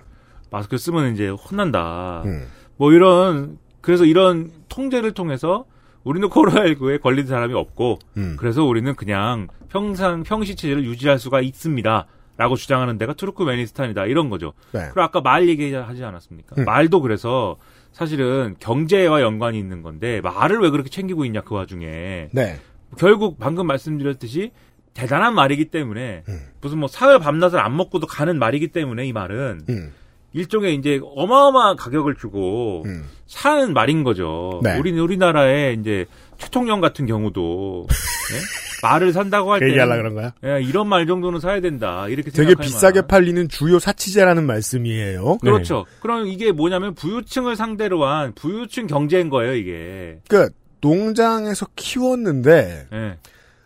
마스크 0.53 0.78
쓰면 0.78 1.12
이제 1.14 1.26
혼난다. 1.28 2.22
음. 2.26 2.47
뭐 2.76 2.93
이런 2.93 3.59
그래서 3.80 4.05
이런 4.05 4.53
통제를 4.68 5.11
통해서 5.11 5.64
우리는 6.05 6.28
코로나19에 6.28 7.03
걸린 7.03 7.26
사람이 7.26 7.53
없고 7.53 7.99
음. 8.16 8.37
그래서 8.39 8.62
우리는 8.62 8.95
그냥 8.95 9.49
평상 9.70 10.22
평시 10.22 10.55
체제를 10.55 10.85
유지할 10.85 11.18
수가 11.18 11.41
있습니다. 11.41 12.07
라고 12.37 12.57
주장하는 12.57 12.99
데가 12.99 13.14
투르크메니스탄이다 13.14 14.07
이런 14.07 14.28
거죠. 14.28 14.55
네. 14.72 14.80
그리고 14.87 15.03
아까 15.03 15.20
말 15.20 15.49
얘기하지 15.49 16.03
않았습니까? 16.03 16.57
음. 16.59 16.64
말도 16.64 17.01
그래서 17.01 17.57
사실은 17.93 18.57
경제와 18.59 19.20
연관이 19.22 19.59
있는 19.59 19.82
건데 19.82 20.20
말을 20.20 20.59
왜 20.61 20.70
그렇게 20.70 20.91
챙기고 20.91 21.24
있냐 21.26 21.43
그 21.43 21.55
와중에 21.55 22.28
네. 22.32 22.59
결국 22.99 23.39
방금 23.39 23.66
말씀드렸듯이 23.68 24.51
대단한 24.95 25.35
말이기 25.35 25.66
때문에 25.66 26.24
음. 26.28 26.41
무슨 26.61 26.78
뭐 26.78 26.89
사흘 26.89 27.18
밤낮을 27.18 27.61
안 27.61 27.76
먹고도 27.76 28.07
가는 28.07 28.39
말이기 28.39 28.68
때문에 28.68 29.07
이 29.07 29.12
말은 29.12 29.61
음. 29.68 29.93
일종의 30.32 30.74
이제 30.74 31.01
어마어마한 31.14 31.76
가격을 31.76 32.16
주고 32.16 32.82
음. 32.87 33.05
사는 33.26 33.72
말인 33.72 34.03
거죠. 34.03 34.61
네. 34.64 34.76
우리 34.78 34.99
우리나라의 34.99 35.76
이제 35.78 36.07
최통령 36.39 36.80
같은 36.80 37.07
경우도 37.07 37.87
예? 37.89 38.39
말을 38.85 39.12
산다고 39.12 39.53
할그때 39.53 39.70
얘기하려고 39.70 40.03
그런 40.03 40.14
거야? 40.14 40.35
예, 40.45 40.62
이런 40.62 40.89
말 40.89 41.07
정도는 41.07 41.41
사야 41.41 41.61
된다. 41.61 42.07
이렇게 42.09 42.30
되게 42.30 42.55
비싸게 42.55 43.01
만한. 43.01 43.07
팔리는 43.09 43.49
주요 43.49 43.78
사치제라는 43.78 44.47
말씀이에요. 44.47 45.39
그렇죠. 45.39 45.87
그럼 46.01 46.26
이게 46.26 46.53
뭐냐면 46.53 46.95
부유층을 46.95 47.57
상대로 47.57 48.05
한 48.05 48.35
부유층 48.35 48.87
경제인 48.87 49.30
거예요, 49.30 49.55
이게. 49.55 50.18
그러니까 50.28 50.55
농장에서 50.80 51.66
키웠는데 51.76 52.89
예. 52.93 53.16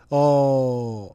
어 0.09 1.09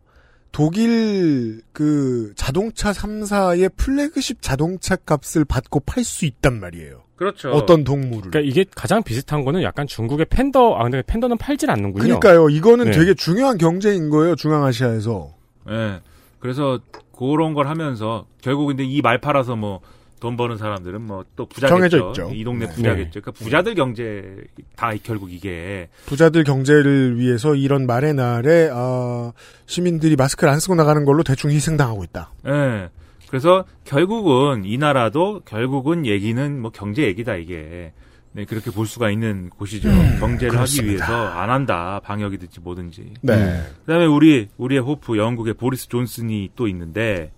독일 0.52 1.62
그 1.72 2.32
자동차 2.36 2.92
3사의 2.92 3.72
플래그십 3.76 4.42
자동차 4.42 4.96
값을 4.96 5.44
받고 5.44 5.80
팔 5.80 6.04
수 6.04 6.26
있단 6.26 6.60
말이에요. 6.60 7.03
그렇죠. 7.16 7.50
어떤 7.52 7.84
동물을. 7.84 8.30
그러니까 8.30 8.40
이게 8.40 8.64
가장 8.74 9.02
비슷한 9.02 9.44
거는 9.44 9.62
약간 9.62 9.86
중국의 9.86 10.26
팬더, 10.26 10.74
아, 10.76 10.82
근데 10.82 11.02
팬더는 11.06 11.38
팔진 11.38 11.70
않는군요. 11.70 12.02
그러니까요. 12.02 12.48
이거는 12.48 12.86
네. 12.86 12.90
되게 12.92 13.14
중요한 13.14 13.56
경제인 13.58 14.10
거예요. 14.10 14.34
중앙아시아에서. 14.34 15.32
예. 15.70 16.00
그래서 16.40 16.80
그런 17.16 17.54
걸 17.54 17.68
하면서 17.68 18.26
결국 18.42 18.66
근데 18.66 18.84
이 18.84 19.00
말 19.02 19.20
팔아서 19.20 19.56
뭐 19.56 19.80
돈 20.20 20.38
버는 20.38 20.56
사람들은 20.56 21.02
뭐 21.02 21.24
또 21.36 21.44
부자겠죠. 21.46 21.68
정해져 21.76 22.08
있죠. 22.08 22.30
이 22.34 22.44
동네 22.44 22.66
네. 22.66 22.72
부자겠죠. 22.74 23.20
그러니까 23.20 23.30
부자들 23.32 23.74
경제 23.74 24.36
다 24.74 24.90
결국 25.02 25.30
이게 25.30 25.88
부자들 26.06 26.44
경제를 26.44 27.18
위해서 27.18 27.54
이런 27.54 27.86
말의 27.86 28.14
날에 28.14 28.70
아, 28.72 29.32
시민들이 29.66 30.16
마스크를 30.16 30.50
안 30.50 30.60
쓰고 30.60 30.76
나가는 30.76 31.04
걸로 31.04 31.22
대충 31.24 31.50
희생당하고 31.50 32.04
있다. 32.04 32.32
예. 32.46 32.88
그래서 33.28 33.64
결국은 33.84 34.64
이 34.64 34.76
나라도 34.78 35.40
결국은 35.44 36.06
얘기는 36.06 36.60
뭐 36.60 36.70
경제 36.70 37.02
얘기다 37.04 37.36
이게. 37.36 37.92
네, 38.36 38.44
그렇게 38.44 38.72
볼 38.72 38.84
수가 38.88 39.10
있는 39.10 39.48
곳이죠. 39.50 39.88
음, 39.88 40.16
경제를 40.18 40.58
하기 40.58 40.76
그렇습니다. 40.76 41.06
위해서 41.06 41.28
안 41.28 41.50
한다. 41.50 42.00
방역이든지 42.02 42.60
뭐든지. 42.60 43.14
네. 43.20 43.62
그다음에 43.86 44.06
우리 44.06 44.48
우리의 44.56 44.80
호프 44.80 45.16
영국의 45.16 45.54
보리스 45.54 45.88
존슨이 45.88 46.50
또 46.56 46.66
있는데 46.66 47.30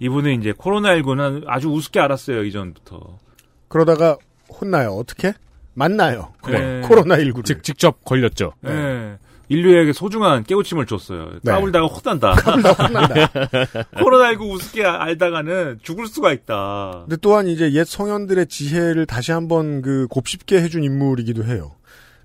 이분은 0.00 0.40
이제 0.40 0.50
코로나19는 0.52 1.44
아주 1.46 1.68
우습게 1.68 2.00
알았어요 2.00 2.42
이전부터. 2.42 3.18
그러다가 3.68 4.16
혼나요. 4.48 4.90
어떻게? 4.90 5.34
만나요. 5.74 6.32
네. 6.48 6.80
코로나19를. 6.80 7.44
즉, 7.44 7.62
직접 7.62 8.04
걸렸죠. 8.04 8.52
예. 8.66 9.18
인류에게 9.50 9.92
소중한 9.92 10.44
깨우침을 10.44 10.86
줬어요. 10.86 11.28
네. 11.42 11.50
까불다가 11.52 11.86
혼난다. 11.92 12.34
코로나19 13.98 14.52
우습게 14.52 14.84
알다가는 14.84 15.80
죽을 15.82 16.06
수가 16.06 16.32
있다. 16.32 17.04
근데 17.08 17.16
또한 17.20 17.48
이제 17.48 17.72
옛 17.72 17.84
성현들의 17.84 18.46
지혜를 18.46 19.06
다시 19.06 19.32
한번 19.32 19.82
그 19.82 20.06
곱씹게 20.08 20.62
해준 20.62 20.84
인물이기도 20.84 21.44
해요. 21.44 21.72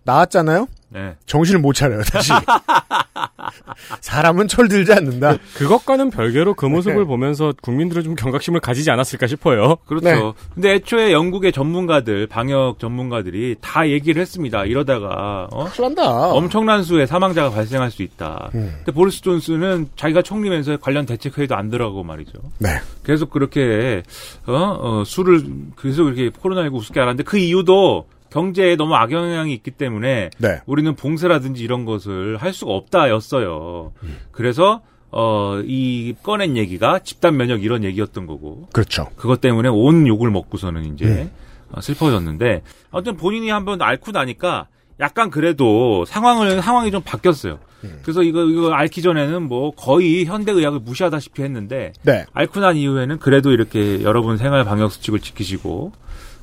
나왔잖아요? 0.05 0.67
네. 0.89 1.15
정신을 1.25 1.59
못 1.59 1.73
차려요, 1.73 2.03
다시. 2.03 2.31
사람은 3.99 4.47
철들지 4.47 4.93
않는다. 4.93 5.37
그것과는 5.55 6.09
별개로 6.09 6.53
그 6.53 6.65
모습을 6.67 6.99
네. 6.99 7.03
보면서 7.03 7.53
국민들은 7.61 8.03
좀 8.03 8.15
경각심을 8.15 8.61
가지지 8.61 8.91
않았을까 8.91 9.27
싶어요. 9.27 9.75
그렇죠. 9.87 10.05
네. 10.07 10.33
근데 10.53 10.73
애초에 10.75 11.11
영국의 11.11 11.51
전문가들, 11.51 12.27
방역 12.27 12.79
전문가들이 12.79 13.57
다 13.59 13.89
얘기를 13.89 14.21
했습니다. 14.21 14.63
이러다가 14.63 15.49
어? 15.51 15.65
큰일난다. 15.65 16.31
엄청난 16.31 16.83
수의 16.83 17.07
사망자가 17.07 17.49
발생할 17.49 17.91
수 17.91 18.01
있다. 18.01 18.51
음. 18.55 18.71
근데 18.77 18.91
보리스 18.93 19.21
존슨은 19.21 19.89
자기가 19.97 20.21
총리면서 20.21 20.77
관련 20.77 21.05
대책 21.05 21.37
회의도 21.37 21.55
안 21.55 21.69
들어가고 21.69 22.03
말이죠. 22.03 22.39
네. 22.59 22.69
계속 23.03 23.31
그렇게 23.31 24.03
어, 24.45 24.53
어, 24.53 25.03
술을 25.05 25.43
계속 25.81 26.07
이렇게 26.07 26.29
코로나19 26.29 26.73
우습게 26.75 26.99
알았는데 27.01 27.23
그 27.23 27.37
이유도 27.37 28.05
경제에 28.35 28.75
너무 28.75 28.95
악영향이 28.95 29.53
있기 29.53 29.71
때문에 29.71 30.29
네. 30.37 30.61
우리는 30.65 30.93
봉쇄라든지 30.93 31.63
이런 31.63 31.85
것을 31.85 32.35
할 32.35 32.51
수가 32.51 32.73
없다였어요. 32.73 33.93
그래서 34.33 34.81
어, 35.09 35.61
이 35.63 36.13
꺼낸 36.21 36.57
얘기가 36.57 36.99
집단 36.99 37.37
면역 37.37 37.63
이런 37.63 37.85
얘기였던 37.85 38.27
거고. 38.27 38.67
그렇죠. 38.73 39.07
그것 39.15 39.39
때문에 39.39 39.69
온 39.69 40.05
욕을 40.05 40.31
먹고서는 40.31 40.93
이제 40.93 41.05
음. 41.05 41.31
어, 41.71 41.79
슬퍼졌는데 41.79 42.61
아무튼 42.91 43.15
본인이 43.15 43.49
한번 43.49 43.81
앓고 43.81 44.11
나니까 44.11 44.67
약간 44.99 45.29
그래도 45.29 46.03
상황을 46.03 46.61
상황이 46.61 46.91
좀 46.91 47.01
바뀌었어요. 47.05 47.59
음. 47.85 47.99
그래서 48.03 48.21
이거 48.21 48.43
이거 48.43 48.73
앓기 48.73 49.01
전에는 49.01 49.43
뭐 49.43 49.71
거의 49.71 50.25
현대 50.25 50.51
의학을 50.51 50.79
무시하다시피 50.81 51.41
했는데 51.41 51.93
네. 52.03 52.25
앓고 52.33 52.59
난 52.59 52.75
이후에는 52.75 53.17
그래도 53.19 53.51
이렇게 53.53 54.03
여러분 54.03 54.35
생활 54.35 54.65
방역 54.65 54.91
수칙을 54.91 55.21
지키시고 55.21 55.93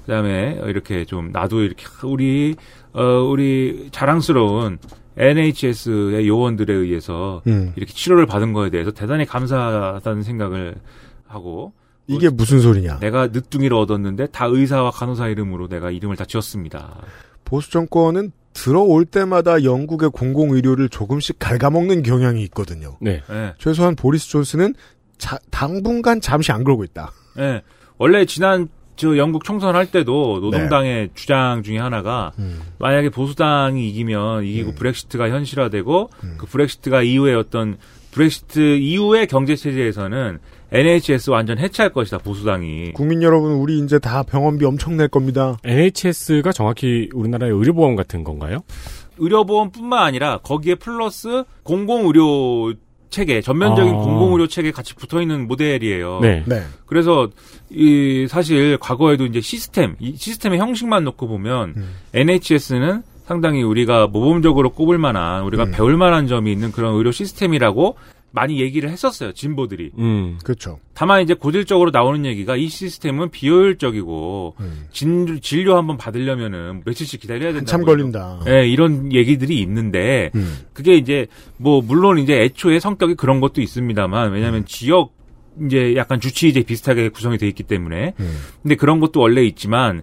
그다음에 0.06 0.60
이렇게 0.66 1.04
좀 1.04 1.30
나도 1.32 1.62
이렇게 1.62 1.84
우리 2.04 2.54
어 2.92 3.02
우리 3.22 3.88
자랑스러운 3.92 4.78
NHS의 5.16 6.26
요원들에 6.28 6.72
의해서 6.72 7.42
음. 7.46 7.72
이렇게 7.76 7.92
치료를 7.92 8.26
받은 8.26 8.52
거에 8.52 8.70
대해서 8.70 8.90
대단히 8.90 9.24
감사하다는 9.26 10.22
생각을 10.22 10.74
하고 11.26 11.72
이게 12.06 12.28
무슨 12.28 12.60
소리냐. 12.60 12.98
내가 13.00 13.28
늦둥이를 13.28 13.76
얻었는데 13.76 14.26
다 14.28 14.46
의사와 14.46 14.90
간호사 14.90 15.28
이름으로 15.28 15.68
내가 15.68 15.90
이름을 15.90 16.16
다 16.16 16.24
지었습니다. 16.24 16.96
보수 17.44 17.70
정권은 17.70 18.32
들어올 18.54 19.04
때마다 19.06 19.62
영국의 19.64 20.10
공공의료를 20.10 20.88
조금씩 20.88 21.38
갉아먹는 21.38 22.02
경향이 22.02 22.42
있거든요. 22.44 22.96
네. 23.00 23.22
예. 23.30 23.54
최소한 23.58 23.94
보리스 23.94 24.28
존슨은 24.28 24.74
자- 25.16 25.38
당분간 25.50 26.20
잠시 26.20 26.52
안 26.52 26.64
그러고 26.64 26.84
있다. 26.84 27.12
예. 27.38 27.62
원래 27.98 28.24
지난 28.26 28.68
저 29.02 29.16
영국 29.16 29.42
총선 29.42 29.74
할 29.74 29.90
때도 29.90 30.38
노동당의 30.40 30.94
네. 30.94 31.08
주장 31.12 31.64
중에 31.64 31.76
하나가 31.76 32.30
음. 32.38 32.60
만약에 32.78 33.08
보수당이 33.10 33.88
이기면 33.88 34.44
이기고 34.44 34.74
브렉시트가 34.74 35.28
현실화되고 35.28 36.10
그 36.38 36.46
브렉시트가 36.46 37.02
이후에 37.02 37.34
어떤 37.34 37.78
브렉시트 38.12 38.76
이후의 38.76 39.26
경제 39.26 39.56
체제에서는 39.56 40.38
NHS 40.70 41.30
완전 41.30 41.58
해체할 41.58 41.92
것이다 41.92 42.18
보수당이. 42.18 42.92
국민 42.92 43.24
여러분, 43.24 43.54
우리 43.54 43.80
이제 43.80 43.98
다 43.98 44.22
병원비 44.22 44.64
엄청 44.64 44.96
낼 44.96 45.08
겁니다. 45.08 45.56
NHS가 45.64 46.52
정확히 46.52 47.08
우리나라의 47.12 47.52
의료보험 47.52 47.96
같은 47.96 48.22
건가요? 48.22 48.60
의료보험뿐만 49.18 50.00
아니라 50.00 50.38
거기에 50.38 50.76
플러스 50.76 51.42
공공의료 51.64 52.74
체계, 53.12 53.40
전면적인 53.40 53.94
아. 53.94 53.96
공공의료 53.98 54.48
체계 54.48 54.72
같이 54.72 54.94
붙어 54.96 55.22
있는 55.22 55.46
모델이에요. 55.46 56.18
네. 56.20 56.42
네. 56.46 56.62
그래서 56.86 57.28
이 57.70 58.26
사실 58.28 58.76
과거에도 58.78 59.24
이제 59.26 59.40
시스템, 59.40 59.94
이 60.00 60.16
시스템의 60.16 60.58
형식만 60.58 61.04
놓고 61.04 61.28
보면 61.28 61.74
음. 61.76 61.94
NHS는 62.14 63.02
상당히 63.24 63.62
우리가 63.62 64.08
모범적으로 64.08 64.70
꼽을 64.70 64.98
만한 64.98 65.44
우리가 65.44 65.64
음. 65.64 65.70
배울 65.70 65.96
만한 65.96 66.26
점이 66.26 66.50
있는 66.50 66.72
그런 66.72 66.94
의료 66.94 67.12
시스템이라고 67.12 67.96
많이 68.32 68.60
얘기를 68.60 68.90
했었어요 68.90 69.32
진보들이. 69.32 69.92
음. 69.98 70.38
그렇죠. 70.42 70.80
다만 70.94 71.22
이제 71.22 71.34
고질적으로 71.34 71.90
나오는 71.90 72.24
얘기가 72.24 72.56
이 72.56 72.68
시스템은 72.68 73.30
비효율적이고 73.30 74.56
음. 74.58 74.86
진, 74.90 75.40
진료 75.40 75.76
한번 75.76 75.96
받으려면은 75.96 76.82
며칠씩 76.84 77.20
기다려야 77.20 77.52
된다. 77.52 77.58
한참 77.58 77.84
걸린다. 77.84 78.40
예, 78.48 78.66
이런 78.66 79.12
얘기들이 79.12 79.60
있는데 79.60 80.30
음. 80.34 80.58
그게 80.72 80.96
이제 80.96 81.26
뭐 81.58 81.82
물론 81.82 82.18
이제 82.18 82.40
애초에 82.40 82.80
성격이 82.80 83.14
그런 83.14 83.40
것도 83.40 83.60
있습니다만 83.60 84.32
왜냐하면 84.32 84.64
지역 84.66 85.14
이제 85.66 85.94
약간 85.96 86.18
주치의제 86.18 86.62
비슷하게 86.62 87.10
구성이 87.10 87.36
돼 87.36 87.46
있기 87.48 87.62
때문에 87.62 88.14
음. 88.18 88.38
근데 88.62 88.74
그런 88.74 89.00
것도 89.00 89.20
원래 89.20 89.44
있지만 89.44 90.02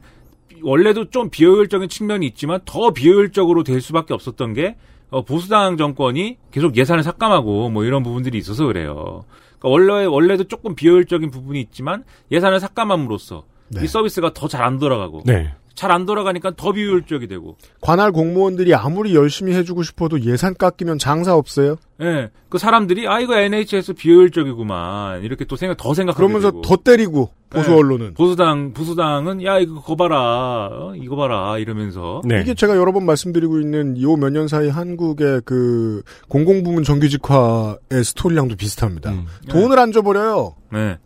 원래도 0.62 1.10
좀 1.10 1.30
비효율적인 1.30 1.90
측면이 1.90 2.28
있지만 2.28 2.60
더 2.66 2.92
비효율적으로 2.92 3.64
될 3.64 3.82
수밖에 3.82 4.14
없었던 4.14 4.54
게 4.54 4.76
어, 5.12 5.24
보수당 5.24 5.78
정권이 5.78 6.38
계속 6.52 6.78
예산을 6.78 7.04
삭감하고 7.04 7.70
뭐 7.70 7.84
이런 7.84 8.04
부분들이 8.04 8.38
있어서 8.38 8.66
그래요. 8.66 9.24
그러니까 9.60 9.70
원래 9.70 10.06
원래도 10.06 10.44
조금 10.46 10.76
비효율적인 10.76 11.32
부분이 11.32 11.60
있지만 11.62 12.04
예산을 12.32 12.60
삭감함으로써 12.60 13.44
네. 13.70 13.84
이 13.84 13.88
서비스가 13.88 14.34
더 14.34 14.48
잘 14.48 14.62
안 14.64 14.80
돌아가고 14.80 15.24
네. 15.26 15.54
잘 15.80 15.90
안 15.92 16.06
돌아가니까 16.06 16.52
더 16.58 16.74
비효율적이 16.74 17.28
되고 17.28 17.56
관할 17.80 18.12
공무원들이 18.12 18.76
아무리 18.76 19.16
열심히 19.16 19.56
해주고 19.56 19.84
싶어도 19.84 20.22
예산 20.22 20.54
깎이면 20.54 21.00
장사 21.00 21.36
없어요. 21.36 21.78
예, 22.02 22.30
그 22.50 22.58
사람들이 22.58 23.08
아 23.08 23.22
이거 23.22 23.36
NHS 23.40 23.94
비효율적이구만 23.94 25.24
이렇게 25.24 25.46
또 25.46 25.56
생각 25.56 25.78
더 25.78 25.94
생각하게 25.94 26.18
그러면서 26.22 26.52
되고. 26.52 26.62
더 26.62 26.76
때리고 26.76 27.30
보수 27.50 27.70
네. 27.70 27.78
언론은 27.78 28.14
보수당 28.14 28.74
보수당은 28.74 29.44
야 29.46 29.58
이거 29.58 29.82
거 29.82 29.96
봐라 29.96 30.68
어? 30.70 30.94
이거 30.98 31.16
봐라 31.16 31.58
이러면서 31.58 32.22
네. 32.26 32.42
이게 32.42 32.54
제가 32.54 32.76
여러 32.76 32.92
번 32.92 33.06
말씀드리고 33.06 33.60
있는 33.62 33.96
이몇년 33.96 34.50
사이 34.50 34.68
한국의 34.68 35.44
그 35.46 36.04
공공부문 36.28 36.84
정규직화의 36.84 38.04
스토리랑도 38.04 38.58
비슷합니다. 38.58 39.12
음. 39.12 39.26
돈을 39.50 39.80
안 39.80 39.94
줘버려요. 39.94 40.56
네. 40.74 40.98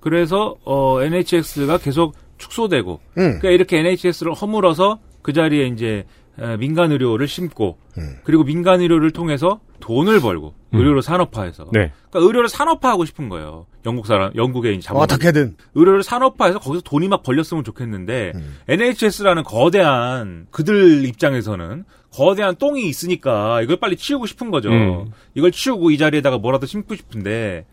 그래서 0.00 0.54
어 0.64 1.02
NHS가 1.02 1.78
계속 1.78 2.14
축소되고 2.40 3.00
음. 3.18 3.22
그러니까 3.38 3.50
이렇게 3.50 3.78
NHS를 3.78 4.34
허물어서 4.34 4.98
그 5.22 5.32
자리에 5.32 5.66
이제 5.66 6.04
에, 6.38 6.56
민간 6.56 6.90
의료를 6.90 7.28
심고 7.28 7.78
음. 7.98 8.16
그리고 8.24 8.44
민간 8.44 8.80
의료를 8.80 9.10
통해서 9.12 9.60
돈을 9.80 10.20
벌고 10.20 10.54
음. 10.72 10.78
의료를 10.78 11.02
산업화해서 11.02 11.64
네. 11.72 11.92
그러니까 12.10 12.26
의료를 12.26 12.48
산업화하고 12.48 13.04
싶은 13.04 13.28
거예요. 13.28 13.66
영국 13.86 14.06
사람 14.06 14.32
영국의 14.34 14.76
이제 14.76 14.86
자본 14.86 15.02
어떻게든 15.02 15.56
의료를 15.74 16.02
산업화해서 16.02 16.58
거기서 16.58 16.82
돈이 16.82 17.08
막 17.08 17.22
벌렸으면 17.22 17.64
좋겠는데 17.64 18.32
음. 18.34 18.56
NHS라는 18.68 19.42
거대한 19.44 20.46
그들 20.50 21.04
입장에서는 21.06 21.84
거대한 22.12 22.56
똥이 22.56 22.88
있으니까 22.88 23.62
이걸 23.62 23.76
빨리 23.76 23.96
치우고 23.96 24.26
싶은 24.26 24.50
거죠. 24.50 24.70
음. 24.70 25.12
이걸 25.34 25.52
치우고 25.52 25.90
이 25.90 25.98
자리에다가 25.98 26.38
뭐라도 26.38 26.66
심고 26.66 26.94
싶은데 26.96 27.66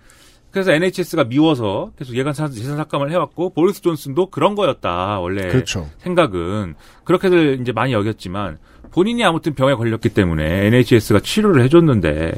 그래서 0.58 0.72
NHS가 0.72 1.26
미워서 1.26 1.92
계속 2.00 2.16
예산 2.16 2.34
사- 2.34 2.50
예산 2.52 2.78
삭감을 2.78 3.12
해왔고 3.12 3.52
보리스 3.54 3.80
존슨도 3.82 4.32
그런 4.32 4.56
거였다 4.56 5.20
원래 5.20 5.50
그렇죠. 5.50 5.88
생각은 6.00 6.74
그렇게들 7.04 7.60
이제 7.62 7.72
많이 7.72 7.94
여겼지만 7.94 8.58
본인이 8.92 9.24
아무튼 9.24 9.54
병에 9.54 9.76
걸렸기 9.76 10.10
때문에 10.10 10.66
NHS가 10.66 11.20
치료를 11.20 11.62
해줬는데 11.64 12.32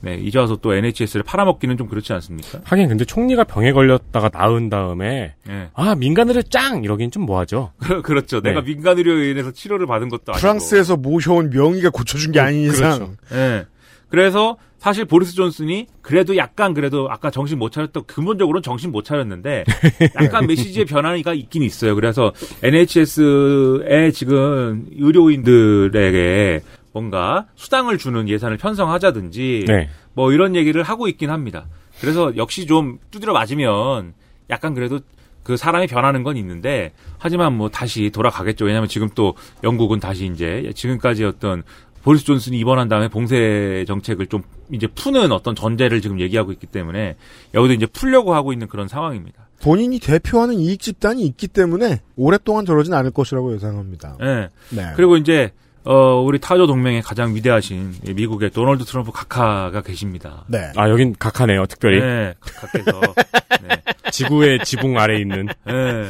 네, 0.00 0.14
이제 0.16 0.38
와서 0.38 0.56
또 0.62 0.72
NHS를 0.74 1.22
팔아먹기는 1.22 1.76
좀 1.76 1.86
그렇지 1.88 2.12
않습니까? 2.14 2.60
하긴 2.64 2.88
근데 2.88 3.04
총리가 3.04 3.44
병에 3.44 3.72
걸렸다가 3.72 4.30
나은 4.32 4.70
다음에 4.70 5.34
예. 5.48 5.68
아 5.74 5.94
민간의료 5.94 6.42
짱 6.42 6.82
이러긴 6.84 7.10
좀 7.10 7.24
뭐하죠. 7.26 7.72
그렇죠. 8.04 8.40
네. 8.40 8.50
내가 8.50 8.62
민간 8.62 8.96
의료에 8.96 9.30
인해서 9.32 9.50
치료를 9.52 9.86
받은 9.86 10.08
것도 10.08 10.32
아니고. 10.32 10.40
프랑스에서 10.40 10.96
모셔온 10.96 11.50
명의가 11.50 11.90
고쳐준 11.90 12.32
게 12.32 12.40
아닌 12.40 12.70
이상 12.70 13.16
예. 13.32 13.66
그래서 14.08 14.56
사실 14.86 15.04
보리스 15.04 15.34
존슨이 15.34 15.88
그래도 16.00 16.36
약간 16.36 16.72
그래도 16.72 17.08
아까 17.10 17.28
정신 17.28 17.58
못 17.58 17.72
차렸던 17.72 18.04
근본적으로는 18.06 18.62
정신 18.62 18.92
못 18.92 19.02
차렸는데 19.04 19.64
약간 20.14 20.46
메시지의 20.46 20.86
변화가 20.86 21.34
있긴 21.34 21.64
있어요. 21.64 21.96
그래서 21.96 22.32
NHS에 22.62 24.12
지금 24.12 24.86
의료인들에게 24.92 26.60
뭔가 26.92 27.46
수당을 27.56 27.98
주는 27.98 28.28
예산을 28.28 28.58
편성하자든지 28.58 29.64
네. 29.66 29.88
뭐 30.14 30.30
이런 30.30 30.54
얘기를 30.54 30.84
하고 30.84 31.08
있긴 31.08 31.30
합니다. 31.30 31.66
그래서 32.00 32.36
역시 32.36 32.64
좀 32.64 33.00
두드려 33.10 33.32
맞으면 33.32 34.14
약간 34.50 34.72
그래도 34.72 35.00
그 35.42 35.56
사람이 35.56 35.88
변하는 35.88 36.22
건 36.22 36.36
있는데 36.36 36.92
하지만 37.18 37.56
뭐 37.56 37.68
다시 37.70 38.10
돌아가겠죠. 38.10 38.64
왜냐하면 38.64 38.88
지금 38.88 39.08
또 39.16 39.34
영국은 39.64 39.98
다시 39.98 40.26
이제 40.26 40.70
지금까지 40.76 41.24
어떤 41.24 41.64
보리스 42.06 42.24
존슨이 42.24 42.56
입원한 42.60 42.88
다음에 42.88 43.08
봉쇄 43.08 43.84
정책을 43.88 44.28
좀 44.28 44.42
이제 44.70 44.86
푸는 44.86 45.32
어떤 45.32 45.56
전제를 45.56 46.00
지금 46.00 46.20
얘기하고 46.20 46.52
있기 46.52 46.68
때문에 46.68 47.16
여기도 47.52 47.74
이제 47.74 47.84
풀려고 47.84 48.32
하고 48.32 48.52
있는 48.52 48.68
그런 48.68 48.86
상황입니다. 48.86 49.48
본인이 49.60 49.98
대표하는 49.98 50.54
이익 50.54 50.80
집단이 50.80 51.24
있기 51.26 51.48
때문에 51.48 52.02
오랫동안 52.14 52.64
저러진 52.64 52.94
않을 52.94 53.10
것이라고 53.10 53.52
예상합니다. 53.54 54.18
예. 54.22 54.50
네. 54.70 54.92
그리고 54.94 55.16
이제 55.16 55.50
어 55.82 56.20
우리 56.20 56.38
타조 56.38 56.68
동맹의 56.68 57.02
가장 57.02 57.34
위대하신 57.34 57.94
이 58.06 58.12
미국의 58.12 58.50
도널드 58.50 58.84
트럼프 58.84 59.10
각하가 59.10 59.82
계십니다. 59.82 60.44
네. 60.46 60.70
아 60.76 60.88
여긴 60.88 61.12
각하네요 61.18 61.66
특별히 61.66 61.98
네, 61.98 62.34
각하께서 62.38 63.00
네. 63.66 63.82
지구의 64.12 64.60
지붕 64.64 64.96
아래 64.96 65.18
있는 65.18 65.46
네. 65.64 66.04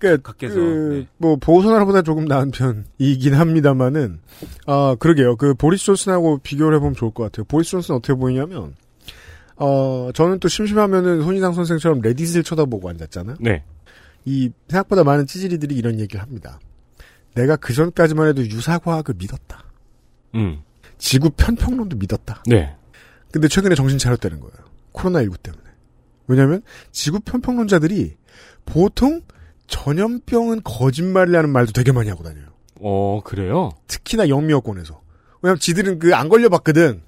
그러니까 0.00 0.32
각께서, 0.32 0.54
그, 0.54 0.60
네. 0.92 1.06
뭐 1.18 1.36
보우선화보다 1.36 2.02
조금 2.02 2.24
나은 2.24 2.50
편이긴 2.50 3.34
합니다만은 3.34 4.20
아 4.66 4.96
그러게요. 4.98 5.36
그 5.36 5.54
보리스 5.54 5.84
존슨하고 5.84 6.38
비교를 6.38 6.76
해보면 6.76 6.94
좋을 6.94 7.12
것 7.12 7.24
같아요. 7.24 7.44
보리스 7.44 7.72
존슨 7.72 7.94
어떻게 7.94 8.14
보이냐면 8.14 8.74
어 9.56 10.10
저는 10.14 10.40
또 10.40 10.48
심심하면은 10.48 11.22
손희상 11.22 11.52
선생처럼 11.52 12.00
레딧을 12.00 12.42
쳐다보고 12.42 12.88
앉았잖아요. 12.88 13.36
네. 13.40 13.62
이 14.24 14.50
생각보다 14.68 15.04
많은 15.04 15.26
찌질이들이 15.26 15.74
이런 15.74 16.00
얘기를 16.00 16.20
합니다. 16.20 16.58
내가 17.34 17.56
그 17.56 17.74
전까지만 17.74 18.28
해도 18.28 18.42
유사과학을 18.42 19.14
믿었다. 19.18 19.64
음. 20.34 20.62
지구 20.96 21.30
편평론도 21.30 21.96
믿었다. 21.96 22.42
네. 22.46 22.74
근데 23.30 23.48
최근에 23.48 23.74
정신 23.74 23.98
차렸다는 23.98 24.40
거예요. 24.40 24.54
코로나19 24.92 25.42
때문에. 25.42 25.62
왜냐하면 26.26 26.62
지구 26.90 27.20
편평론자들이 27.20 28.16
보통 28.64 29.20
전염병은 29.70 30.60
거짓말이라는 30.64 31.48
말도 31.50 31.72
되게 31.72 31.92
많이 31.92 32.10
하고 32.10 32.22
다녀요. 32.22 32.44
어 32.80 33.20
그래요? 33.24 33.70
특히나 33.86 34.28
영미여권에서. 34.28 35.00
왜냐면 35.42 35.58
지들은 35.58 35.98
그 35.98 36.14
안 36.14 36.28
걸려봤거든. 36.28 37.02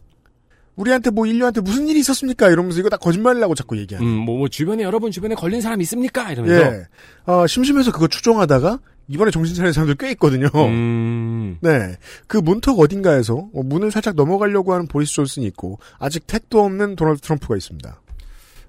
우리한테 0.77 1.11
뭐 1.11 1.27
인류한테 1.27 1.61
무슨 1.61 1.87
일이 1.89 2.01
있었습니까? 2.01 2.49
이러면서 2.49 2.81
이거 2.81 2.89
다 2.89 2.97
거짓말이라고 2.97 3.55
자꾸 3.55 3.77
얘기하는. 3.77 4.09
음 4.09 4.25
뭐 4.25 4.39
뭐 4.39 4.49
주변에 4.49 4.83
여러분 4.85 5.11
주변에 5.11 5.35
걸린 5.35 5.61
사람 5.61 5.81
있습니까? 5.83 6.33
이러면서 6.33 6.65
예. 6.75 6.87
아, 7.27 7.47
심심해서 7.47 7.93
그거 7.93 8.09
추종하다가 8.09 8.79
이번에 9.09 9.31
정신 9.31 9.55
차린 9.55 9.73
사람들 9.73 9.97
꽤 9.97 10.11
있거든요. 10.13 10.49
음. 10.55 11.59
네. 11.61 11.97
그 12.27 12.39
문턱 12.39 12.79
어딘가에서 12.81 13.35
어, 13.53 13.63
문을 13.63 13.91
살짝 13.91 14.15
넘어가려고 14.15 14.73
하는 14.73 14.87
보리스 14.87 15.13
존슨이 15.13 15.45
있고 15.49 15.79
아직 15.99 16.27
택도 16.27 16.65
없는 16.65 16.97
도널드 16.97 17.21
트럼프가 17.21 17.55
있습니다. 17.57 18.01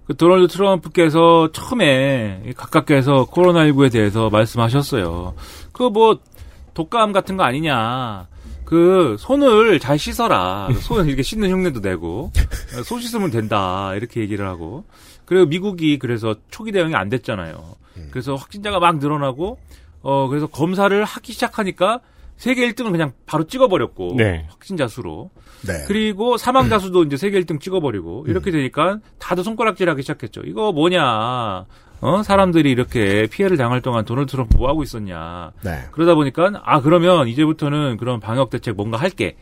그 0.05 0.15
도널드 0.15 0.51
트럼프께서 0.53 1.51
처음에 1.53 2.43
이 2.47 2.53
가깝게서 2.53 3.27
코로나19에 3.31 3.91
대해서 3.91 4.29
말씀하셨어요. 4.29 5.33
그 5.71 5.89
뭐 5.89 6.19
독감 6.73 7.11
같은 7.11 7.37
거 7.37 7.43
아니냐. 7.43 8.27
그 8.65 9.15
손을 9.19 9.79
잘 9.79 9.99
씻어라. 9.99 10.69
손 10.81 11.07
이렇게 11.07 11.21
씻는 11.21 11.51
흉내도 11.51 11.79
내고 11.81 12.31
손 12.83 12.99
씻으면 12.99 13.29
된다. 13.29 13.93
이렇게 13.95 14.21
얘기를 14.21 14.47
하고. 14.47 14.83
그리고 15.25 15.45
미국이 15.45 15.99
그래서 15.99 16.35
초기 16.49 16.71
대응이 16.71 16.95
안 16.95 17.09
됐잖아요. 17.09 17.75
그래서 18.11 18.35
확진자가 18.35 18.79
막 18.79 18.97
늘어나고 18.97 19.59
어 20.01 20.27
그래서 20.27 20.47
검사를 20.47 21.03
하기 21.03 21.31
시작하니까 21.31 22.01
세계 22.37 22.67
1등을 22.67 22.91
그냥 22.91 23.13
바로 23.25 23.45
찍어버렸고 23.45 24.15
네. 24.17 24.45
확진자 24.49 24.87
수로. 24.87 25.29
네. 25.67 25.83
그리고 25.87 26.37
사망자 26.37 26.79
수도 26.79 27.03
이제 27.03 27.17
세계 27.17 27.39
1등 27.41 27.59
찍어버리고 27.59 28.25
이렇게 28.27 28.51
되니까 28.51 28.99
다들 29.19 29.43
손가락질하기 29.43 30.01
시작했죠. 30.01 30.41
이거 30.45 30.71
뭐냐? 30.71 31.65
어 32.01 32.21
사람들이 32.23 32.69
이렇게 32.69 33.27
피해를 33.27 33.55
당할 33.55 33.81
동안 33.81 34.03
도널드 34.03 34.31
트럼프 34.31 34.57
뭐 34.57 34.67
하고 34.67 34.83
있었냐? 34.83 35.51
네. 35.63 35.83
그러다 35.91 36.15
보니까 36.15 36.51
아 36.63 36.81
그러면 36.81 37.27
이제부터는 37.29 37.97
그런 37.97 38.19
방역 38.19 38.49
대책 38.49 38.75
뭔가 38.75 38.97
할게. 38.97 39.37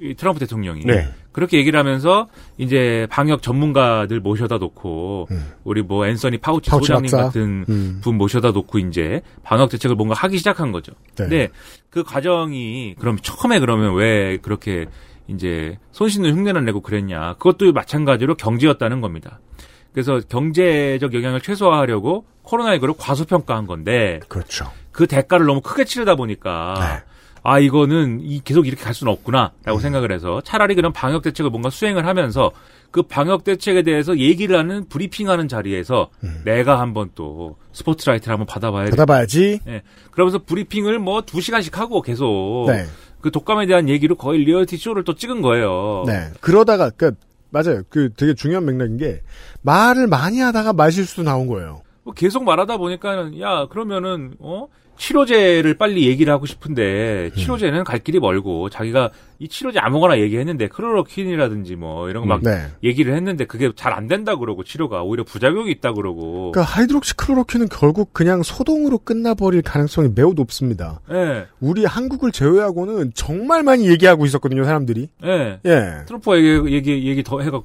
이 0.00 0.14
트럼프 0.14 0.38
대통령이 0.38 0.84
네. 0.84 1.08
그렇게 1.32 1.58
얘기를 1.58 1.76
하면서 1.76 2.28
이제 2.56 3.08
방역 3.10 3.42
전문가들 3.42 4.20
모셔다 4.20 4.58
놓고 4.58 5.26
음. 5.32 5.52
우리 5.64 5.82
뭐 5.82 6.06
앤서니 6.06 6.38
파우치, 6.38 6.70
파우치 6.70 6.86
소장님 6.86 7.10
박사. 7.10 7.24
같은 7.24 7.64
음. 7.68 8.00
분 8.00 8.16
모셔다 8.16 8.52
놓고 8.52 8.78
이제 8.78 9.22
방역 9.42 9.68
대책을 9.70 9.96
뭔가 9.96 10.14
하기 10.14 10.38
시작한 10.38 10.70
거죠. 10.70 10.92
네. 11.16 11.24
근데 11.24 11.48
그 11.90 12.04
과정이 12.04 12.94
그럼 13.00 13.18
처음에 13.20 13.58
그러면 13.58 13.96
왜 13.96 14.36
그렇게 14.36 14.86
이제 15.28 15.78
손 15.92 16.08
씻는 16.08 16.34
흉내를 16.36 16.64
내고 16.64 16.80
그랬냐. 16.80 17.34
그것도 17.34 17.72
마찬가지로 17.72 18.34
경제였다는 18.36 19.00
겁니다. 19.00 19.40
그래서 19.92 20.20
경제적 20.28 21.14
영향을 21.14 21.40
최소화하려고 21.40 22.24
코로나19를 22.44 22.94
과소평가한 22.98 23.66
건데 23.66 24.20
그렇죠. 24.28 24.70
그 24.92 25.06
대가를 25.06 25.46
너무 25.46 25.60
크게 25.60 25.84
치르다 25.84 26.14
보니까 26.14 27.02
아 27.42 27.58
이거는 27.58 28.20
이 28.20 28.40
계속 28.44 28.66
이렇게 28.66 28.82
갈 28.82 28.94
수는 28.94 29.12
없구나 29.12 29.52
라고 29.64 29.78
생각을 29.78 30.12
해서 30.12 30.40
차라리 30.42 30.74
그런 30.74 30.92
방역 30.92 31.22
대책을 31.22 31.50
뭔가 31.50 31.70
수행을 31.70 32.06
하면서 32.06 32.50
그 32.90 33.02
방역 33.02 33.44
대책에 33.44 33.82
대해서 33.82 34.18
얘기를 34.18 34.58
하는 34.58 34.88
브리핑하는 34.88 35.46
자리에서 35.48 36.08
내가 36.44 36.80
한번 36.80 37.10
또 37.14 37.56
스포트라이트를 37.72 38.32
한번 38.32 38.46
받아봐야 38.46 38.86
돼. 38.86 38.90
받아봐야지. 38.90 39.60
예. 39.68 39.82
그러면서 40.10 40.38
브리핑을 40.38 40.98
뭐 40.98 41.20
두 41.22 41.40
시간씩 41.40 41.78
하고 41.78 42.02
계속 42.02 42.66
네. 42.68 42.86
그 43.20 43.30
독감에 43.30 43.66
대한 43.66 43.88
얘기로 43.88 44.16
거의 44.16 44.44
리얼리티 44.44 44.76
쇼를 44.76 45.04
또 45.04 45.14
찍은 45.14 45.42
거예요. 45.42 46.04
네. 46.06 46.30
그러다가 46.40 46.90
그 46.90 47.14
맞아요. 47.50 47.82
그 47.88 48.10
되게 48.14 48.34
중요한 48.34 48.64
맥락인 48.66 48.96
게 48.98 49.22
말을 49.62 50.06
많이 50.06 50.40
하다가 50.40 50.72
말실수도 50.72 51.22
나온 51.22 51.46
거예요. 51.46 51.82
뭐 52.04 52.14
계속 52.14 52.44
말하다 52.44 52.76
보니까는 52.76 53.40
야 53.40 53.66
그러면은 53.68 54.34
어 54.38 54.66
치료제를 54.98 55.74
빨리 55.74 56.06
얘기를 56.06 56.32
하고 56.32 56.44
음. 56.44 56.46
싶은데 56.46 57.30
치료제는 57.36 57.84
갈 57.84 57.98
길이 58.00 58.18
멀고 58.20 58.68
자기가 58.68 59.10
이 59.40 59.48
치료제 59.48 59.78
아무거나 59.78 60.18
얘기했는데 60.18 60.66
클로로퀸이라든지 60.68 61.76
뭐 61.76 62.10
이런 62.10 62.24
거막 62.24 62.42
네. 62.42 62.66
얘기를 62.82 63.14
했는데 63.14 63.44
그게 63.44 63.70
잘 63.76 63.98
안 63.98 64.06
된다 64.06 64.36
그러고 64.36 64.62
치료가 64.62 65.02
오히려 65.02 65.24
부작용이 65.24 65.72
있다 65.72 65.92
그러고 65.92 66.52
그러니까 66.52 66.62
하이드록시클로로퀸은 66.62 67.68
결국 67.68 68.12
그냥 68.12 68.42
소동으로 68.44 68.98
끝나버릴 68.98 69.62
가능성이 69.62 70.10
매우 70.14 70.34
높습니다. 70.34 71.00
예. 71.10 71.46
우리 71.60 71.84
한국을 71.84 72.30
제외하고는 72.30 73.12
정말 73.14 73.62
많이 73.62 73.88
얘기하고 73.88 74.24
있었거든요, 74.24 74.64
사람들이. 74.64 75.08
예. 75.24 75.58
예. 75.64 76.04
트럼프가 76.06 76.36
얘기, 76.38 76.74
얘기, 76.74 77.08
얘기 77.08 77.22
더 77.24 77.40
해가 77.40 77.62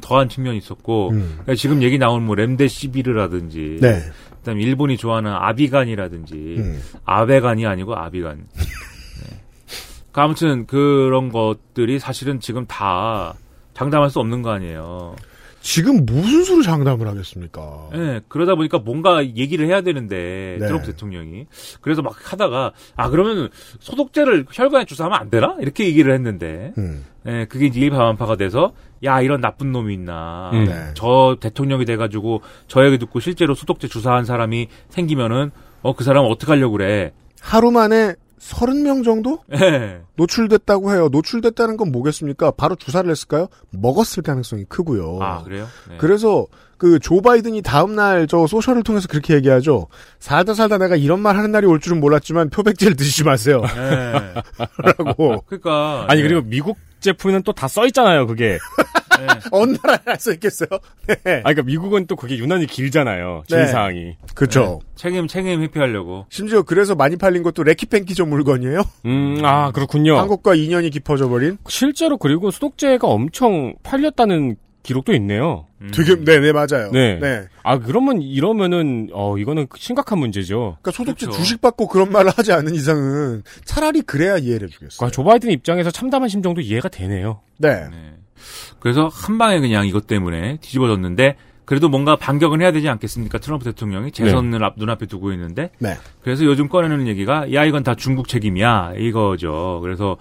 더한 0.00 0.28
측면이 0.28 0.58
있었고, 0.58 1.10
그러니까 1.10 1.54
지금 1.54 1.82
얘기 1.82 1.98
나온 1.98 2.24
뭐 2.24 2.34
렘데시비르라든지, 2.34 3.58
음. 3.58 3.80
네. 3.80 4.00
그다음 4.48 4.60
일본이 4.60 4.96
좋아하는 4.96 5.30
아비간이라든지, 5.30 6.34
음. 6.34 6.82
아베간이 7.04 7.66
아니고 7.66 7.94
아비간. 7.94 8.46
네. 8.56 9.40
그 10.10 10.20
아무튼 10.20 10.66
그런 10.66 11.28
것들이 11.28 11.98
사실은 11.98 12.40
지금 12.40 12.64
다 12.66 13.34
장담할 13.74 14.08
수 14.08 14.20
없는 14.20 14.40
거 14.40 14.50
아니에요. 14.50 15.16
지금 15.60 16.06
무슨 16.06 16.44
수로 16.44 16.62
장담을 16.62 17.06
하겠습니까? 17.06 17.90
예, 17.94 18.20
그러다 18.28 18.54
보니까 18.54 18.78
뭔가 18.78 19.22
얘기를 19.22 19.66
해야 19.66 19.82
되는데 19.82 20.56
네. 20.60 20.66
트럼프 20.66 20.86
대통령이 20.86 21.46
그래서 21.82 22.00
막 22.00 22.14
하다가 22.32 22.72
아 22.96 23.10
그러면 23.10 23.50
소독제를 23.80 24.46
혈관에 24.50 24.86
주사하면 24.86 25.18
안 25.18 25.30
되나 25.30 25.56
이렇게 25.60 25.84
얘기를 25.84 26.14
했는데 26.14 26.72
음. 26.78 27.04
예, 27.28 27.44
그게 27.44 27.66
이제 27.66 27.78
일파만파가 27.80 28.36
돼서 28.36 28.72
야 29.04 29.20
이런 29.20 29.40
나쁜 29.40 29.70
놈이 29.70 29.94
있나 29.94 30.50
음. 30.54 30.64
네. 30.64 30.90
저 30.94 31.36
대통령이 31.38 31.84
돼가지고 31.84 32.42
저 32.66 32.84
얘기 32.86 32.98
듣고 32.98 33.20
실제로 33.20 33.54
소독제 33.54 33.86
주사한 33.86 34.24
사람이 34.24 34.68
생기면은 34.88 35.50
어 35.82 35.92
그 35.92 36.02
사람 36.02 36.24
어떻게 36.24 36.50
하려고 36.52 36.72
그래 36.72 37.12
하루 37.40 37.70
만에 37.70 38.14
30명 38.38 39.04
정도? 39.04 39.40
예. 39.52 40.00
노출됐다고 40.16 40.92
해요. 40.92 41.08
노출됐다는 41.10 41.76
건 41.76 41.92
뭐겠습니까? 41.92 42.52
바로 42.52 42.74
주사를 42.76 43.08
했을까요? 43.10 43.48
먹었을 43.70 44.22
가능성이 44.22 44.64
크고요. 44.68 45.18
아 45.20 45.42
그래요 45.42 45.66
네. 45.88 45.96
그래서 45.98 46.46
그 46.78 46.98
조 47.00 47.20
바이든이 47.20 47.62
다음 47.62 47.96
날 47.96 48.26
저 48.28 48.46
소셜을 48.46 48.82
통해서 48.84 49.08
그렇게 49.08 49.34
얘기하죠. 49.34 49.88
살다 50.20 50.54
살다 50.54 50.78
내가 50.78 50.94
이런 50.96 51.18
말 51.20 51.36
하는 51.36 51.50
날이 51.50 51.66
올 51.66 51.80
줄은 51.80 51.98
몰랐지만 52.00 52.50
표백제를 52.50 52.94
드시지 52.96 53.24
마세요. 53.24 53.62
예. 53.76 54.12
라고. 55.04 55.42
그러니까 55.46 56.04
아니 56.08 56.20
예. 56.20 56.22
그리고 56.28 56.42
미국 56.42 56.76
제품에는 57.00 57.42
또다 57.42 57.68
써 57.68 57.86
있잖아요. 57.86 58.26
그게. 58.26 58.58
어느 59.50 59.76
나라에 59.82 60.16
써 60.18 60.32
있겠어요? 60.32 60.68
네. 61.06 61.16
아 61.38 61.52
그러니까 61.52 61.62
미국은 61.62 62.06
또 62.06 62.16
그게 62.16 62.36
유난히 62.36 62.66
길잖아요. 62.66 63.44
네. 63.48 63.56
주의사항이. 63.56 64.16
그렇죠. 64.34 64.80
네. 64.82 64.88
책임 64.96 65.26
책임 65.28 65.62
회피하려고 65.62 66.26
심지어 66.28 66.62
그래서 66.62 66.94
많이 66.94 67.16
팔린 67.16 67.42
것도 67.42 67.62
레키펜키저 67.62 68.26
물건이에요. 68.26 68.82
음, 69.06 69.40
아 69.44 69.70
그렇군요. 69.72 70.18
한국과 70.18 70.54
인연이 70.54 70.90
깊어져 70.90 71.28
버린. 71.28 71.58
실제로 71.68 72.18
그리고 72.18 72.50
소독제가 72.50 73.06
엄청 73.06 73.74
팔렸다는 73.82 74.56
기록도 74.82 75.12
있네요. 75.14 75.66
되게 75.92 76.16
네네 76.16 76.52
맞아요. 76.52 76.90
네. 76.92 77.18
네. 77.20 77.44
아 77.62 77.78
그러면 77.78 78.22
이러면은 78.22 79.10
어 79.12 79.36
이거는 79.36 79.66
심각한 79.76 80.18
문제죠. 80.18 80.78
그러니까 80.80 80.90
소독제 80.92 81.26
그렇죠. 81.26 81.38
주식 81.38 81.60
받고 81.60 81.88
그런 81.88 82.10
말을 82.10 82.30
하지 82.34 82.52
않는 82.52 82.74
이상은 82.74 83.42
차라리 83.64 84.00
그래야 84.00 84.38
이해를 84.38 84.68
해주겠어요. 84.68 84.96
그러니까 84.98 85.14
조 85.14 85.24
바이든 85.24 85.50
입장에서 85.50 85.90
참담한 85.90 86.28
심정도 86.30 86.60
이해가 86.60 86.88
되네요. 86.88 87.40
네. 87.58 87.84
그래서 88.78 89.08
한 89.12 89.38
방에 89.38 89.60
그냥 89.60 89.86
이것 89.86 90.06
때문에 90.06 90.58
뒤집어졌는데 90.60 91.36
그래도 91.68 91.90
뭔가 91.90 92.16
반격은 92.16 92.62
해야 92.62 92.72
되지 92.72 92.88
않겠습니까? 92.88 93.36
트럼프 93.36 93.66
대통령이 93.66 94.10
재선을 94.10 94.64
앞, 94.64 94.76
눈앞에 94.78 95.04
두고 95.04 95.32
있는데 95.32 95.70
네. 95.78 95.98
그래서 96.22 96.46
요즘 96.46 96.66
꺼내는 96.66 97.06
얘기가 97.08 97.52
야 97.52 97.66
이건 97.66 97.82
다 97.82 97.94
중국 97.94 98.26
책임이야 98.26 98.94
이거죠. 98.96 99.80
그래서 99.82 100.16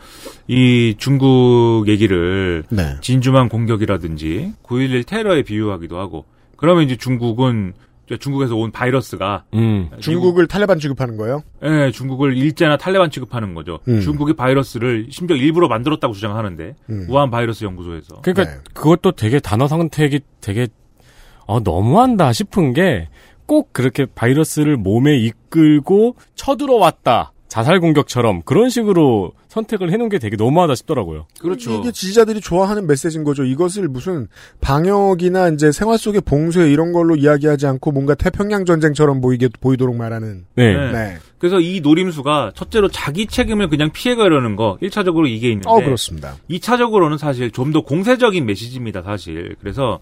이 0.47 0.95
중국 0.97 1.85
얘기를 1.87 2.65
네. 2.69 2.97
진주만 2.99 3.47
공격이라든지 3.47 4.55
9.11 4.61 5.07
테러에 5.07 5.43
비유하기도 5.43 5.97
하고 5.97 6.25
그러면 6.57 6.83
이제 6.83 6.97
중국은 6.97 7.73
중국에서 8.15 8.55
온 8.55 8.71
바이러스가 8.71 9.43
음. 9.53 9.89
중국을 9.99 10.47
탈레반 10.47 10.79
취급하는 10.79 11.17
거예요? 11.17 11.43
예, 11.63 11.91
중국을 11.91 12.37
일제나 12.37 12.77
탈레반 12.77 13.09
취급하는 13.11 13.53
거죠. 13.53 13.79
음. 13.89 13.99
중국이 13.99 14.33
바이러스를 14.33 15.07
심지어 15.09 15.35
일부러 15.35 15.67
만들었다고 15.67 16.13
주장하는데 16.13 16.75
음. 16.89 17.07
우한 17.09 17.29
바이러스 17.29 17.65
연구소에서 17.65 18.21
그러니까 18.21 18.55
네. 18.55 18.61
그것도 18.73 19.11
되게 19.13 19.39
단어 19.39 19.67
선택이 19.67 20.21
되게 20.39 20.67
어 21.45 21.59
너무한다 21.59 22.31
싶은 22.31 22.73
게 22.73 23.09
꼭 23.47 23.71
그렇게 23.73 24.05
바이러스를 24.05 24.77
몸에 24.77 25.17
이끌고 25.17 26.15
쳐들어왔다. 26.35 27.31
자살 27.47 27.79
공격처럼 27.79 28.41
그런 28.43 28.69
식으로 28.69 29.31
선택을 29.49 29.91
해놓은 29.91 30.09
게 30.09 30.19
되게 30.19 30.35
너무하다 30.35 30.75
싶더라고요. 30.75 31.27
그렇죠. 31.39 31.71
이게 31.71 31.91
지지자들이 31.91 32.41
좋아하는 32.41 32.87
메시지인 32.87 33.23
거죠. 33.23 33.43
이것을 33.43 33.87
무슨 33.87 34.27
방역이나 34.61 35.49
이제 35.49 35.71
생활 35.71 35.97
속의 35.97 36.21
봉쇄 36.21 36.69
이런 36.69 36.91
걸로 36.91 37.15
이야기하지 37.15 37.67
않고 37.67 37.91
뭔가 37.91 38.15
태평양 38.15 38.65
전쟁처럼 38.65 39.21
보이게 39.21 39.47
보이도록 39.59 39.95
말하는. 39.95 40.45
네. 40.55 40.73
네. 40.75 40.91
네. 40.91 41.17
그래서 41.37 41.59
이 41.59 41.81
노림수가 41.81 42.53
첫째로 42.55 42.87
자기 42.89 43.27
책임을 43.27 43.69
그냥 43.69 43.91
피해가려는 43.91 44.55
거 44.55 44.77
1차적으로 44.81 45.27
이게 45.29 45.49
있는데 45.49 45.69
어 45.69 45.75
그렇습니다. 45.75 46.35
2차적으로는 46.49 47.19
사실 47.19 47.51
좀 47.51 47.67
더 47.67 47.81
공세적인 47.81 48.45
메시지입니다, 48.45 49.01
사실. 49.03 49.55
그래서 49.59 49.99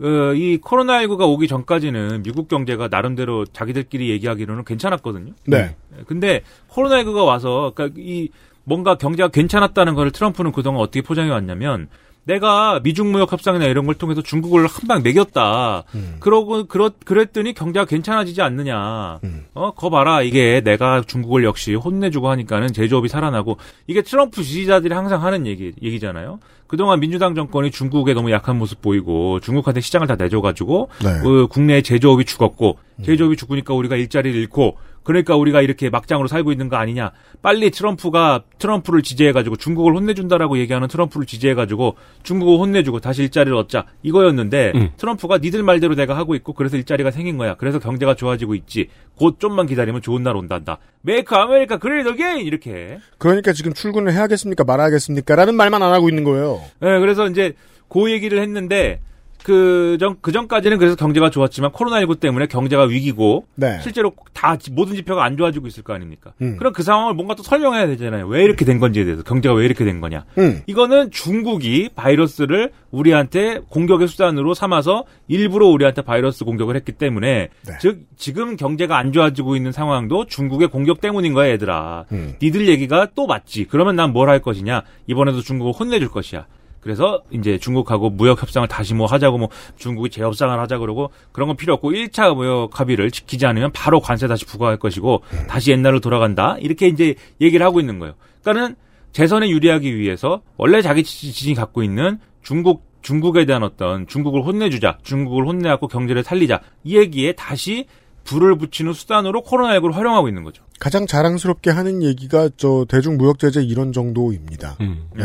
어, 0.00 0.32
이 0.34 0.58
코로나19가 0.58 1.28
오기 1.28 1.46
전까지는 1.46 2.22
미국 2.22 2.48
경제가 2.48 2.88
나름대로 2.88 3.44
자기들끼리 3.44 4.08
얘기하기로는 4.10 4.64
괜찮았거든요. 4.64 5.34
네. 5.46 5.76
근데 6.06 6.40
코로나19가 6.70 7.24
와서 7.26 7.72
그러니까 7.74 8.00
이 8.00 8.30
뭔가 8.64 8.96
경제가 8.96 9.28
괜찮았다는 9.28 9.94
걸 9.94 10.10
트럼프는 10.10 10.52
그동안 10.52 10.80
어떻게 10.82 11.02
포장해 11.02 11.30
왔냐면 11.30 11.88
내가 12.24 12.78
미중 12.84 13.10
무역 13.10 13.32
협상이나 13.32 13.64
이런 13.66 13.84
걸 13.84 13.96
통해서 13.96 14.22
중국을 14.22 14.66
한 14.68 14.86
방 14.86 15.02
매겼다. 15.02 15.82
그러고 16.20 16.66
그렇 16.66 16.90
그랬더니 17.04 17.52
경제가 17.52 17.84
괜찮아지지 17.84 18.40
않느냐. 18.42 19.18
어, 19.54 19.70
거 19.72 19.90
봐라. 19.90 20.22
이게 20.22 20.60
내가 20.60 21.02
중국을 21.04 21.42
역시 21.44 21.74
혼내주고 21.74 22.28
하니까는 22.30 22.72
제조업이 22.72 23.08
살아나고 23.08 23.56
이게 23.88 24.02
트럼프 24.02 24.42
지지자들이 24.44 24.94
항상 24.94 25.24
하는 25.24 25.46
얘기 25.48 25.72
얘기잖아요. 25.82 26.38
그동안 26.68 27.00
민주당 27.00 27.34
정권이 27.34 27.70
중국에 27.70 28.14
너무 28.14 28.30
약한 28.30 28.56
모습 28.56 28.80
보이고 28.80 29.40
중국한테 29.40 29.80
시장을 29.80 30.06
다 30.06 30.14
내줘 30.16 30.40
가지고 30.40 30.88
네. 31.02 31.08
어, 31.10 31.46
국내 31.48 31.82
제조업이 31.82 32.24
죽었고 32.24 32.78
제조업이 33.04 33.36
죽으니까 33.36 33.74
우리가 33.74 33.96
일자리를 33.96 34.38
잃고 34.40 34.78
그러니까 35.02 35.36
우리가 35.36 35.62
이렇게 35.62 35.90
막장으로 35.90 36.28
살고 36.28 36.52
있는 36.52 36.68
거 36.68 36.76
아니냐. 36.76 37.12
빨리 37.42 37.70
트럼프가 37.70 38.44
트럼프를 38.58 39.02
지지해가지고 39.02 39.56
중국을 39.56 39.94
혼내준다라고 39.96 40.58
얘기하는 40.58 40.88
트럼프를 40.88 41.26
지지해가지고 41.26 41.96
중국을 42.22 42.58
혼내주고 42.58 43.00
다시 43.00 43.22
일자리를 43.22 43.56
얻자 43.56 43.86
이거였는데 44.02 44.72
음. 44.74 44.90
트럼프가 44.96 45.38
니들 45.38 45.62
말대로 45.62 45.94
내가 45.94 46.16
하고 46.16 46.34
있고 46.34 46.52
그래서 46.52 46.76
일자리가 46.76 47.10
생긴 47.10 47.36
거야. 47.36 47.54
그래서 47.54 47.78
경제가 47.78 48.14
좋아지고 48.14 48.54
있지. 48.54 48.88
곧 49.16 49.38
좀만 49.38 49.66
기다리면 49.66 50.02
좋은 50.02 50.22
날 50.22 50.36
온단다. 50.36 50.78
Make 51.02 51.34
America 51.34 51.78
Great 51.78 52.08
Again 52.08 52.46
이렇게. 52.46 52.98
그러니까 53.18 53.52
지금 53.52 53.72
출근을 53.72 54.12
해야겠습니까? 54.12 54.64
말아야겠습니까? 54.64 55.34
라는 55.34 55.54
말만 55.54 55.82
안 55.82 55.92
하고 55.92 56.08
있는 56.08 56.24
거예요. 56.24 56.60
네, 56.80 56.98
그래서 57.00 57.28
이제 57.28 57.54
그 57.88 58.10
얘기를 58.10 58.40
했는데 58.40 59.00
그 59.44 59.96
전, 60.00 60.16
그 60.20 60.32
전까지는 60.32 60.78
그래서 60.78 60.94
경제가 60.96 61.30
좋았지만 61.30 61.72
코로나19 61.72 62.20
때문에 62.20 62.46
경제가 62.46 62.84
위기고 62.84 63.46
네. 63.56 63.78
실제로 63.82 64.12
다 64.32 64.56
지- 64.56 64.70
모든 64.70 64.94
지표가 64.94 65.24
안 65.24 65.36
좋아지고 65.36 65.66
있을 65.66 65.82
거 65.82 65.92
아닙니까? 65.94 66.32
음. 66.42 66.56
그럼 66.58 66.72
그 66.72 66.82
상황을 66.82 67.14
뭔가 67.14 67.34
또 67.34 67.42
설명해야 67.42 67.86
되잖아요. 67.88 68.26
왜 68.28 68.42
이렇게 68.44 68.64
된 68.64 68.78
건지에 68.78 69.04
대해서 69.04 69.22
경제가 69.22 69.54
왜 69.54 69.64
이렇게 69.64 69.84
된 69.84 70.00
거냐. 70.00 70.24
음. 70.38 70.62
이거는 70.66 71.10
중국이 71.10 71.90
바이러스를 71.94 72.70
우리한테 72.90 73.60
공격의 73.68 74.08
수단으로 74.08 74.54
삼아서 74.54 75.04
일부러 75.28 75.66
우리한테 75.68 76.02
바이러스 76.02 76.44
공격을 76.44 76.76
했기 76.76 76.92
때문에 76.92 77.48
네. 77.66 77.72
즉 77.80 78.00
지금 78.16 78.56
경제가 78.56 78.96
안 78.98 79.12
좋아지고 79.12 79.56
있는 79.56 79.72
상황도 79.72 80.26
중국의 80.26 80.68
공격 80.68 81.00
때문인 81.00 81.32
거야 81.32 81.50
얘들아. 81.50 82.04
음. 82.12 82.34
니들 82.42 82.68
얘기가 82.68 83.08
또 83.14 83.26
맞지. 83.26 83.66
그러면 83.70 83.96
난 83.96 84.12
뭘 84.12 84.28
할 84.28 84.40
것이냐. 84.40 84.82
이번에도 85.06 85.40
중국을 85.40 85.72
혼내줄 85.72 86.10
것이야. 86.10 86.46
그래서 86.82 87.22
이제 87.30 87.58
중국하고 87.58 88.10
무역 88.10 88.42
협상을 88.42 88.66
다시 88.68 88.92
뭐 88.92 89.06
하자고 89.06 89.38
뭐 89.38 89.48
중국이 89.76 90.10
재협상을 90.10 90.58
하자 90.58 90.78
그러고 90.78 91.10
그런 91.30 91.46
건 91.46 91.56
필요 91.56 91.74
없고 91.74 91.92
1차 91.92 92.34
무역 92.34 92.78
합의를 92.80 93.10
지키지 93.12 93.46
않으면 93.46 93.70
바로 93.72 94.00
관세 94.00 94.26
다시 94.26 94.44
부과할 94.44 94.78
것이고 94.78 95.22
다시 95.48 95.70
옛날로 95.70 96.00
돌아간다. 96.00 96.56
이렇게 96.58 96.88
이제 96.88 97.14
얘기를 97.40 97.64
하고 97.64 97.78
있는 97.80 97.98
거예요. 98.00 98.14
그러니까는 98.42 98.74
재선에 99.12 99.48
유리하기 99.48 99.96
위해서 99.96 100.42
원래 100.56 100.82
자기 100.82 101.04
지- 101.04 101.32
지진이 101.32 101.54
갖고 101.54 101.82
있는 101.82 102.18
중국 102.42 102.84
중국에 103.02 103.46
대한 103.46 103.62
어떤 103.62 104.06
중국을 104.06 104.44
혼내주자, 104.44 104.98
중국을 105.02 105.46
혼내갖고 105.46 105.88
경제를 105.88 106.22
살리자 106.24 106.60
이 106.84 106.96
얘기에 106.96 107.32
다시 107.32 107.86
불을 108.24 108.56
붙이는 108.58 108.92
수단으로 108.92 109.42
코로나19를 109.42 109.92
활용하고 109.92 110.28
있는 110.28 110.44
거죠. 110.44 110.62
가장 110.78 111.06
자랑스럽게 111.06 111.70
하는 111.70 112.02
얘기가 112.02 112.48
저 112.56 112.86
대중무역제재 112.88 113.62
이런 113.64 113.92
정도입니다. 113.92 114.76
음. 114.80 115.08
네. 115.16 115.24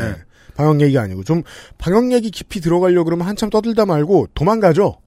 방역 0.58 0.82
얘기가 0.82 1.01
아니고 1.03 1.24
좀 1.24 1.43
방역 1.78 2.12
얘기 2.12 2.32
깊이 2.32 2.60
들어가려 2.60 3.03
그러면 3.03 3.28
한참 3.28 3.49
떠들다 3.49 3.86
말고 3.86 4.28
도망가죠. 4.34 4.97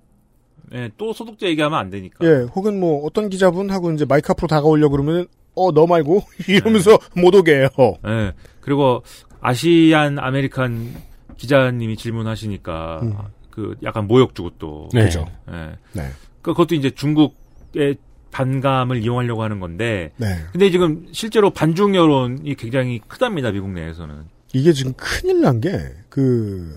예, 0.72 0.88
또 0.96 1.12
소독제 1.12 1.48
얘기하면 1.48 1.78
안 1.78 1.90
되니까. 1.90 2.24
예, 2.24 2.46
혹은 2.54 2.78
뭐 2.78 3.04
어떤 3.04 3.28
기자분하고 3.28 3.90
이제 3.92 4.04
마이크 4.06 4.30
앞으로 4.30 4.46
다가오려 4.46 4.88
그러면 4.88 5.26
어 5.56 5.72
너 5.72 5.86
말고 5.86 6.22
이러면서 6.48 6.96
못 7.16 7.34
오게 7.34 7.52
해요. 7.56 7.68
예. 8.06 8.32
그리고 8.60 9.02
Asian 9.40 10.18
American 10.20 10.94
기자님이 11.36 11.96
질문하시니까 11.96 13.00
음. 13.02 13.14
그 13.50 13.74
약간 13.82 14.06
모욕 14.06 14.34
주고 14.34 14.50
또. 14.60 14.88
네. 14.92 15.04
그죠. 15.06 15.26
예. 15.50 15.74
네. 15.92 16.08
그- 16.40 16.52
그것도 16.52 16.76
이제 16.76 16.90
중국의 16.90 17.96
반감을 18.30 19.02
이용하려고 19.02 19.42
하는 19.42 19.58
건데. 19.58 20.12
네. 20.18 20.26
근데 20.52 20.70
지금 20.70 21.08
실제로 21.10 21.50
반중 21.50 21.96
여론이 21.96 22.54
굉장히 22.54 23.00
크답니다 23.08 23.50
미국 23.50 23.70
내에서는. 23.70 24.14
이게 24.52 24.72
지금 24.72 24.92
큰일 24.94 25.40
난 25.40 25.60
게 25.60 25.94
그 26.10 26.76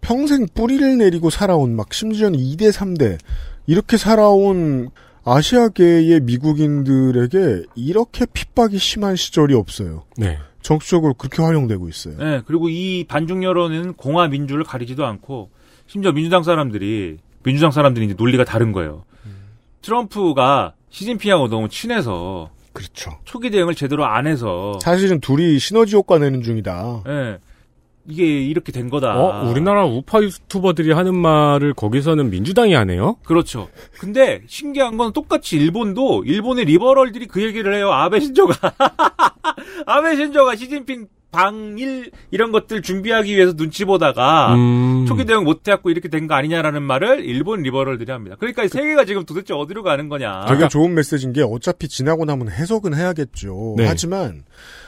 평생 0.00 0.46
뿌리를 0.54 0.96
내리고 0.98 1.28
살아온 1.30 1.76
막 1.76 1.92
심지어는 1.92 2.38
2대 2.38 2.72
3대 2.72 3.18
이렇게 3.66 3.96
살아온 3.98 4.88
아시아계의 5.24 6.20
미국인들에게 6.20 7.64
이렇게 7.74 8.24
핍박이 8.32 8.78
심한 8.78 9.14
시절이 9.16 9.54
없어요. 9.54 10.04
네. 10.16 10.38
정치적으로 10.62 11.12
그렇게 11.14 11.42
활용되고 11.42 11.86
있어요. 11.88 12.16
예. 12.20 12.42
그리고 12.46 12.70
이 12.70 13.04
반중 13.08 13.44
여론은 13.44 13.94
공화 13.94 14.28
민주를 14.28 14.64
가리지도 14.64 15.04
않고 15.04 15.50
심지어 15.86 16.12
민주당 16.12 16.42
사람들이 16.42 17.18
민주당 17.42 17.70
사람들이 17.70 18.06
이제 18.06 18.14
논리가 18.16 18.44
다른 18.44 18.72
거예요. 18.72 19.04
트럼프가 19.82 20.74
시진핑하고 20.90 21.48
너무 21.48 21.68
친해서 21.68 22.50
그렇죠. 22.72 23.18
초기 23.24 23.50
대응을 23.50 23.74
제대로 23.74 24.04
안 24.06 24.26
해서 24.26 24.78
사실은 24.82 25.20
둘이 25.20 25.58
시너지 25.58 25.96
효과 25.96 26.18
내는 26.18 26.42
중이다. 26.42 27.02
예. 27.08 27.38
이게 28.06 28.24
이렇게 28.24 28.72
된 28.72 28.88
거다. 28.88 29.14
어, 29.18 29.48
우리나라 29.50 29.84
우파 29.84 30.20
유튜버들이 30.22 30.92
하는 30.92 31.14
말을 31.14 31.74
거기서는 31.74 32.30
민주당이 32.30 32.72
하네요? 32.74 33.16
그렇죠. 33.24 33.68
근데 33.98 34.42
신기한 34.46 34.96
건 34.96 35.12
똑같이 35.12 35.56
일본도 35.56 36.24
일본의 36.24 36.64
리버럴들이 36.64 37.26
그 37.26 37.42
얘기를 37.42 37.74
해요. 37.74 37.92
아베 37.92 38.20
신조가 38.20 38.54
아베 39.86 40.16
신조가 40.16 40.56
시진핑 40.56 41.08
방일 41.30 42.10
이런 42.30 42.52
것들 42.52 42.82
준비하기 42.82 43.34
위해서 43.34 43.52
눈치 43.54 43.84
보다가 43.84 44.54
음. 44.54 45.04
초기 45.06 45.24
대응 45.24 45.44
못 45.44 45.66
해갖고 45.66 45.90
이렇게 45.90 46.08
된 46.08 46.26
거 46.26 46.34
아니냐라는 46.34 46.82
말을 46.82 47.24
일본 47.24 47.62
리버럴들이 47.62 48.10
합니다. 48.12 48.36
그러니까 48.38 48.64
이 48.64 48.68
세계가 48.68 49.04
지금 49.04 49.24
도대체 49.24 49.52
어디로 49.54 49.82
가는 49.82 50.08
거냐. 50.08 50.46
되게 50.48 50.68
좋은 50.68 50.94
메시지인 50.94 51.32
게 51.32 51.42
어차피 51.42 51.88
지나고 51.88 52.24
나면 52.24 52.50
해석은 52.50 52.94
해야겠죠. 52.94 53.74
네. 53.76 53.86
하지만 53.86 54.44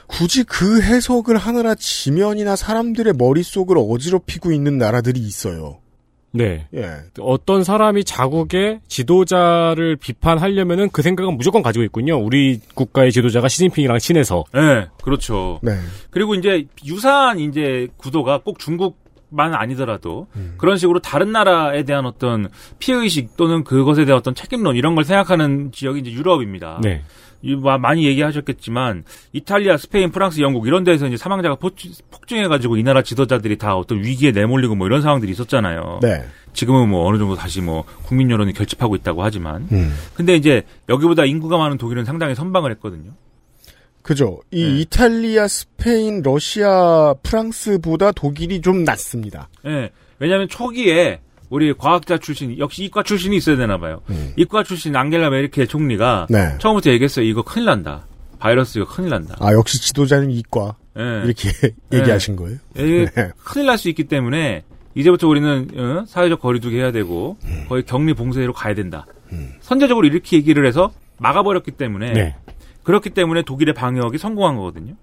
굳이 0.07 0.45
그 0.45 0.81
해석을 0.83 1.37
하느라 1.37 1.75
지면이나 1.75 2.55
사람들의 2.57 3.15
머릿속을 3.19 3.77
어지럽히고 3.79 4.53
있는 4.53 4.79
나라들이 4.79 5.21
있어요. 5.21 5.79
네. 6.33 6.67
예. 6.75 6.97
어떤 7.21 7.63
사람이 7.63 8.05
자국의 8.05 8.81
지도자를 8.89 9.97
비판하려면은 9.97 10.91
그 10.91 11.03
생각은 11.03 11.37
무조건 11.37 11.63
가지고 11.63 11.85
있군요. 11.85 12.17
우리 12.17 12.61
국가의 12.75 13.13
지도자가 13.13 13.49
시진핑이랑 13.49 13.99
친해서. 13.99 14.45
네, 14.53 14.89
그렇죠. 15.03 15.61
네. 15.63 15.73
그리고 16.11 16.35
이제 16.35 16.67
유사한 16.85 17.39
이제 17.39 17.89
구도가 17.97 18.39
꼭 18.39 18.59
중국 18.59 19.03
만 19.35 19.55
아니더라도 19.55 20.27
음. 20.37 20.55
그런 20.59 20.77
식으로 20.77 21.01
다른 21.01 21.33
나라에 21.33 21.85
대한 21.85 22.05
어떤 22.05 22.49
피해의식 22.79 23.37
또는 23.37 23.65
그것에 23.65 24.05
대한 24.05 24.19
어떤 24.19 24.35
책임론 24.35 24.77
이런 24.77 24.95
걸 24.95 25.05
생각하는 25.05 25.73
지역이 25.73 26.01
이제 26.01 26.13
유럽입니다. 26.13 26.81
네. 26.83 27.03
많이 27.81 28.05
얘기하셨겠지만 28.07 29.05
이탈리아, 29.33 29.77
스페인, 29.77 30.11
프랑스, 30.11 30.41
영국 30.41 30.67
이런 30.67 30.85
데서 30.85 31.07
이제 31.07 31.17
사망자가 31.17 31.57
폭증해가지고 31.57 32.77
이 32.77 32.83
나라 32.83 33.03
지도자들이 33.03 33.59
다 33.59 33.77
어떤 33.77 34.03
위기에 34.03 34.31
내몰리고 34.31 34.75
뭐 34.75 34.87
이런 34.87 35.03
상황들이 35.03 35.31
있었잖아요. 35.33 36.01
네. 36.03 36.25
지금은 36.53 36.89
뭐 36.89 37.07
어느 37.07 37.19
정도 37.19 37.35
다시 37.35 37.61
뭐 37.61 37.85
국민 38.05 38.31
여론이 38.31 38.53
결집하고 38.53 38.95
있다고 38.97 39.23
하지만 39.23 39.67
음. 39.73 39.95
근데 40.15 40.37
이제 40.37 40.63
여기보다 40.89 41.25
인구가 41.25 41.57
많은 41.57 41.79
독일은 41.79 42.05
상당히 42.05 42.35
선방을 42.35 42.71
했거든요. 42.73 43.11
그죠. 44.03 44.41
이 44.51 44.65
네. 44.65 44.81
이탈리아, 44.81 45.47
스페인, 45.47 46.23
러시아, 46.23 47.15
프랑스보다 47.23 48.13
독일이 48.13 48.61
좀 48.61 48.85
낫습니다. 48.85 49.49
예. 49.67 49.91
왜냐하면 50.19 50.49
초기에 50.49 51.21
우리 51.53 51.75
과학자 51.75 52.17
출신 52.17 52.59
역시 52.59 52.85
이과 52.85 53.03
출신이 53.03 53.37
있어야 53.37 53.57
되나 53.59 53.77
봐요. 53.79 54.01
이과 54.37 54.65
출신 54.65 54.97
앙겔라 54.97 55.29
메르켈 55.29 55.67
총리가 55.67 56.29
음. 56.31 56.33
네. 56.33 56.57
처음부터 56.59 56.91
얘기했어요. 56.93 57.27
이거 57.27 57.43
큰일 57.43 57.67
난다. 57.67 58.07
바이러스 58.39 58.79
이거 58.79 58.89
큰일 58.89 59.11
난다. 59.11 59.37
아, 59.39 59.53
역시 59.53 59.79
지도자는 59.83 60.31
이과. 60.31 60.77
예. 60.99 61.03
이렇게 61.27 61.51
네. 61.51 61.75
얘기하신 62.01 62.37
거예요? 62.37 62.57
네. 62.73 63.07
큰일 63.45 63.67
날 63.67 63.77
수 63.77 63.91
있기 63.91 64.05
때문에 64.05 64.63
이제부터 64.95 65.29
우리는 65.29 65.69
어, 65.77 66.05
사회적 66.09 66.41
거리두기 66.41 66.77
해야 66.79 66.91
되고 66.91 67.37
음. 67.45 67.67
거의 67.69 67.83
격리 67.83 68.15
봉쇄로 68.15 68.55
가야 68.55 68.75
된다. 68.75 69.07
선제적으로 69.61 70.07
이렇게 70.07 70.37
얘기를 70.39 70.67
해서 70.67 70.91
막아버렸기 71.19 71.73
때문에 71.73 72.13
네. 72.13 72.37
그렇기 72.83 73.11
때문에 73.11 73.43
독일의 73.43 73.75
방역이 73.75 74.17
성공한 74.17 74.57
거거든요. 74.57 74.95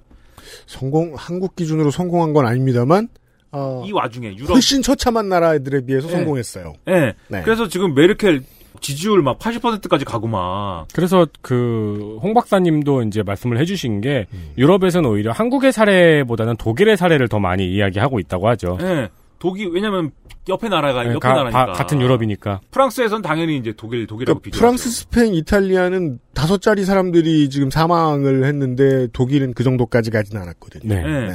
성공, 0.65 1.13
한국 1.15 1.55
기준으로 1.55 1.89
성공한 1.91 2.33
건 2.33 2.45
아닙니다만, 2.45 3.07
어, 3.51 3.83
이 3.85 3.91
와중에 3.91 4.35
유럽 4.35 4.51
훨씬 4.51 4.81
처참한 4.81 5.29
나라들에 5.29 5.81
비해서 5.85 6.07
네. 6.07 6.13
성공했어요. 6.13 6.73
예. 6.87 7.13
네. 7.29 7.41
그래서 7.43 7.67
지금 7.67 7.93
메르켈 7.95 8.43
지지율 8.81 9.21
막 9.23 9.39
80%까지 9.39 10.05
가고 10.05 10.27
막 10.27 10.85
그래서 10.93 11.27
그 11.41 12.17
홍 12.21 12.33
박사님도 12.33 13.03
이제 13.03 13.23
말씀을 13.23 13.59
해주신 13.59 14.01
게 14.01 14.27
음. 14.33 14.51
유럽에서는 14.57 15.09
오히려 15.09 15.31
한국의 15.31 15.71
사례보다는 15.73 16.57
독일의 16.57 16.95
사례를 16.97 17.27
더 17.27 17.39
많이 17.39 17.67
이야기하고 17.73 18.19
있다고 18.19 18.47
하죠. 18.49 18.77
예. 18.81 19.09
독일 19.39 19.69
왜냐면 19.69 20.11
옆에 20.47 20.67
나라가 20.69 21.03
네, 21.03 21.09
옆에 21.09 21.19
가- 21.19 21.33
나라니까 21.33 21.65
가- 21.67 21.73
같은 21.73 22.01
유럽이니까. 22.01 22.59
프랑스에선 22.71 23.21
당연히 23.21 23.57
이제 23.57 23.73
독일 23.75 24.05
독일하고 24.07 24.39
그러니까 24.39 24.43
비교. 24.43 24.57
프랑스, 24.57 24.89
스페인, 24.89 25.33
이탈리아는 25.33 26.19
다섯 26.33 26.61
짜리 26.61 26.85
사람들이 26.85 27.49
지금 27.49 27.69
사망을 27.69 28.45
했는데 28.45 29.07
독일은 29.13 29.53
그 29.53 29.63
정도까지 29.63 30.11
가진 30.11 30.37
않았거든요. 30.37 30.93
네. 30.93 31.03
예. 31.05 31.33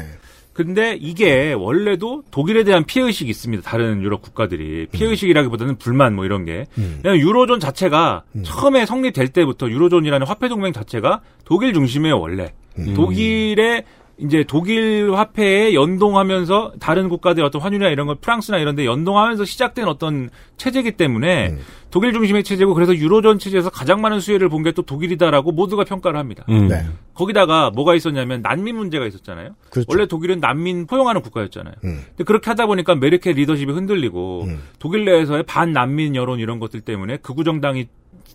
근데 0.55 0.96
이게 1.00 1.52
원래도 1.52 2.22
독일에 2.30 2.62
대한 2.62 2.84
피해 2.84 3.05
의식이 3.05 3.28
있습니다. 3.28 3.62
다른 3.64 4.02
유럽 4.02 4.22
국가들이 4.22 4.86
피해 4.92 5.11
의식이라기보다는 5.11 5.76
불만 5.76 6.14
뭐 6.14 6.24
이런 6.24 6.44
게. 6.44 6.66
음. 6.78 7.00
그냥 7.02 7.18
유로존 7.18 7.59
자체가 7.59 8.22
처음에 8.44 8.86
성립될 8.86 9.28
때부터 9.28 9.68
유로존이라는 9.68 10.26
화폐 10.26 10.48
동맹 10.48 10.72
자체가 10.72 11.20
독일 11.44 11.74
중심이에요 11.74 12.18
원래. 12.20 12.55
음. 12.78 12.94
독일의 12.94 13.84
이제 14.18 14.44
독일 14.46 15.12
화폐에 15.12 15.74
연동하면서 15.74 16.74
다른 16.78 17.09
국가들의 17.09 17.44
어떤 17.44 17.61
환율이나 17.61 17.90
이런 17.90 18.07
걸 18.07 18.16
프랑스나 18.16 18.59
이런 18.59 18.76
데 18.76 18.86
연동하면서 18.86 19.44
시작된 19.44 19.88
어떤 19.88 20.30
체제이기 20.57 20.92
때문에 20.92 21.48
음. 21.48 21.59
독일 21.95 22.12
중심의 22.12 22.42
체제고 22.42 22.74
그래서 22.74 22.92
유로존 22.92 23.38
체제에서 23.38 23.70
가장 23.70 24.01
많은 24.01 24.18
수혜를 24.18 24.49
본 24.49 24.64
게 24.64 24.72
또 24.72 24.82
독일이다라고 24.82 25.53
모두가 25.53 25.84
평가를 25.84 26.18
합니다. 26.18 26.45
음. 26.49 26.66
네. 26.66 26.84
거기다가 27.14 27.70
뭐가 27.70 27.95
있었냐면 27.95 28.42
난민 28.42 28.74
문제가 28.74 29.07
있었잖아요. 29.07 29.51
그렇죠. 29.70 29.86
원래 29.88 30.07
독일은 30.09 30.40
난민 30.40 30.88
포용하는 30.88 31.22
국가였잖아요. 31.22 31.74
음. 31.84 32.01
근데 32.09 32.24
그렇게 32.24 32.51
하다 32.51 32.66
보니까 32.66 32.97
메르켈 32.97 33.34
리더십이 33.36 33.70
흔들리고 33.70 34.42
음. 34.49 34.61
독일 34.80 35.05
내에서의 35.05 35.45
반난민 35.45 36.16
여론 36.16 36.40
이런 36.40 36.59
것들 36.59 36.80
때문에 36.80 37.18
극우 37.18 37.45
정당이 37.45 37.86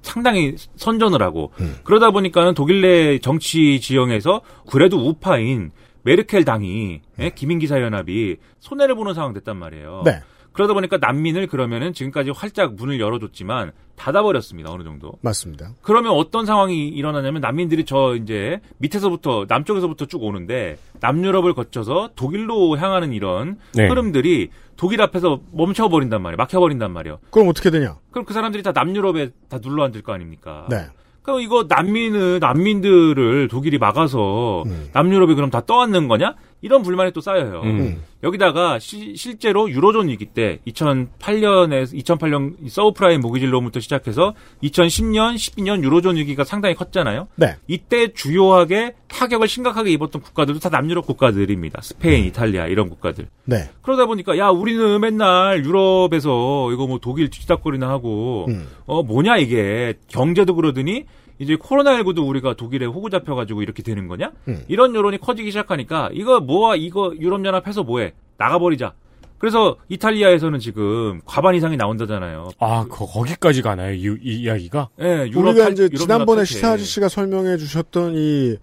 상당히 0.03 0.55
선전을 0.78 1.22
하고 1.22 1.51
음. 1.60 1.76
그러다 1.84 2.12
보니까는 2.12 2.53
독일 2.53 2.80
내 2.80 3.20
정치 3.20 3.82
지형에서 3.82 4.39
그래도 4.70 5.05
우파인 5.05 5.72
메르켈 6.03 6.45
당이 6.45 7.01
예, 7.20 7.30
기민기사연합이 7.32 8.38
손해를 8.62 8.95
보는 8.95 9.14
상황 9.16 9.34
됐단 9.34 9.57
말이에요. 9.57 10.03
네. 10.05 10.22
그러다 10.54 10.74
보니까 10.74 10.97
난민을 10.97 11.47
그러면은 11.47 11.93
지금까지 11.93 12.32
활짝 12.32 12.76
문을 12.76 13.00
열어줬지만 13.00 13.72
닫아버렸습니다. 13.95 14.72
어느 14.72 14.84
정도. 14.84 15.14
맞습니다. 15.22 15.72
그러면 15.82 16.14
어떤 16.14 16.45
상황이 16.45 16.88
일어나냐면 16.88 17.41
난민들이 17.41 17.86
저 17.86 18.16
이제 18.16 18.60
밑에서부터 18.78 19.45
남쪽에서부터 19.47 20.06
쭉 20.06 20.24
오는데 20.24 20.78
남유럽을 21.02 21.54
거쳐서 21.54 22.10
독일로 22.16 22.78
향하는 22.78 23.14
이런 23.14 23.58
네. 23.74 23.88
흐름들이 23.88 24.50
독일 24.78 25.02
앞에서 25.02 25.41
멈춰버린단 25.52 26.22
말이에요. 26.22 26.38
막혀버린단 26.38 26.91
말이에요. 26.91 27.20
그럼 27.30 27.50
어떻게 27.50 27.70
되냐? 27.70 27.97
그럼 28.12 28.26
그 28.26 28.34
사람들이 28.34 28.64
다 28.64 28.72
남유럽에 28.72 29.32
다 29.50 29.60
눌러 29.60 29.84
앉을 29.84 30.02
거 30.02 30.14
아닙니까? 30.14 30.66
네. 30.70 30.86
그럼 31.22 31.41
이거 31.41 31.66
난민을 31.68 32.39
난민들을 32.39 33.50
독일이 33.50 33.78
막아서 33.78 34.64
남유럽이 34.93 35.36
그럼 35.36 35.50
다 35.50 35.62
떠안는 35.66 36.08
거냐? 36.08 36.36
이런 36.62 36.82
불만이 36.82 37.12
또 37.12 37.22
쌓여요. 37.22 37.62
음. 37.64 38.02
여기다가 38.22 38.80
시- 38.80 39.15
실제로 39.15 39.70
유로존 39.72 40.09
위기 40.09 40.26
때 40.26 40.59
2008년에 40.67 41.86
2008년 42.03 42.70
서브프라임 42.70 43.22
모기지로부터 43.22 43.80
시작해서 43.80 44.34
2010년, 44.63 45.36
12년 45.36 45.84
유로존 45.84 46.17
위기가 46.17 46.43
상당히 46.43 46.76
컸잖아요. 46.76 47.28
네. 47.36 47.55
이때 47.67 48.11
주요하게 48.13 48.95
타격을 49.07 49.47
심각하게 49.47 49.91
입었던 49.91 50.22
국가들도 50.22 50.59
다 50.59 50.70
남유럽 50.70 51.05
국가들입니다. 51.07 51.82
스페인, 51.82 52.26
이탈리아 52.26 52.67
이런 52.67 52.89
국가들. 52.89 53.28
네. 53.45 53.70
그러다 53.82 54.05
보니까 54.05 54.38
야 54.38 54.49
우리는 54.49 54.99
맨날 54.99 55.63
유럽에서 55.63 56.72
이거 56.72 56.88
뭐 56.88 56.99
독일 57.01 57.30
뒤치다꺼리나 57.30 57.88
하고 57.89 58.45
음. 58.49 58.67
어 58.86 59.01
뭐냐 59.03 59.38
이게 59.38 59.93
경제도 60.09 60.55
그러더니 60.55 61.05
이제 61.39 61.55
코로나19도 61.55 62.27
우리가 62.27 62.53
독일에 62.55 62.85
호구 62.85 63.09
잡혀가지고 63.09 63.61
이렇게 63.61 63.81
되는 63.81 64.07
거냐? 64.07 64.31
음. 64.49 64.63
이런 64.67 64.93
여론이 64.93 65.19
커지기 65.19 65.51
시작하니까 65.51 66.09
이거 66.13 66.39
뭐야 66.41 66.75
이거 66.75 67.13
유럽연합해서 67.17 67.83
뭐해 67.83 68.13
나가버리자. 68.37 68.93
그래서 69.37 69.77
이탈리아에서는 69.87 70.59
지금 70.59 71.21
과반 71.23 71.55
이상이 71.55 71.77
나온다잖아요. 71.77 72.49
아, 72.59 72.85
거, 72.89 73.05
거기까지 73.05 73.61
가나요? 73.61 73.93
이, 73.93 74.03
이 74.21 74.41
이야기가? 74.41 74.89
예, 74.99 75.27
유럽 75.29 75.47
우리가 75.51 75.63
탈- 75.63 75.71
이제 75.71 75.83
유럽연합 75.83 75.97
지난번에. 75.99 76.43
시사 76.43 76.71
아저씨가 76.73 77.07
설명해 77.07 77.55
주셨던 77.55 78.15
이 78.15 78.57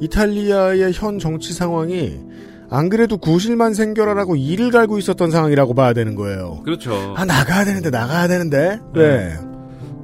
이탈리아의 0.00 0.92
현 0.94 1.18
정치 1.18 1.52
상황이 1.52 2.18
안 2.70 2.88
그래도 2.88 3.16
구실만 3.18 3.74
생겨라라고 3.74 4.36
이를 4.36 4.70
갈고 4.70 4.98
있었던 4.98 5.30
상황이라고 5.30 5.74
봐야 5.74 5.92
되는 5.92 6.14
거예요. 6.14 6.60
그렇죠. 6.64 7.14
아 7.16 7.24
나가야 7.24 7.64
되는데 7.64 7.90
나가야 7.90 8.28
되는데. 8.28 8.78
네. 8.94 9.32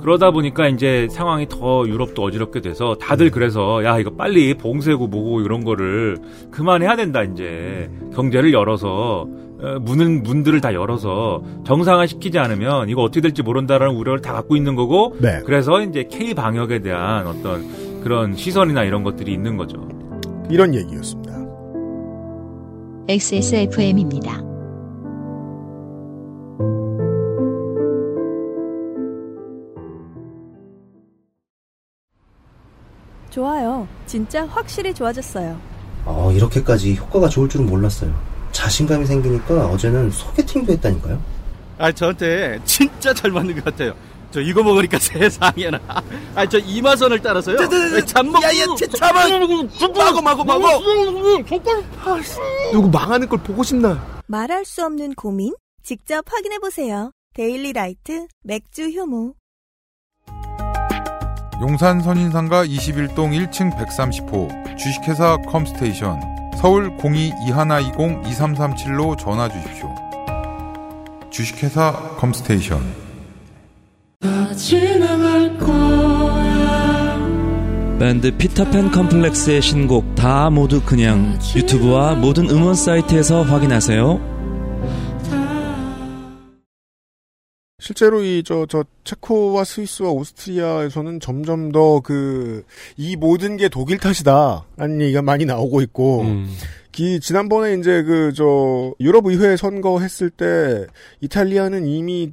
그러다 0.00 0.30
보니까 0.30 0.68
이제 0.68 1.08
상황이 1.10 1.48
더 1.48 1.84
유럽도 1.86 2.22
어지럽게 2.22 2.60
돼서 2.60 2.96
다들 3.00 3.30
그래서 3.30 3.82
야 3.84 3.98
이거 3.98 4.10
빨리 4.10 4.54
봉쇄고 4.54 5.08
뭐고 5.08 5.40
이런 5.40 5.64
거를 5.64 6.18
그만해야 6.52 6.94
된다 6.94 7.22
이제 7.22 7.90
경제를 8.14 8.52
열어서 8.52 9.26
어, 9.58 9.78
문은 9.80 10.22
문들을 10.22 10.60
다 10.60 10.74
열어서 10.74 11.42
정상화 11.64 12.06
시키지 12.06 12.38
않으면 12.38 12.88
이거 12.88 13.02
어떻게 13.02 13.20
될지 13.20 13.42
모른다라는 13.42 13.96
우려를 13.96 14.20
다 14.20 14.32
갖고 14.32 14.54
있는 14.54 14.76
거고 14.76 15.16
네. 15.18 15.40
그래서 15.44 15.80
이제 15.82 16.04
K 16.04 16.34
방역에 16.34 16.80
대한 16.80 17.26
어떤 17.26 18.00
그런 18.02 18.36
시선이나 18.36 18.84
이런 18.84 19.02
것들이 19.02 19.32
있는 19.32 19.56
거죠. 19.56 19.88
이런 20.50 20.74
얘기였습니다. 20.74 21.36
XSFM입니다. 23.09 24.42
좋아요. 33.30 33.86
진짜 34.07 34.44
확실히 34.46 34.92
좋아졌어요. 34.92 35.57
어, 36.04 36.32
이렇게까지 36.32 36.96
효과가 36.96 37.28
좋을 37.28 37.48
줄은 37.48 37.66
몰랐어요. 37.66 38.12
자신감이 38.50 39.07
생기니까 39.07 39.66
어제는 39.68 40.11
소개팅도 40.11 40.72
했다니까요. 40.72 41.20
아 41.78 41.92
저한테 41.92 42.59
진짜 42.64 43.12
잘 43.12 43.30
맞는 43.30 43.54
것 43.57 43.64
같아요. 43.64 43.94
저 44.37 44.43
이거 44.43 44.62
먹으니까 44.62 44.99
세상에나. 45.09 45.80
아 46.34 46.45
저 46.47 46.59
이마선을 46.59 47.22
따라서요. 47.22 47.57
잠먹. 48.05 48.43
야야 48.43 48.66
잠만. 48.99 49.30
마고 49.97 50.20
마고 50.20 50.45
마고. 50.45 50.66
누구 52.70 52.91
망하는 52.91 53.26
걸 53.30 53.39
보고 53.43 53.62
싶나? 53.62 54.20
말할 54.26 54.66
수 54.66 54.84
없는 54.84 55.14
고민? 55.14 55.55
직접 55.82 56.22
확인해 56.30 56.59
보세요. 56.59 57.12
데일리 57.32 57.72
라이트 57.72 58.26
맥주 58.45 58.91
효모. 58.91 59.32
용산 61.62 62.03
선인상가 62.03 62.66
21동 62.66 63.32
1층 63.51 63.74
130호 63.74 64.76
주식회사 64.76 65.39
컴스테이션 65.49 66.20
서울 66.61 66.95
02-2120-2337로 66.99 69.18
전화 69.18 69.49
주십시오. 69.49 69.95
주식회사 71.30 71.93
컴스테이션 72.18 73.05
밴드 77.98 78.30
피터팬 78.36 78.90
컴플렉스의 78.92 79.62
신곡 79.62 80.14
다 80.14 80.50
모두 80.50 80.82
그냥 80.82 81.38
유튜브와 81.56 82.14
모든 82.14 82.48
음원 82.50 82.74
사이트에서 82.74 83.42
확인하세요. 83.42 84.34
실제로 87.78 88.22
이 88.22 88.42
저 88.42 88.66
저 88.66 88.84
체코와 89.04 89.62
스위스와 89.64 90.10
오스트리아에서는 90.10 91.20
점점 91.20 91.70
더 91.72 92.00
그 92.00 92.64
이 92.96 93.16
모든 93.16 93.56
게 93.56 93.68
독일 93.68 93.98
탓이다라는 93.98 95.00
얘기가 95.02 95.22
많이 95.22 95.44
나오고 95.44 95.80
있고 95.82 96.24
기 96.97 97.20
지난번에 97.20 97.74
이제 97.74 98.03
그 98.03 98.32
저 98.34 98.94
유럽 99.01 99.26
의회 99.26 99.57
선거했을 99.57 100.30
때 100.30 100.86
이탈리아는 101.20 101.86
이미 101.86 102.32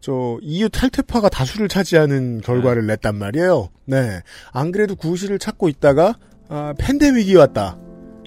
저 0.00 0.38
EU 0.42 0.68
탈퇴파가 0.68 1.28
다수를 1.28 1.68
차지하는 1.68 2.40
결과를 2.40 2.86
냈단 2.86 3.16
말이에요. 3.16 3.68
네. 3.84 4.22
안 4.52 4.70
그래도 4.70 4.94
구실을 4.94 5.38
찾고 5.38 5.68
있다가 5.68 6.16
아, 6.48 6.72
팬데믹이 6.78 7.34
왔다. 7.34 7.78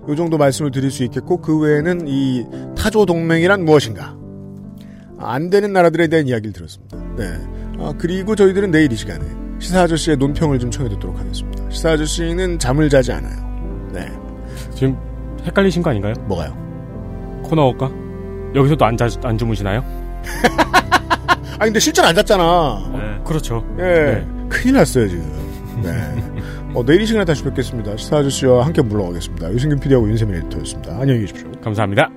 요 0.07 0.15
정도 0.15 0.37
말씀을 0.37 0.71
드릴 0.71 0.91
수 0.91 1.03
있겠고 1.05 1.41
그 1.41 1.57
외에는 1.57 2.07
이 2.07 2.45
타조 2.77 3.05
동맹이란 3.05 3.63
무엇인가? 3.63 4.17
안 5.17 5.49
되는 5.49 5.71
나라들에 5.73 6.07
대한 6.07 6.27
이야기를 6.27 6.51
들었습니다. 6.53 6.97
네. 7.17 7.25
아, 7.79 7.93
그리고 7.97 8.35
저희들은 8.35 8.71
내일 8.71 8.91
이 8.91 8.95
시간에 8.95 9.25
시사 9.59 9.83
아저씨의 9.83 10.17
논평을 10.17 10.59
좀 10.59 10.71
청해 10.71 10.89
듣도록 10.89 11.17
하겠습니다. 11.17 11.69
시사 11.69 11.91
아저씨는 11.91 12.59
잠을 12.59 12.89
자지 12.89 13.11
않아요. 13.13 13.89
네. 13.93 14.07
지금 14.75 15.08
헷갈리신 15.45 15.81
거 15.81 15.89
아닌가요? 15.89 16.13
뭐가요? 16.27 16.53
코너가 17.43 17.91
여기서도 18.55 18.85
안, 18.85 18.97
자, 18.97 19.07
안 19.23 19.37
주무시나요? 19.37 19.83
아 21.59 21.65
근데 21.65 21.79
실제로 21.79 22.07
안 22.07 22.15
잤잖아. 22.15 23.21
그렇죠. 23.25 23.65
예. 23.79 24.25
큰일 24.49 24.75
났어요, 24.75 25.07
지금. 25.07 25.23
네. 25.83 25.91
어, 26.73 26.85
내일 26.85 27.01
이 27.01 27.05
시간에 27.05 27.25
다시 27.25 27.43
뵙겠습니다. 27.43 27.97
시사 27.97 28.17
아저씨와 28.17 28.65
함께 28.65 28.81
물러가겠습니다. 28.81 29.51
유승균 29.51 29.79
PD하고 29.79 30.07
윤세민 30.09 30.35
에디터였습니다. 30.35 30.97
안녕히 30.99 31.21
계십시오. 31.21 31.51
감사합니다. 31.61 32.09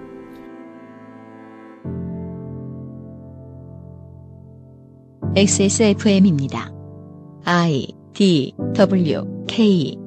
XSFM입니다. 5.35 6.71
I 7.45 7.89
D 8.13 8.55
W 8.75 9.45
K 9.49 10.02